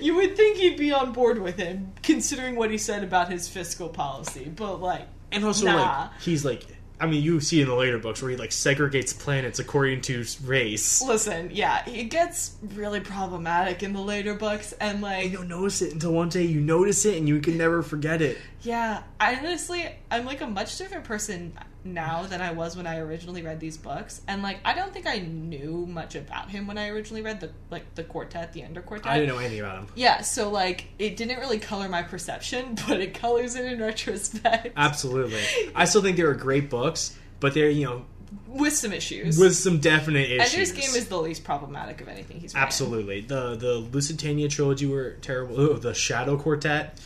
you 0.00 0.16
would 0.16 0.36
think 0.36 0.58
he'd 0.58 0.76
be 0.76 0.92
on 0.92 1.12
board 1.12 1.40
with 1.40 1.56
him, 1.56 1.92
considering 2.02 2.56
what 2.56 2.70
he 2.70 2.78
said 2.78 3.02
about 3.02 3.30
his 3.30 3.48
fiscal 3.48 3.88
policy. 3.88 4.44
But 4.54 4.80
like, 4.80 5.06
and 5.32 5.44
also 5.44 5.66
nah. 5.66 5.74
like 5.74 6.20
he's 6.20 6.44
like 6.44 6.66
I 6.98 7.06
mean 7.06 7.22
you 7.22 7.40
see 7.40 7.60
in 7.60 7.68
the 7.68 7.74
later 7.74 7.98
books 7.98 8.22
where 8.22 8.30
he 8.30 8.36
like 8.36 8.50
segregates 8.50 9.18
planets 9.18 9.58
according 9.58 10.00
to 10.02 10.24
race. 10.44 11.02
listen, 11.02 11.50
yeah, 11.52 11.88
it 11.88 12.04
gets 12.04 12.56
really 12.74 13.00
problematic 13.00 13.82
in 13.82 13.92
the 13.92 14.00
later 14.00 14.34
books, 14.34 14.72
and 14.74 15.02
like 15.02 15.30
You 15.30 15.38
don't 15.38 15.48
notice 15.48 15.82
it 15.82 15.92
until 15.92 16.12
one 16.12 16.28
day 16.28 16.44
you 16.44 16.60
notice 16.60 17.04
it 17.04 17.16
and 17.16 17.28
you 17.28 17.40
can 17.40 17.58
never 17.58 17.82
forget 17.82 18.22
it. 18.22 18.38
Yeah, 18.66 19.04
I 19.20 19.36
honestly, 19.36 19.88
I'm 20.10 20.26
like 20.26 20.40
a 20.40 20.46
much 20.46 20.76
different 20.76 21.04
person 21.04 21.56
now 21.84 22.24
than 22.24 22.42
I 22.42 22.50
was 22.50 22.76
when 22.76 22.84
I 22.84 22.98
originally 22.98 23.42
read 23.42 23.60
these 23.60 23.76
books, 23.76 24.20
and 24.26 24.42
like 24.42 24.58
I 24.64 24.74
don't 24.74 24.92
think 24.92 25.06
I 25.06 25.20
knew 25.20 25.86
much 25.86 26.16
about 26.16 26.50
him 26.50 26.66
when 26.66 26.76
I 26.76 26.88
originally 26.88 27.22
read 27.22 27.38
the 27.38 27.50
like 27.70 27.94
the 27.94 28.02
quartet, 28.02 28.52
the 28.52 28.62
Ender 28.62 28.82
Quartet. 28.82 29.06
I 29.06 29.20
didn't 29.20 29.28
know 29.28 29.38
anything 29.38 29.60
about 29.60 29.78
him. 29.78 29.86
Yeah, 29.94 30.22
so 30.22 30.50
like 30.50 30.88
it 30.98 31.16
didn't 31.16 31.38
really 31.38 31.60
color 31.60 31.88
my 31.88 32.02
perception, 32.02 32.76
but 32.88 33.00
it 33.00 33.14
colors 33.14 33.54
it 33.54 33.64
in 33.64 33.80
retrospect 33.80 34.72
Absolutely. 34.76 35.42
I 35.74 35.84
still 35.84 36.02
think 36.02 36.16
they 36.16 36.24
were 36.24 36.34
great 36.34 36.68
books, 36.68 37.16
but 37.38 37.54
they're, 37.54 37.70
you 37.70 37.84
know, 37.84 38.04
with 38.48 38.72
some 38.72 38.92
issues. 38.92 39.38
with 39.38 39.54
some 39.54 39.78
definite 39.78 40.28
issues. 40.28 40.54
Ender's 40.54 40.72
Game 40.72 40.96
is 40.96 41.06
the 41.06 41.18
least 41.18 41.44
problematic 41.44 42.00
of 42.00 42.08
anything 42.08 42.40
he's 42.40 42.52
written. 42.52 42.66
Absolutely. 42.66 43.20
The 43.20 43.54
the 43.54 43.74
Lusitania 43.76 44.48
trilogy 44.48 44.86
were 44.86 45.12
terrible. 45.22 45.60
Oh, 45.60 45.74
the 45.74 45.94
Shadow 45.94 46.36
Quartet. 46.36 46.98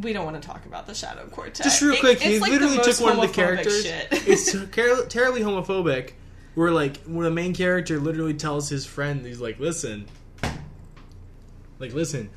We 0.00 0.12
don't 0.12 0.24
want 0.24 0.40
to 0.40 0.46
talk 0.46 0.64
about 0.66 0.86
the 0.86 0.94
Shadow 0.94 1.26
Quartet. 1.26 1.64
Just 1.64 1.82
real 1.82 1.98
quick, 2.00 2.16
it's 2.16 2.24
he 2.24 2.38
like 2.38 2.50
literally 2.50 2.76
the 2.76 2.82
took 2.82 3.00
one 3.00 3.12
of 3.18 3.20
the 3.20 3.28
characters. 3.28 3.84
shit. 3.84 4.08
it's 4.12 4.52
ter- 4.52 5.06
terribly 5.06 5.42
homophobic. 5.42 6.12
Where 6.54 6.70
like 6.70 6.98
when 7.04 7.24
the 7.24 7.30
main 7.30 7.54
character 7.54 7.98
literally 7.98 8.34
tells 8.34 8.68
his 8.68 8.84
friend, 8.84 9.24
he's 9.24 9.40
like, 9.40 9.58
"Listen, 9.58 10.06
like 11.78 11.92
listen, 11.94 12.30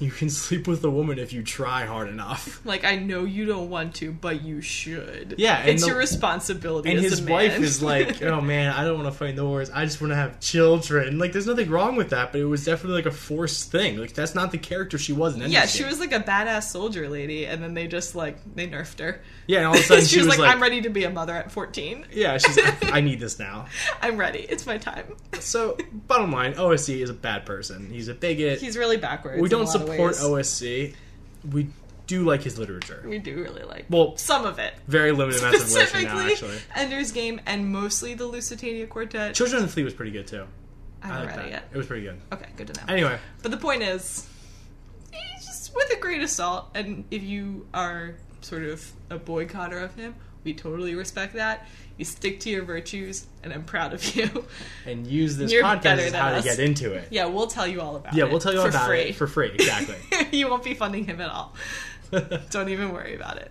you 0.00 0.10
can 0.10 0.28
sleep 0.30 0.66
with 0.68 0.84
a 0.84 0.90
woman 0.90 1.18
if 1.18 1.32
you 1.32 1.42
try 1.42 1.84
hard 1.86 2.08
enough." 2.08 2.60
Like 2.66 2.84
I 2.84 2.96
know 2.96 3.24
you 3.24 3.46
don't 3.46 3.70
want 3.70 3.94
to, 3.96 4.10
but 4.12 4.42
you 4.42 4.60
should. 4.60 5.36
Yeah, 5.38 5.62
it's 5.62 5.82
the- 5.82 5.88
your 5.88 5.96
responsibility. 5.98 6.90
And 6.90 6.98
as 6.98 7.04
his 7.10 7.20
a 7.20 7.22
man. 7.22 7.32
wife 7.32 7.60
is 7.60 7.80
like, 7.82 8.20
"Oh 8.22 8.40
man, 8.40 8.72
I 8.72 8.84
don't 8.84 9.00
want 9.00 9.12
to 9.12 9.16
fight 9.16 9.36
the 9.36 9.44
wars. 9.44 9.70
I 9.70 9.84
just 9.84 10.00
want 10.00 10.10
to 10.12 10.16
have 10.16 10.40
children." 10.40 11.18
Like, 11.18 11.32
there's 11.32 11.46
nothing 11.46 11.70
wrong 11.70 11.94
with 11.96 12.10
that, 12.10 12.32
but 12.32 12.40
it 12.40 12.44
was 12.44 12.64
definitely 12.64 12.96
like 12.96 13.06
a 13.06 13.16
forced 13.16 13.70
thing. 13.70 13.98
Like, 13.98 14.14
that's 14.14 14.34
not 14.34 14.50
the 14.52 14.58
character 14.58 14.98
she 14.98 15.12
was 15.12 15.34
in. 15.36 15.42
Ender's 15.42 15.52
yeah, 15.52 15.66
she 15.66 15.84
was 15.84 16.00
like 16.00 16.12
a 16.12 16.20
badass 16.20 16.64
soldier 16.64 17.08
lady, 17.08 17.46
and 17.46 17.62
then 17.62 17.74
they 17.74 17.86
just 17.86 18.14
like 18.16 18.36
they 18.56 18.66
nerfed 18.66 18.98
her. 19.00 19.20
Yeah, 19.46 19.58
and 19.58 19.66
all 19.68 19.74
of 19.74 19.80
a 19.80 19.82
sudden 19.84 20.04
she, 20.06 20.14
she 20.14 20.18
was, 20.18 20.26
was 20.26 20.38
like, 20.38 20.46
like- 20.46 20.56
"I'm 20.56 20.62
ready 20.62 20.80
to 20.82 20.90
be 20.90 21.04
a 21.04 21.10
mother 21.10 21.34
at 21.34 21.52
14. 21.52 22.06
Yeah, 22.12 22.38
she's. 22.38 22.58
I 22.82 23.00
need 23.00 23.20
this 23.20 23.38
now. 23.38 23.66
I'm 24.02 24.16
ready. 24.16 24.40
It's 24.40 24.66
my 24.66 24.78
time." 24.78 25.14
So, 25.38 25.76
bottom 25.92 26.32
line, 26.32 26.54
OSC 26.54 27.00
is 27.00 27.10
a 27.10 27.14
bad 27.14 27.46
person. 27.46 27.90
He's 27.90 28.08
a 28.08 28.14
bigot. 28.14 28.60
He's 28.60 28.76
really 28.76 28.96
backwards. 28.96 29.40
we 29.40 29.48
don't 29.48 29.66
of 29.66 29.85
support. 29.86 30.14
OSC. 30.16 30.94
We 31.50 31.68
do 32.06 32.24
like 32.24 32.42
his 32.42 32.58
literature. 32.58 33.04
We 33.06 33.18
do 33.18 33.34
really 33.42 33.62
like 33.64 33.86
Well, 33.90 34.16
some 34.16 34.46
of 34.46 34.58
it. 34.58 34.74
very 34.86 35.10
limited 35.12 35.40
amounts 35.40 35.62
of 35.64 35.72
literature 35.72 36.02
now, 36.02 36.18
Specifically, 36.20 36.32
actually. 36.54 36.58
Ender's 36.76 37.12
Game 37.12 37.40
and 37.46 37.72
mostly 37.72 38.14
the 38.14 38.26
Lusitania 38.26 38.86
Quartet. 38.86 39.34
Children 39.34 39.62
of 39.62 39.68
the 39.68 39.72
Fleet 39.72 39.84
was 39.84 39.94
pretty 39.94 40.12
good 40.12 40.26
too. 40.26 40.46
I 41.02 41.08
I 41.08 41.12
haven't 41.12 41.26
like 41.26 41.36
read 41.36 41.38
that. 41.44 41.48
it 41.48 41.50
yet. 41.52 41.68
It 41.72 41.76
was 41.76 41.86
pretty 41.86 42.02
good. 42.04 42.20
Okay, 42.32 42.46
good 42.56 42.66
to 42.68 42.74
know. 42.80 42.92
Anyway, 42.92 43.18
But 43.42 43.50
the 43.50 43.56
point 43.56 43.82
is, 43.82 44.28
just 45.44 45.74
with 45.74 45.90
a 45.92 45.96
grain 46.00 46.22
of 46.22 46.30
salt, 46.30 46.66
and 46.74 47.04
if 47.10 47.22
you 47.22 47.66
are 47.74 48.14
sort 48.40 48.62
of 48.64 48.92
a 49.10 49.18
boycotter 49.18 49.82
of 49.82 49.94
him, 49.94 50.14
we 50.46 50.54
totally 50.54 50.94
respect 50.94 51.34
that. 51.34 51.66
You 51.98 52.04
stick 52.04 52.40
to 52.40 52.50
your 52.50 52.62
virtues, 52.62 53.26
and 53.42 53.52
I'm 53.52 53.64
proud 53.64 53.92
of 53.92 54.14
you. 54.16 54.46
and 54.86 55.06
use 55.06 55.36
this 55.36 55.50
You're 55.52 55.64
podcast 55.64 55.82
better 55.82 56.02
as 56.02 56.12
than 56.12 56.20
how 56.20 56.28
us. 56.28 56.44
to 56.44 56.48
get 56.48 56.58
into 56.60 56.92
it. 56.94 57.08
yeah, 57.10 57.26
we'll 57.26 57.48
tell 57.48 57.66
you 57.66 57.80
all 57.80 57.96
about 57.96 58.14
Yeah, 58.14 58.24
it. 58.24 58.26
Yeah, 58.26 58.30
we'll 58.30 58.40
tell 58.40 58.54
you 58.54 58.60
all 58.60 58.68
about 58.68 58.86
free. 58.86 59.00
it 59.00 59.16
for 59.16 59.26
free. 59.26 59.50
Exactly. 59.52 59.96
you 60.38 60.48
won't 60.48 60.62
be 60.64 60.72
funding 60.74 61.04
him 61.04 61.20
at 61.20 61.28
all. 61.28 61.54
Don't 62.50 62.68
even 62.68 62.92
worry 62.92 63.14
about 63.16 63.38
it. 63.38 63.50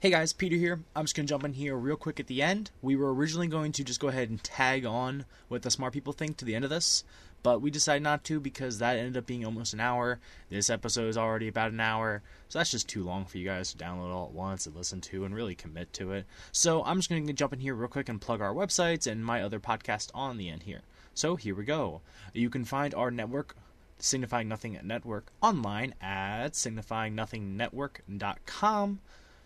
Hey 0.00 0.10
guys, 0.10 0.32
Peter 0.32 0.56
here. 0.56 0.80
I'm 0.96 1.04
just 1.04 1.14
going 1.14 1.26
to 1.26 1.30
jump 1.30 1.44
in 1.44 1.52
here 1.52 1.76
real 1.76 1.96
quick 1.96 2.18
at 2.18 2.26
the 2.28 2.42
end. 2.42 2.70
We 2.80 2.96
were 2.96 3.14
originally 3.14 3.46
going 3.46 3.72
to 3.72 3.84
just 3.84 4.00
go 4.00 4.08
ahead 4.08 4.30
and 4.30 4.42
tag 4.42 4.84
on 4.86 5.26
what 5.48 5.62
the 5.62 5.70
smart 5.70 5.92
people 5.92 6.12
think 6.14 6.38
to 6.38 6.44
the 6.44 6.54
end 6.56 6.64
of 6.64 6.70
this, 6.70 7.04
but 7.42 7.60
we 7.60 7.70
decided 7.70 8.02
not 8.02 8.24
to 8.24 8.40
because 8.40 8.78
that 8.78 8.96
ended 8.96 9.16
up 9.16 9.26
being 9.26 9.44
almost 9.44 9.74
an 9.74 9.80
hour. 9.80 10.20
This 10.48 10.70
episode 10.70 11.08
is 11.08 11.16
already 11.16 11.48
about 11.48 11.72
an 11.72 11.80
hour, 11.80 12.22
so 12.48 12.58
that's 12.58 12.70
just 12.70 12.88
too 12.88 13.04
long 13.04 13.24
for 13.24 13.38
you 13.38 13.46
guys 13.46 13.72
to 13.72 13.78
download 13.78 14.12
all 14.12 14.26
at 14.26 14.32
once 14.32 14.66
and 14.66 14.76
listen 14.76 15.00
to 15.02 15.24
and 15.24 15.34
really 15.34 15.54
commit 15.54 15.92
to 15.94 16.12
it. 16.12 16.26
So 16.52 16.84
I'm 16.84 16.98
just 16.98 17.08
going 17.08 17.26
to 17.26 17.32
jump 17.32 17.52
in 17.52 17.60
here 17.60 17.74
real 17.74 17.88
quick 17.88 18.08
and 18.08 18.20
plug 18.20 18.40
our 18.40 18.54
websites 18.54 19.10
and 19.10 19.24
my 19.24 19.42
other 19.42 19.60
podcast 19.60 20.10
on 20.14 20.36
the 20.36 20.48
end 20.48 20.64
here. 20.64 20.82
So 21.14 21.36
here 21.36 21.54
we 21.54 21.64
go. 21.64 22.00
You 22.32 22.50
can 22.50 22.64
find 22.64 22.94
our 22.94 23.10
network 23.10 23.56
Signifying 23.98 24.48
Nothing 24.48 24.80
Network 24.82 25.30
online 25.40 25.94
at 26.00 26.54
signifyingnothingnetwork.com. 26.54 29.00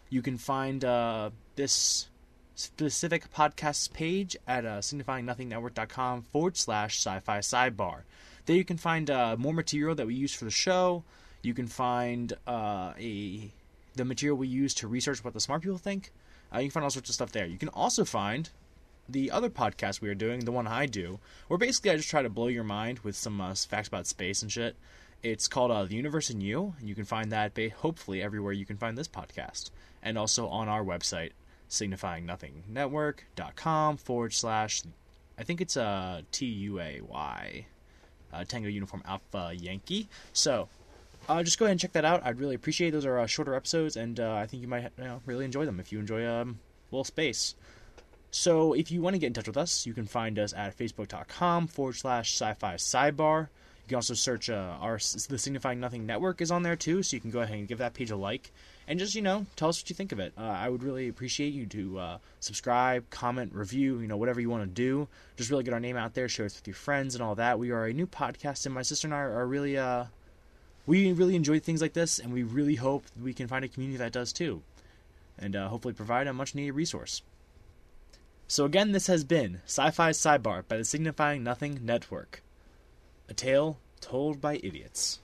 You 0.08 0.22
can 0.22 0.38
find 0.38 0.84
uh, 0.84 1.30
this 1.56 2.08
specific 2.56 3.30
podcast 3.32 3.92
page 3.92 4.34
at 4.48 4.64
uh, 4.64 4.78
signifyingnothingnetwork.com 4.78 6.22
forward 6.22 6.56
slash 6.56 6.96
sci 6.96 7.20
fi 7.20 7.38
sidebar. 7.38 8.00
There 8.46 8.56
you 8.56 8.64
can 8.64 8.78
find 8.78 9.10
uh, 9.10 9.36
more 9.38 9.52
material 9.52 9.94
that 9.94 10.06
we 10.06 10.14
use 10.14 10.32
for 10.34 10.46
the 10.46 10.50
show. 10.50 11.04
You 11.42 11.54
can 11.54 11.66
find 11.66 12.32
uh, 12.46 12.94
a 12.98 13.50
the 13.94 14.04
material 14.04 14.36
we 14.36 14.48
use 14.48 14.74
to 14.74 14.88
research 14.88 15.22
what 15.22 15.34
the 15.34 15.40
smart 15.40 15.62
people 15.62 15.78
think. 15.78 16.10
Uh, 16.52 16.58
you 16.58 16.64
can 16.64 16.72
find 16.72 16.84
all 16.84 16.90
sorts 16.90 17.08
of 17.08 17.14
stuff 17.14 17.32
there. 17.32 17.46
You 17.46 17.58
can 17.58 17.68
also 17.68 18.04
find 18.04 18.48
the 19.08 19.30
other 19.30 19.50
podcast 19.50 20.00
we 20.00 20.08
are 20.08 20.14
doing, 20.14 20.40
the 20.40 20.52
one 20.52 20.66
I 20.66 20.86
do, 20.86 21.18
where 21.48 21.58
basically 21.58 21.90
I 21.90 21.96
just 21.96 22.10
try 22.10 22.22
to 22.22 22.28
blow 22.28 22.48
your 22.48 22.64
mind 22.64 23.00
with 23.00 23.16
some 23.16 23.40
uh, 23.40 23.54
facts 23.54 23.88
about 23.88 24.06
space 24.06 24.42
and 24.42 24.50
shit. 24.50 24.76
It's 25.22 25.48
called 25.48 25.70
uh, 25.70 25.84
The 25.84 25.94
Universe 25.94 26.30
and 26.30 26.42
You, 26.42 26.74
and 26.78 26.88
you 26.88 26.94
can 26.94 27.04
find 27.04 27.32
that 27.32 27.58
hopefully 27.78 28.22
everywhere 28.22 28.52
you 28.52 28.66
can 28.66 28.76
find 28.76 28.96
this 28.96 29.08
podcast, 29.08 29.70
and 30.02 30.18
also 30.18 30.46
on 30.48 30.68
our 30.68 30.84
website, 30.84 31.32
signifyingnothingnetwork.com 31.68 33.96
forward 33.96 34.32
slash, 34.32 34.82
I 35.38 35.42
think 35.42 35.60
it's 35.60 35.76
uh, 35.76 36.22
T 36.32 36.46
U 36.46 36.80
A 36.80 37.00
Y, 37.00 37.66
uh, 38.32 38.44
Tango 38.44 38.68
Uniform 38.68 39.02
Alpha 39.06 39.52
Yankee. 39.54 40.08
So, 40.32 40.68
uh, 41.28 41.42
just 41.42 41.58
go 41.58 41.64
ahead 41.64 41.72
and 41.72 41.80
check 41.80 41.92
that 41.92 42.04
out. 42.04 42.24
I'd 42.24 42.38
really 42.38 42.54
appreciate 42.54 42.88
it. 42.88 42.92
Those 42.92 43.06
are 43.06 43.18
uh, 43.18 43.26
shorter 43.26 43.54
episodes, 43.54 43.96
and 43.96 44.20
uh, 44.20 44.34
I 44.34 44.46
think 44.46 44.62
you 44.62 44.68
might 44.68 44.92
you 44.96 45.04
know, 45.04 45.20
really 45.26 45.44
enjoy 45.44 45.66
them 45.66 45.80
if 45.80 45.92
you 45.92 45.98
enjoy 45.98 46.26
um, 46.26 46.60
little 46.90 47.04
space. 47.04 47.54
So 48.30 48.74
if 48.74 48.90
you 48.90 49.00
want 49.00 49.14
to 49.14 49.18
get 49.18 49.28
in 49.28 49.32
touch 49.32 49.46
with 49.46 49.56
us, 49.56 49.86
you 49.86 49.94
can 49.94 50.06
find 50.06 50.38
us 50.38 50.52
at 50.52 50.76
facebook.com 50.76 51.68
forward 51.68 51.96
slash 51.96 52.34
sci-fi 52.34 52.74
sidebar. 52.74 53.48
You 53.84 53.88
can 53.88 53.96
also 53.96 54.14
search 54.14 54.50
uh, 54.50 54.76
our 54.80 54.98
the 54.98 55.38
Signifying 55.38 55.80
Nothing 55.80 56.06
Network 56.06 56.40
is 56.40 56.50
on 56.50 56.62
there 56.62 56.76
too, 56.76 57.02
so 57.02 57.16
you 57.16 57.20
can 57.20 57.30
go 57.30 57.40
ahead 57.40 57.56
and 57.56 57.68
give 57.68 57.78
that 57.78 57.94
page 57.94 58.10
a 58.10 58.16
like 58.16 58.52
and 58.88 58.98
just 58.98 59.14
you 59.14 59.22
know 59.22 59.46
tell 59.56 59.68
us 59.68 59.80
what 59.80 59.90
you 59.90 59.96
think 59.96 60.12
of 60.12 60.18
it. 60.18 60.32
Uh, 60.36 60.42
I 60.42 60.68
would 60.68 60.82
really 60.82 61.08
appreciate 61.08 61.52
you 61.52 61.66
to 61.66 61.98
uh, 61.98 62.18
subscribe, 62.40 63.08
comment, 63.10 63.52
review, 63.54 64.00
you 64.00 64.06
know 64.06 64.16
whatever 64.16 64.40
you 64.40 64.50
want 64.50 64.62
to 64.62 64.68
do. 64.68 65.08
Just 65.36 65.50
really 65.50 65.64
get 65.64 65.74
our 65.74 65.80
name 65.80 65.96
out 65.96 66.14
there, 66.14 66.28
share 66.28 66.46
us 66.46 66.56
with 66.56 66.66
your 66.66 66.74
friends 66.74 67.14
and 67.14 67.22
all 67.22 67.34
that. 67.34 67.58
We 67.58 67.70
are 67.70 67.86
a 67.86 67.92
new 67.92 68.06
podcast, 68.06 68.66
and 68.66 68.74
my 68.74 68.82
sister 68.82 69.06
and 69.06 69.14
I 69.14 69.18
are 69.18 69.46
really 69.46 69.76
uh 69.76 70.06
we 70.86 71.12
really 71.12 71.34
enjoy 71.34 71.58
things 71.58 71.82
like 71.82 71.94
this, 71.94 72.18
and 72.18 72.32
we 72.32 72.42
really 72.44 72.76
hope 72.76 73.04
we 73.20 73.34
can 73.34 73.48
find 73.48 73.64
a 73.64 73.68
community 73.68 73.98
that 73.98 74.12
does 74.12 74.32
too, 74.32 74.62
and 75.38 75.56
uh, 75.56 75.68
hopefully 75.68 75.94
provide 75.94 76.26
a 76.28 76.32
much 76.32 76.54
needed 76.54 76.72
resource. 76.72 77.22
So 78.48 78.64
again, 78.64 78.92
this 78.92 79.08
has 79.08 79.24
been 79.24 79.60
Sci-Fi 79.64 80.10
Sidebar 80.10 80.68
by 80.68 80.76
the 80.76 80.84
Signifying 80.84 81.42
Nothing 81.42 81.80
Network. 81.82 82.42
A 83.28 83.34
tale 83.34 83.78
told 84.00 84.40
by 84.40 84.60
idiots. 84.62 85.18